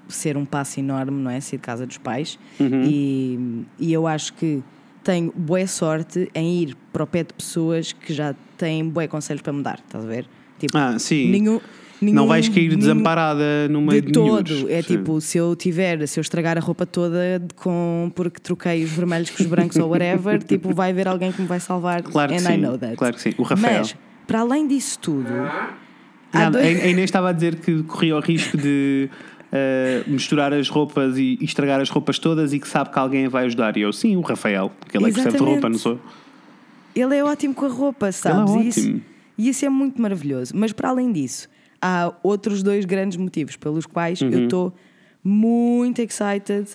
ser 0.09 0.37
um 0.37 0.45
passo 0.45 0.78
enorme, 0.81 1.22
não 1.22 1.31
é? 1.31 1.41
Sair 1.41 1.59
de 1.59 1.62
casa 1.62 1.87
dos 1.87 1.97
pais, 1.97 2.39
Uhum. 2.59 2.83
e, 2.85 3.64
e 3.78 3.93
eu 3.93 4.07
acho 4.07 4.35
que 4.35 4.62
tenho 5.05 5.33
boa 5.35 5.67
sorte 5.67 6.31
em 6.35 6.63
ir 6.63 6.77
para 6.93 7.05
o 7.05 7.07
pé 7.07 7.23
de 7.25 7.33
pessoas 7.35 7.93
que 7.93 8.13
já 8.13 8.35
têm 8.57 8.89
bué 8.89 9.07
conselhos 9.09 9.43
para 9.43 9.53
mudar, 9.53 9.81
estás 9.85 10.05
a 10.05 10.07
ver? 10.09 10.27
Tipo, 10.59 10.77
Ah, 10.77 10.99
sim. 10.99 11.31
nenhum, 11.31 11.59
nenhum. 12.01 12.15
não 12.17 12.27
vais 12.27 12.49
cair 12.49 12.77
desamparada 12.77 13.67
no 13.71 13.81
meio 13.81 14.03
de 14.03 14.09
de, 14.09 14.13
todo. 14.13 14.71
É 14.71 14.83
Sim. 14.83 14.99
tipo, 14.99 15.21
se 15.21 15.39
eu 15.39 15.57
tiver, 15.57 16.07
se 16.07 16.19
eu 16.19 16.23
estragar 16.23 16.59
a 16.59 16.61
roupa 16.61 16.85
toda 16.85 17.43
com, 17.57 18.13
porque 18.15 18.41
troquei 18.41 18.85
os 18.85 18.91
vermelhos 18.91 19.31
com 19.31 19.43
os 19.43 19.49
brancos 19.49 19.77
ou 19.79 19.89
whatever, 19.89 20.43
tipo, 20.45 20.75
vai 20.75 20.91
haver 20.91 21.09
alguém 21.09 21.33
que 21.33 21.41
me 21.41 21.49
vai 21.49 21.61
salvar. 21.61 22.03
Claro 22.03 22.31
que 22.33 22.37
and 22.39 22.41
sim, 22.41 22.53
I 22.53 22.57
know 22.59 22.77
that. 22.77 22.97
claro 22.97 23.15
que 23.15 23.23
sim. 23.23 23.33
O 23.39 23.43
Rafael. 23.43 23.79
Mas, 23.79 23.97
para 24.27 24.41
além 24.41 24.69
disso 24.69 24.99
tudo, 24.99 25.33
Nada, 26.33 26.61
dois- 26.61 26.83
a 26.83 26.87
Inês 26.87 27.05
estava 27.05 27.31
a 27.31 27.33
dizer 27.33 27.57
que 27.57 27.83
corria 27.85 28.17
o 28.17 28.21
risco 28.21 28.57
de 28.57 29.09
eh, 29.53 30.03
misturar 30.07 30.53
as 30.53 30.69
roupas 30.69 31.17
e, 31.19 31.37
e 31.41 31.45
estragar 31.45 31.81
as 31.81 31.89
roupas 31.91 32.19
todas 32.19 32.53
e 32.53 32.59
que 32.61 32.69
sabe 32.69 32.91
que 32.91 32.99
alguém 32.99 33.29
vai 33.29 33.47
ajudar. 33.47 33.77
E 33.77 33.81
eu, 33.83 33.93
sim, 33.93 34.17
o 34.17 34.21
Rafael, 34.21 34.71
porque 34.79 34.97
ele 34.97 35.05
é 35.07 35.09
que 35.09 35.15
percebe 35.15 35.37
de 35.37 35.43
Exatamente. 35.43 35.53
roupa, 35.63 35.69
não 35.69 35.79
sou? 35.79 36.01
Ele 36.95 37.17
é 37.17 37.25
ótimo 37.25 37.55
com 37.55 37.67
a 37.67 37.69
roupa, 37.69 38.11
sabes? 38.13 38.51
Ele 38.53 38.61
é 38.61 38.65
E 38.65 38.69
isso- 38.69 38.81
ótimo. 38.81 39.03
E 39.39 39.49
isso 39.49 39.65
é 39.65 39.69
muito 39.71 40.01
maravilhoso. 40.03 40.53
Mas 40.55 40.73
para 40.73 40.91
além 40.91 41.11
disso, 41.13 41.49
há 41.81 42.13
outros 42.23 42.63
dois 42.63 42.85
grandes 42.85 43.17
motivos 43.17 43.57
pelos 43.57 43.87
quais 43.87 44.21
Uhum. 44.21 44.29
eu 44.31 44.45
estou 44.45 44.75
muito 45.25 46.01
excited 46.01 46.67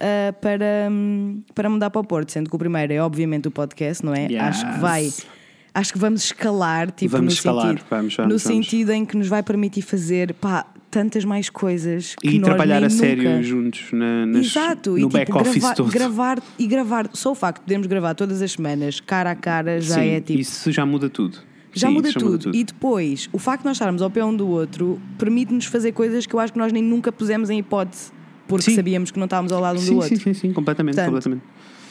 ah, 0.00 0.32
para, 0.40 0.88
hum, 0.90 1.40
para 1.54 1.70
mudar 1.70 1.90
para 1.90 2.00
o 2.00 2.04
Porto. 2.04 2.30
Sendo 2.32 2.50
que 2.50 2.56
o 2.56 2.58
primeiro 2.58 2.92
é 2.92 3.00
obviamente 3.00 3.48
o 3.48 3.50
podcast, 3.50 4.04
não 4.04 4.14
é? 4.14 4.26
Acho 4.36 4.70
que 4.70 4.78
vai. 4.78 5.04
Yes. 5.04 5.26
Acho 5.74 5.92
que 5.94 5.98
vamos 5.98 6.24
escalar, 6.24 6.90
tipo, 6.90 7.12
Vamos 7.12 7.32
no 7.32 7.36
escalar, 7.38 7.68
sentido, 7.68 7.86
vamos, 7.88 8.14
vamos, 8.16 8.32
no 8.34 8.38
vamos. 8.38 8.42
sentido 8.42 8.90
em 8.92 9.06
que 9.06 9.16
nos 9.16 9.26
vai 9.28 9.42
permitir 9.42 9.80
fazer 9.80 10.34
pá, 10.34 10.66
tantas 10.92 11.24
mais 11.24 11.48
coisas 11.48 12.14
que 12.20 12.28
E 12.28 12.38
nós 12.38 12.44
trabalhar 12.44 12.80
nem 12.80 12.86
a 12.86 12.90
sério 12.90 13.24
nunca- 13.30 13.42
juntos 13.42 13.86
na, 13.92 14.26
nas- 14.26 14.46
Exato, 14.46 14.90
no 14.90 14.98
e 14.98 15.00
tipo, 15.00 15.12
back-office 15.14 15.58
gravar, 15.58 15.74
todo. 15.74 15.90
gravar 15.90 16.42
e 16.58 16.66
gravar, 16.66 17.10
só 17.14 17.32
o 17.32 17.34
facto 17.34 17.58
de 17.60 17.64
podermos 17.64 17.86
gravar 17.86 18.14
todas 18.14 18.42
as 18.42 18.52
semanas, 18.52 19.00
cara 19.00 19.30
a 19.30 19.34
cara, 19.34 19.80
já 19.80 19.94
Sim, 19.94 20.08
é 20.10 20.20
tipo. 20.20 20.38
Isso 20.38 20.70
já 20.70 20.84
muda 20.84 21.08
tudo. 21.08 21.38
Já 21.72 21.88
Sim, 21.88 21.94
muda 21.94 22.10
isso 22.10 22.18
tudo. 22.18 22.54
E 22.54 22.62
depois, 22.62 23.30
o 23.32 23.38
facto 23.38 23.62
de 23.62 23.68
nós 23.68 23.76
estarmos 23.76 24.02
ao 24.02 24.10
pé 24.10 24.22
um 24.22 24.36
do 24.36 24.46
outro 24.46 25.00
permite-nos 25.18 25.64
fazer 25.64 25.92
coisas 25.92 26.26
que 26.26 26.34
eu 26.34 26.38
acho 26.40 26.52
que 26.52 26.58
nós 26.58 26.70
nem 26.70 26.82
nunca 26.82 27.10
pusemos 27.10 27.48
em 27.48 27.58
hipótese, 27.60 28.12
porque 28.46 28.64
Sim. 28.64 28.74
sabíamos 28.76 29.10
que 29.10 29.18
não 29.18 29.24
estávamos 29.24 29.50
ao 29.50 29.60
lado 29.62 29.76
um 29.78 29.80
do 29.80 29.86
Sim, 29.86 29.94
outro. 29.94 30.08
sim, 30.10 30.16
sim, 30.16 30.34
sim, 30.34 30.52
completamente, 30.52 30.96
Portanto, 30.96 31.06
completamente. 31.14 31.42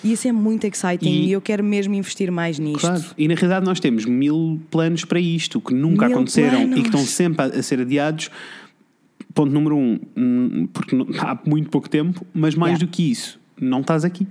E 0.03 0.13
isso 0.13 0.27
é 0.27 0.31
muito 0.31 0.65
exciting 0.65 1.09
E- 1.09 1.25
e, 1.27 1.31
eu 1.31 1.39
quero 1.41 1.63
mesmo 1.63 1.93
investir 1.93 2.31
mais 2.31 2.57
nisto. 2.57 2.81
Claro. 2.81 3.03
E 3.17 3.27
na 3.27 3.35
realidade 3.35 3.65
nós 3.65 3.79
temos 3.79 4.03
mil 4.05 4.59
planos 4.71 5.05
para 5.05 5.19
isto 5.19 5.61
que 5.61 5.73
nunca 5.75 6.07
Mil 6.07 6.15
aconteceram 6.17 6.61
e 6.61 6.65
que 6.65 6.69
planos. 6.69 6.85
estão 6.85 7.05
sempre 7.05 7.41
a, 7.43 7.45
a 7.59 7.63
ser 7.63 7.79
adiados. 7.81 8.29
Ponto 9.33 9.51
número 9.51 9.77
um, 9.77 9.99
hum, 10.17 10.67
porque 10.73 10.95
há 11.19 11.37
muito 11.45 11.69
pouco 11.69 11.89
tempo, 11.89 12.25
mas 12.33 12.55
mais 12.55 12.73
Yeah. 12.73 12.85
do 12.85 12.91
que 12.91 13.09
isso, 13.11 13.39
não 13.59 13.81
estás 13.81 14.03
aqui. 14.03 14.27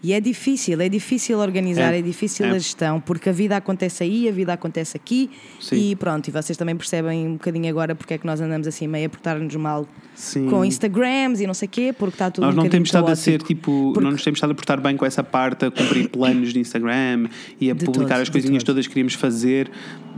E 0.00 0.12
é 0.12 0.20
difícil, 0.20 0.80
é 0.80 0.88
difícil 0.88 1.38
organizar, 1.40 1.92
É, 1.92 1.98
é, 1.98 2.02
difícil 2.02 2.46
é. 2.46 2.50
a 2.50 2.58
gestão, 2.58 3.00
porque 3.00 3.30
a 3.30 3.32
vida 3.32 3.56
acontece 3.56 4.04
aí, 4.04 4.28
a 4.28 4.32
vida 4.32 4.52
acontece 4.52 4.96
aqui 4.96 5.28
Sim. 5.60 5.90
e 5.90 5.96
pronto, 5.96 6.28
e 6.28 6.30
vocês 6.30 6.56
também 6.56 6.76
percebem 6.76 7.26
um 7.26 7.32
bocadinho 7.32 7.68
agora 7.68 7.96
porque 7.96 8.14
é 8.14 8.18
que 8.18 8.24
nós 8.24 8.40
andamos 8.40 8.68
assim 8.68 8.86
meio 8.86 9.06
a 9.06 9.08
portar-nos 9.08 9.56
mal 9.56 9.88
Sim. 10.14 10.48
com 10.48 10.64
Instagrams 10.64 11.40
e 11.40 11.48
não 11.48 11.54
sei 11.54 11.66
o 11.66 11.70
quê, 11.70 11.92
porque 11.96 12.14
está 12.14 12.30
tudo 12.30 12.44
Nós 12.44 12.54
um 12.54 12.58
não 12.58 12.68
temos 12.68 12.88
estado 12.88 13.10
a 13.10 13.16
ser 13.16 13.42
tipo, 13.42 13.90
Porque- 13.92 14.04
não 14.04 14.12
nos 14.12 14.22
temos 14.22 14.36
estado 14.38 14.52
a 14.52 14.54
portar 14.54 14.80
bem 14.80 14.96
com 14.96 15.04
essa 15.04 15.24
parte, 15.24 15.64
a 15.64 15.70
cumprir 15.70 16.08
planos 16.10 16.52
de 16.52 16.60
Instagram 16.60 17.28
e 17.60 17.68
a 17.68 17.74
De 17.74 17.84
publicar 17.84 18.14
todo, 18.14 18.22
as 18.22 18.28
coisinhas 18.28 18.62
todas 18.62 18.86
que 18.86 18.92
queríamos 18.92 19.14
fazer. 19.14 19.68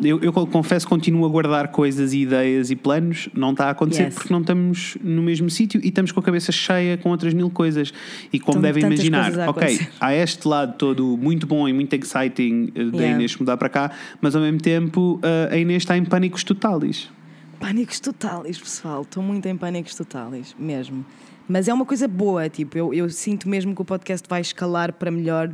Eu, 0.03 0.19
eu 0.21 0.33
confesso 0.33 0.87
que 0.87 0.91
continuo 0.91 1.25
a 1.27 1.29
guardar 1.29 1.69
coisas 1.69 2.13
e 2.15 2.21
ideias 2.21 2.71
e 2.71 2.77
planos, 2.77 3.29
não 3.35 3.53
está 3.53 3.67
a 3.67 3.71
acontecer 3.71 4.05
Yes. 4.05 4.15
porque 4.15 4.33
não 4.33 4.41
estamos 4.41 4.97
no 5.03 5.23
mesmo 5.23 5.49
sítio 5.51 5.81
e 5.83 5.89
estamos 5.89 6.11
com 6.13 6.21
a 6.21 6.23
cabeça 6.23 6.51
cheia 6.53 6.97
com 6.97 7.11
outras 7.11 7.33
mil 7.35 7.51
coisas. 7.51 7.93
E 8.33 8.39
como 8.39 8.59
Estão 8.59 8.63
devem 8.63 8.85
imaginar, 8.85 9.39
a 9.41 9.53
ok, 9.75 9.89
há 10.01 10.15
este 10.15 10.47
lado 10.47 10.77
todo 10.77 11.17
muito 11.17 11.47
bom 11.47 11.69
e 11.69 11.73
muito 11.73 11.95
exciting 11.95 12.71
eh, 12.75 12.85
da 12.85 12.99
Yeah. 12.99 13.15
Inês 13.17 13.37
mudar 13.37 13.57
para 13.57 13.69
cá, 13.69 13.91
mas 14.21 14.35
ao 14.37 14.43
mesmo 14.43 14.61
tempo 14.61 15.21
eh, 15.23 15.55
a 15.55 15.57
Inês 15.57 15.83
está 15.83 15.97
em 15.97 16.05
pânicos 16.05 16.45
totais. 16.45 17.11
Pânicos 17.59 18.01
totais, 18.01 18.59
pessoal. 18.59 19.03
Estou 19.03 19.23
muito 19.23 19.47
em 19.47 19.57
pânicos 19.57 19.95
totais, 19.95 20.55
mesmo. 20.59 21.05
Mas 21.49 21.69
é 21.69 21.75
uma 21.75 21.85
coisa 21.85 22.07
boa, 22.07 22.49
tipo, 22.49 22.79
eu, 22.79 22.95
eu 22.95 23.09
sinto 23.11 23.49
mesmo 23.49 23.75
que 23.75 23.83
o 23.83 23.85
podcast 23.85 24.29
vai 24.29 24.41
escalar 24.41 24.93
para 24.93 25.11
melhor 25.11 25.51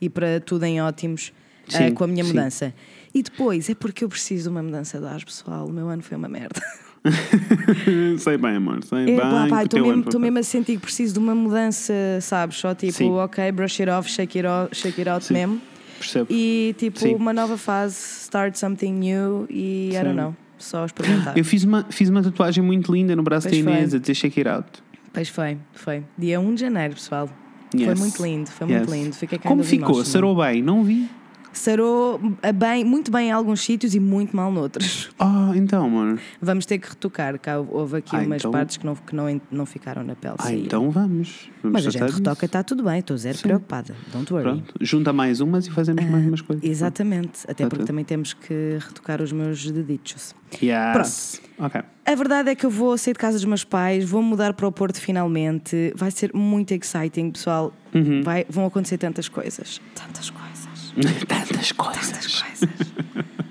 e 0.00 0.08
para 0.08 0.40
tudo 0.40 0.64
em 0.64 0.80
ótimos 0.80 1.32
eh, 1.68 1.88
Sim, 1.88 1.94
com 1.94 2.04
a 2.04 2.06
minha 2.06 2.24
sim. 2.24 2.30
mudança. 2.30 2.74
E 3.12 3.22
depois 3.22 3.68
é 3.68 3.74
porque 3.74 4.04
eu 4.04 4.08
preciso 4.08 4.44
de 4.44 4.48
uma 4.50 4.62
mudança 4.62 4.98
de 4.98 5.06
ar, 5.06 5.24
pessoal. 5.24 5.66
O 5.66 5.72
meu 5.72 5.88
ano 5.88 6.02
foi 6.02 6.16
uma 6.16 6.28
merda. 6.28 6.62
sei 8.18 8.36
bem, 8.36 8.56
amor, 8.56 8.82
sei 8.84 8.98
É, 9.02 9.04
bem. 9.06 9.62
estou 9.64 9.80
mesmo, 9.86 10.04
foi 10.10 10.20
mesmo 10.20 10.38
a 10.38 10.42
sentir 10.42 10.74
que 10.74 10.80
preciso 10.82 11.14
de 11.14 11.18
uma 11.18 11.34
mudança, 11.34 11.92
sabes? 12.20 12.58
Só 12.58 12.74
tipo, 12.74 12.92
Sim. 12.92 13.10
ok, 13.12 13.50
brush 13.52 13.80
it 13.80 13.90
off, 13.90 14.10
shake 14.10 14.38
it, 14.38 14.46
off, 14.46 14.74
shake 14.74 15.00
it 15.00 15.08
out 15.08 15.24
Sim. 15.24 15.34
mesmo. 15.34 15.60
Percebo. 15.98 16.26
E 16.30 16.74
tipo, 16.78 16.98
Sim. 16.98 17.14
uma 17.14 17.32
nova 17.32 17.56
fase, 17.58 17.96
start 18.22 18.54
something 18.56 18.92
new 18.92 19.46
e 19.50 19.90
I 19.90 19.96
Sim. 19.96 20.02
don't 20.04 20.16
know, 20.16 20.36
só 20.58 20.84
experimentar. 20.84 21.36
Eu 21.36 21.44
fiz 21.44 21.64
uma, 21.64 21.86
fiz 21.90 22.08
uma 22.08 22.22
tatuagem 22.22 22.62
muito 22.62 22.92
linda 22.92 23.14
no 23.16 23.22
braço 23.22 23.48
Pois 23.48 23.64
da 23.64 23.70
Inês 23.70 23.90
foi. 23.90 23.98
a 23.98 24.00
dizer 24.00 24.14
Shake 24.14 24.40
It 24.40 24.48
Out. 24.48 24.68
Pois 25.12 25.28
foi, 25.28 25.58
foi. 25.72 26.02
Dia 26.18 26.38
1 26.40 26.54
de 26.54 26.60
janeiro, 26.60 26.94
pessoal. 26.94 27.28
Foi 27.72 27.80
Yes. 27.80 27.98
muito 28.00 28.22
lindo, 28.22 28.50
foi 28.50 28.66
muito 28.66 28.90
Yes. 28.90 28.92
lindo. 29.04 29.14
Fiquei 29.14 29.38
Como 29.38 29.62
ficou? 29.62 30.04
Sarou 30.04 30.34
bem? 30.36 30.60
Não 30.62 30.82
vi. 30.82 31.08
Sarou 31.52 32.20
bem, 32.54 32.84
muito 32.84 33.10
bem 33.10 33.28
em 33.28 33.32
alguns 33.32 33.60
sítios 33.62 33.94
e 33.94 34.00
muito 34.00 34.34
mal 34.36 34.50
noutros. 34.52 35.10
Ah, 35.18 35.52
então, 35.54 35.88
mano. 35.90 36.18
Vamos 36.40 36.64
ter 36.64 36.78
que 36.78 36.88
retocar. 36.88 37.38
Cá 37.38 37.58
houve 37.58 37.98
aqui 37.98 38.14
Ah, 38.16 38.20
umas 38.20 38.40
então- 38.40 38.50
partes 38.50 38.76
que 38.76 38.86
não, 38.86 38.94
que 38.94 39.14
não, 39.14 39.40
não 39.50 39.66
ficaram 39.66 40.02
na 40.04 40.14
pele. 40.14 40.34
Ah, 40.38 40.42
saíram. 40.44 40.64
então 40.64 40.90
vamos. 40.90 41.50
vamos 41.62 41.72
Mas 41.82 41.86
a 41.86 41.90
gente 41.90 42.12
retoca, 42.12 42.46
está 42.46 42.62
tudo 42.62 42.84
bem, 42.84 43.00
estou 43.00 43.16
zero 43.16 43.38
preocupada. 43.38 43.94
Don't 44.12 44.32
worry. 44.32 44.44
Pronto, 44.44 44.74
junta 44.80 45.12
mais 45.12 45.40
umas 45.40 45.66
e 45.66 45.70
fazemos 45.70 46.04
mais 46.04 46.26
umas 46.26 46.40
coisas. 46.40 46.64
Exatamente, 46.64 47.40
até 47.48 47.64
porque 47.64 47.76
tudo. 47.78 47.86
também 47.86 48.04
temos 48.04 48.32
que 48.32 48.78
retocar 48.80 49.20
os 49.20 49.32
meus 49.32 49.68
deditos. 49.70 50.34
Yes. 50.62 51.40
Ok. 51.58 51.80
A 52.06 52.14
verdade 52.14 52.50
é 52.50 52.54
que 52.54 52.64
eu 52.66 52.70
vou 52.70 52.96
sair 52.98 53.12
de 53.12 53.18
casa 53.18 53.36
dos 53.36 53.44
meus 53.44 53.62
pais, 53.64 54.04
vou 54.08 54.22
mudar 54.22 54.52
para 54.54 54.66
o 54.66 54.72
Porto 54.72 55.00
finalmente. 55.00 55.92
Vai 55.94 56.10
ser 56.10 56.32
muito 56.34 56.72
exciting, 56.72 57.30
pessoal. 57.30 57.72
Uhum. 57.94 58.22
Vai, 58.22 58.44
vão 58.48 58.64
acontecer 58.66 58.98
tantas 58.98 59.28
coisas. 59.28 59.80
Tantas 59.94 60.30
coisas. 60.30 60.49
Tantas 61.28 61.72
coisas. 61.72 62.10
Tantas 62.10 62.42
coisas. 62.42 62.70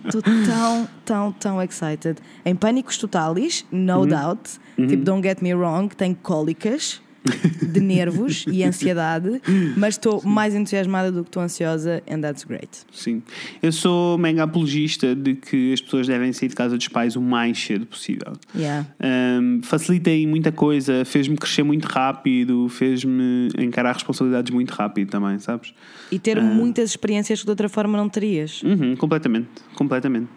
Estou 0.06 0.22
tão, 0.22 0.90
tão, 1.06 1.32
tão 1.34 1.62
excited. 1.62 2.18
Em 2.44 2.56
pânicos 2.56 2.98
totais, 2.98 3.66
no 3.72 4.00
Uhum. 4.02 4.08
doubt. 4.08 4.50
Tipo, 4.76 5.04
don't 5.04 5.22
get 5.28 5.42
me 5.42 5.54
wrong, 5.54 5.94
tenho 5.96 6.16
cólicas 6.16 7.02
de 7.62 7.80
nervos 7.80 8.46
e 8.52 8.64
ansiedade, 8.64 9.42
mas 9.78 9.96
estou 9.96 10.22
mais 10.24 10.56
entusiasmada 10.56 11.12
do 11.12 11.24
que 11.24 11.30
estou 11.30 11.44
ansiosa, 11.44 12.02
and 12.10 12.22
that's 12.22 12.44
great. 12.44 12.70
Sim. 12.92 13.22
Eu 13.62 13.72
sou 13.72 14.18
mega 14.18 14.44
apologista 14.44 15.16
de 15.16 15.36
que 15.36 15.74
as 15.74 15.82
pessoas 15.82 16.08
devem 16.08 16.32
sair 16.34 16.50
de 16.50 16.56
casa 16.56 16.78
dos 16.78 16.88
pais 16.88 17.16
o 17.16 17.22
mais 17.22 17.58
cedo 17.60 17.86
possível. 17.86 18.34
Yeah. 18.56 18.88
Um, 19.02 19.62
facilitei 19.64 20.26
muita 20.28 20.52
coisa, 20.52 21.04
fez-me 21.06 21.38
crescer 21.38 21.64
muito 21.64 21.86
rápido, 21.86 22.68
fez-me 22.70 23.50
encarar 23.58 23.94
responsabilidades 23.94 24.52
muito 24.52 24.72
rápido 24.72 25.10
também, 25.10 25.40
sabes? 25.40 25.74
E 26.12 26.20
ter 26.20 26.42
muitas 26.42 26.92
experiências 26.92 27.40
que 27.40 27.46
de 27.46 27.52
outra 27.52 27.70
forma 27.70 27.98
não 27.98 28.10
terias. 28.10 28.62
Uhum, 28.64 28.96
completamente, 28.96 29.50
completamente. 29.76 30.30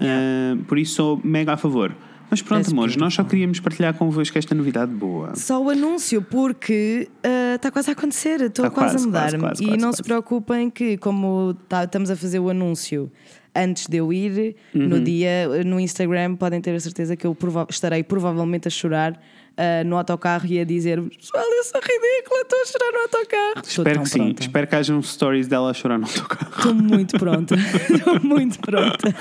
Uh, 0.00 0.62
por 0.64 0.78
isso 0.78 0.94
sou 0.94 1.20
mega 1.24 1.54
a 1.54 1.56
favor. 1.56 1.94
Mas 2.30 2.42
pronto, 2.42 2.60
That's 2.60 2.72
amores, 2.72 2.96
nós 2.96 3.14
só 3.14 3.24
queríamos 3.24 3.58
partilhar 3.60 3.94
convosco 3.94 4.36
esta 4.36 4.54
novidade 4.54 4.92
boa. 4.92 5.34
Só 5.34 5.62
o 5.62 5.70
anúncio, 5.70 6.20
porque 6.20 7.08
ah, 7.24 7.54
está 7.54 7.70
quase 7.70 7.88
a 7.90 7.92
acontecer, 7.94 8.40
estou 8.42 8.64
Tá 8.66 8.70
quase, 8.70 8.94
quase, 8.94 9.04
a 9.04 9.06
mudar-me. 9.06 9.38
quase, 9.38 9.62
quase, 9.64 9.74
e 9.74 9.80
não 9.80 9.92
se 9.92 10.02
preocupem 10.02 10.68
que, 10.68 10.98
como 10.98 11.54
tá- 11.68 11.84
estamos 11.84 12.10
a 12.10 12.16
fazer 12.16 12.38
o 12.38 12.50
anúncio 12.50 13.10
antes 13.54 13.86
de 13.86 13.96
eu 13.96 14.12
ir, 14.12 14.56
Uhum. 14.74 14.88
no 14.88 15.00
dia, 15.00 15.48
no 15.64 15.80
Instagram, 15.80 16.36
podem 16.36 16.60
ter 16.60 16.74
a 16.74 16.80
certeza 16.80 17.16
que 17.16 17.26
eu 17.26 17.34
prova- 17.34 17.66
estarei 17.70 18.02
provavelmente 18.04 18.68
a 18.68 18.70
chorar 18.70 19.18
ah, 19.58 19.82
no 19.84 19.96
autocarro 19.98 20.46
e 20.46 20.58
a 20.60 20.64
dizer: 20.64 21.02
Pessoal, 21.02 21.42
eu 21.44 21.64
sou 21.64 21.80
ridícula, 21.80 22.40
estou 22.42 22.60
a 22.62 22.66
chorar 22.66 22.92
no 22.92 22.98
autocarro. 23.00 23.66
Espero 23.66 24.02
que 24.02 24.08
sim. 24.08 24.18
pronta. 24.18 24.42
Espero 24.42 24.66
que 24.66 24.74
hajam 24.76 25.02
stories 25.02 25.48
dela 25.48 25.70
a 25.70 25.74
chorar 25.74 25.98
no 25.98 26.06
teu 26.06 26.24
carro. 26.24 26.52
Estou 26.56 26.74
muito 26.74 27.18
pronta. 27.18 27.54
Estou 27.90 28.20
muito 28.22 28.58
pronta. 28.60 29.14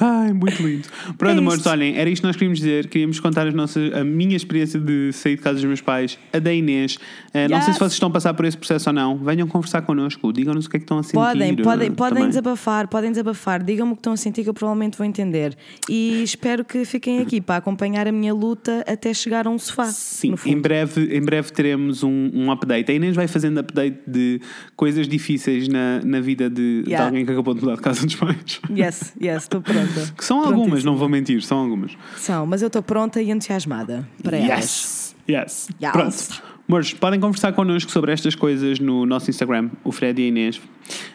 Ai, 0.00 0.32
muito 0.32 0.62
lindo. 0.62 0.88
Pronto, 1.16 1.34
É 1.34 1.38
amores, 1.38 1.66
olhem, 1.66 1.96
era 1.96 2.08
isto 2.08 2.22
que 2.22 2.26
nós 2.26 2.36
queríamos 2.36 2.58
dizer. 2.58 2.88
Queríamos 2.88 3.20
contar 3.20 3.46
as 3.46 3.54
nossas, 3.54 3.92
a 3.94 4.04
minha 4.04 4.36
experiência 4.36 4.78
de 4.78 5.12
sair 5.12 5.36
de 5.36 5.42
casa 5.42 5.56
dos 5.56 5.64
meus 5.64 5.80
pais, 5.80 6.18
a 6.32 6.38
da 6.38 6.52
Inês. 6.52 6.98
Eh, 7.34 7.48
Não 7.48 7.56
sei 7.58 7.64
se 7.64 7.70
Yes. 7.70 7.78
vocês 7.78 7.92
estão 7.94 8.08
a 8.08 8.12
passar 8.12 8.34
por 8.34 8.44
esse 8.44 8.56
processo 8.56 8.88
ou 8.90 8.94
não. 8.94 9.16
Venham 9.18 9.46
conversar 9.48 9.82
connosco, 9.82 10.32
digam-nos 10.32 10.66
o 10.66 10.70
que 10.70 10.76
é 10.76 10.80
que 10.80 10.84
estão 10.84 10.98
a 10.98 11.02
sentir. 11.02 11.14
Podem, 11.14 11.56
podem, 11.56 11.90
podem 11.92 12.14
também. 12.14 12.28
desabafar, 12.28 12.88
podem 12.88 13.10
desabafar. 13.10 13.62
Digam-me 13.62 13.92
o 13.92 13.96
que 13.96 14.00
estão 14.00 14.12
a 14.12 14.16
sentir 14.16 14.42
que 14.44 14.48
eu 14.50 14.54
provavelmente 14.54 14.96
vou 14.96 15.06
entender. 15.06 15.56
E 15.88 16.22
espero 16.22 16.64
que 16.64 16.84
fiquem 16.84 17.20
aqui 17.20 17.40
para 17.40 17.56
acompanhar 17.56 18.06
a 18.06 18.12
minha 18.12 18.32
luta 18.34 18.84
até 18.86 19.12
chegar 19.14 19.47
a 19.48 19.50
um 19.50 19.58
sofá. 19.58 19.86
Sim, 19.86 20.34
em 20.46 20.58
breve, 20.58 21.16
em 21.16 21.20
breve 21.20 21.50
teremos 21.52 22.02
um, 22.02 22.30
um 22.32 22.50
update. 22.52 22.90
A 22.90 22.94
Inês 22.94 23.16
vai 23.16 23.26
fazendo 23.26 23.58
update 23.58 23.98
de 24.06 24.40
coisas 24.76 25.08
difíceis 25.08 25.66
na, 25.68 26.00
na 26.04 26.20
vida 26.20 26.48
de, 26.48 26.82
de 26.82 26.88
Yeah. 26.90 27.06
alguém 27.06 27.24
que 27.26 27.32
acabou 27.32 27.54
de 27.54 27.60
mudar 27.60 27.74
de 27.76 27.82
casa 27.82 28.04
dos 28.06 28.14
pais. 28.14 28.60
Yes, 28.70 29.14
yes, 29.20 29.42
estou 29.42 29.60
pronta. 29.60 30.12
Que 30.16 30.24
são 30.24 30.44
algumas, 30.44 30.84
não 30.84 30.96
vou 30.96 31.08
mentir, 31.08 31.42
são 31.42 31.58
algumas. 31.58 31.96
São, 32.16 32.46
mas 32.46 32.62
eu 32.62 32.66
estou 32.68 32.82
pronta 32.82 33.20
e 33.20 33.30
entusiasmada 33.30 34.08
para 34.22 34.36
elas. 34.36 34.48
Yes, 34.48 35.16
yes. 35.28 35.68
Yes. 35.82 35.92
Pronto. 35.92 36.42
Amores, 36.68 36.92
podem 36.92 37.18
conversar 37.18 37.52
connosco 37.54 37.90
sobre 37.90 38.12
estas 38.12 38.34
coisas 38.34 38.78
no 38.78 39.06
nosso 39.06 39.30
Instagram, 39.30 39.70
o 39.82 39.90
Fred 39.90 40.20
e 40.20 40.24
a 40.26 40.28
Inês. 40.28 40.60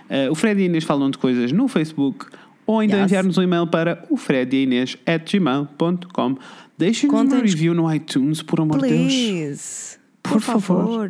Eh, 0.10 0.30
o 0.30 0.36
Fred 0.36 0.60
e 0.60 0.64
a 0.64 0.66
Inês 0.66 0.84
falam 0.84 1.12
de 1.12 1.18
coisas 1.18 1.52
no 1.52 1.68
Facebook 1.68 2.26
ou 2.66 2.82
então 2.82 2.98
Yes. 2.98 3.06
enviar-nos 3.12 3.38
um 3.38 3.44
e-mail 3.44 3.68
para 3.68 4.04
o 4.10 4.18
Fred 4.18 4.56
Deixem-nos 6.84 7.22
uma 7.34 7.42
review 7.42 7.74
no 7.74 7.94
iTunes, 7.94 8.42
por 8.42 8.60
amor 8.60 8.82
de 8.82 8.90
Deus. 8.90 9.14
Please. 9.14 9.98
Por 10.22 10.42
favor. 10.42 11.10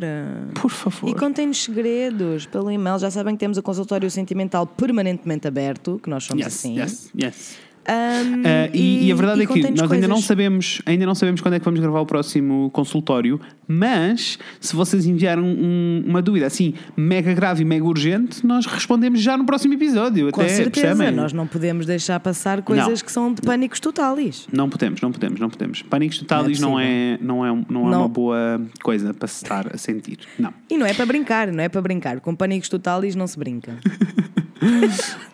Por 0.60 0.70
favor. 0.70 1.08
E 1.10 1.14
contem-nos 1.14 1.62
segredos 1.64 2.46
pelo 2.46 2.70
e-mail. 2.70 2.98
Já 2.98 3.10
sabem 3.10 3.34
que 3.34 3.40
temos 3.40 3.56
o 3.58 3.62
consultório 3.62 4.10
sentimental 4.10 4.66
permanentemente 4.66 5.46
aberto, 5.48 6.00
que 6.02 6.08
nós 6.10 6.24
somos 6.24 6.44
Yes, 6.44 6.54
assim. 6.54 6.78
yes, 6.78 7.10
yes. 7.20 7.56
Ahm, 7.86 8.42
Ah, 8.46 8.70
e, 8.72 9.06
e 9.08 9.12
a 9.12 9.14
verdade 9.14 9.42
é 9.42 9.46
que 9.46 9.70
nós 9.72 9.90
ainda 9.92 10.08
não 10.08 10.20
sabemos, 10.20 10.80
ainda 10.86 11.04
não 11.06 11.14
sabemos 11.14 11.40
quando 11.40 11.54
é 11.54 11.58
que 11.58 11.64
vamos 11.64 11.80
gravar 11.80 12.00
o 12.00 12.06
próximo 12.06 12.70
consultório, 12.70 13.38
mas 13.68 14.38
se 14.60 14.74
vocês 14.74 15.06
enviaram 15.06 15.42
um- 15.44 16.02
uma 16.06 16.22
dúvida 16.22 16.46
assim 16.46 16.74
mega 16.96 17.32
grave 17.34 17.62
e 17.62 17.64
mega 17.64 17.84
urgente, 17.84 18.46
nós 18.46 18.66
respondemos 18.66 19.20
já 19.20 19.36
no 19.36 19.44
próximo 19.44 19.74
episódio. 19.74 20.30
Com 20.32 20.40
até, 20.40 20.50
certeza, 20.50 20.86
percebem? 20.88 21.14
nós 21.14 21.32
não 21.32 21.46
podemos 21.46 21.84
deixar 21.86 22.18
passar 22.20 22.62
coisas 22.62 22.86
Não. 22.86 22.94
que 22.96 23.12
são 23.12 23.32
de 23.34 23.42
pânicos 23.42 23.80
totalis. 23.80 24.46
Não 24.52 24.68
podemos, 24.68 25.00
não 25.00 25.12
podemos, 25.12 25.38
não 25.40 25.50
podemos. 25.50 25.82
Pânicos 25.82 26.18
totalis 26.18 26.60
não 26.60 26.78
é, 26.80 27.18
não 27.20 27.44
é, 27.44 27.50
não 27.68 27.88
é 27.88 27.90
Não. 27.90 27.98
uma 28.00 28.08
boa 28.08 28.60
coisa 28.82 29.12
para 29.12 29.28
se 29.28 29.44
estar 29.44 29.66
a 29.74 29.76
sentir. 29.78 30.18
Não. 30.38 30.52
E 30.70 30.76
não 30.78 30.86
é 30.86 30.94
para 30.94 31.06
brincar, 31.06 31.48
não 31.52 31.62
é 31.62 31.68
para 31.68 31.80
brincar. 31.82 32.20
Com 32.20 32.34
pânicos 32.34 32.68
totalis 32.68 33.14
não 33.14 33.26
se 33.26 33.38
brinca. 33.38 33.72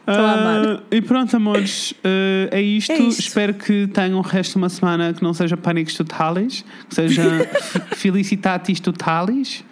Ah, 0.07 0.81
e 0.91 1.01
pronto, 1.01 1.37
amores, 1.37 1.95
ah, 2.03 2.49
é, 2.51 2.61
isto. 2.61 2.91
É 2.93 2.99
isto. 2.99 3.21
Espero 3.21 3.55
que 3.55 3.87
tenham 3.89 4.19
o 4.19 4.23
resto 4.23 4.53
de 4.53 4.59
uma 4.59 4.69
semana 4.69 5.13
que 5.13 5.23
não 5.23 5.33
seja 5.33 5.57
pânicos 5.57 5.95
totalis, 5.95 6.65
que 6.89 6.95
seja 6.95 7.23
felicitatis 7.97 8.81
totalis. 8.81 9.65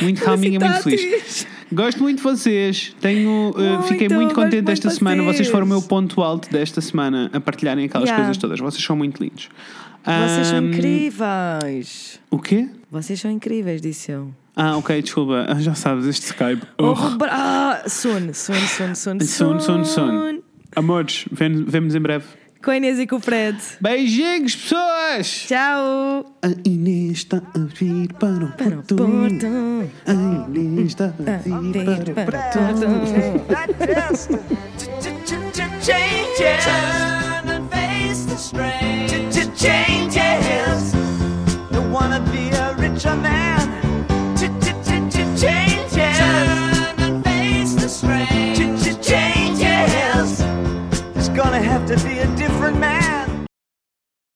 Muito 0.00 0.22
calminha, 0.22 0.58
muito 0.58 0.82
feliz. 0.82 1.46
Gosto 1.70 2.02
muito 2.02 2.18
de 2.18 2.22
vocês. 2.22 2.94
Tenho, 3.00 3.50
uh, 3.50 3.82
fiquei 3.84 4.08
muito 4.08 4.34
contente 4.34 4.56
muito 4.56 4.70
esta 4.70 4.88
de 4.88 4.94
semana. 4.94 5.22
Vocês 5.22 5.48
foram 5.48 5.66
o 5.66 5.68
meu 5.68 5.82
ponto 5.82 6.22
alto 6.22 6.50
desta 6.50 6.80
semana 6.80 7.30
a 7.32 7.40
partilharem 7.40 7.84
aquelas 7.84 8.08
Yeah. 8.08 8.24
coisas 8.24 8.38
todas. 8.38 8.58
Vocês 8.60 8.82
são 8.82 8.96
muito 8.96 9.22
lindos. 9.22 9.48
Vocês 10.04 10.46
são 10.48 10.58
Ahm, 10.58 10.68
incríveis. 10.72 12.20
O 12.30 12.38
quê? 12.38 12.68
Vocês 12.90 13.20
são 13.20 13.30
incríveis, 13.30 13.80
disse 13.80 14.12
eu. 14.12 14.34
Ah, 14.54 14.76
ok, 14.76 15.00
desculpa. 15.02 15.46
Ah, 15.48 15.58
já 15.60 15.74
sabes, 15.74 16.04
este 16.06 16.26
Skype. 16.26 16.62
Oh, 16.78 16.88
Oh. 16.88 16.92
Rebra- 16.94 17.30
ah, 17.32 17.82
soon, 17.88 18.32
soon, 18.34 18.56
soon, 18.68 18.94
soon, 18.94 19.20
Soon, 19.20 19.60
soon, 19.60 19.84
soon. 19.84 20.42
Amores, 20.76 21.24
vemo- 21.32 21.64
vemo-nos 21.66 21.94
em 21.94 22.00
breve. 22.00 22.24
Com 22.62 22.70
a 22.70 22.76
Inês 22.76 22.98
e 23.00 23.06
com 23.08 23.16
o 23.16 23.20
Fred. 23.20 23.58
Beijinhos, 23.80 24.54
pessoas! 24.54 25.46
Tchau. 25.48 26.36
A 26.42 26.48
Inês 26.64 27.18
está 27.18 27.38
a 27.38 27.58
vir 27.58 28.12
para 28.14 28.44
o 28.44 28.52
Para 28.52 28.66
o 28.68 28.82
Porto. 28.82 28.96
Porto. 28.96 29.46
A 30.06 30.12
Inês 30.12 30.86
está 30.88 31.06
a 31.06 31.08
vir 31.38 31.72
Vir 31.72 31.84
para 31.84 32.12
o 32.12 32.14
para 32.14 32.38
o 32.38 32.52
Porto. 32.52 33.46
that 33.48 33.72
changes. 35.82 36.64
Turn 36.64 37.48
and 37.48 37.68
face 37.70 38.26
the 38.26 38.36
strain. 38.36 39.08
Changes. 39.56 40.92
Don't 41.72 41.90
wanna 41.92 42.20
to 51.98 52.04
be 52.04 52.18
a 52.20 52.36
different 52.36 52.78
man. 52.78 53.01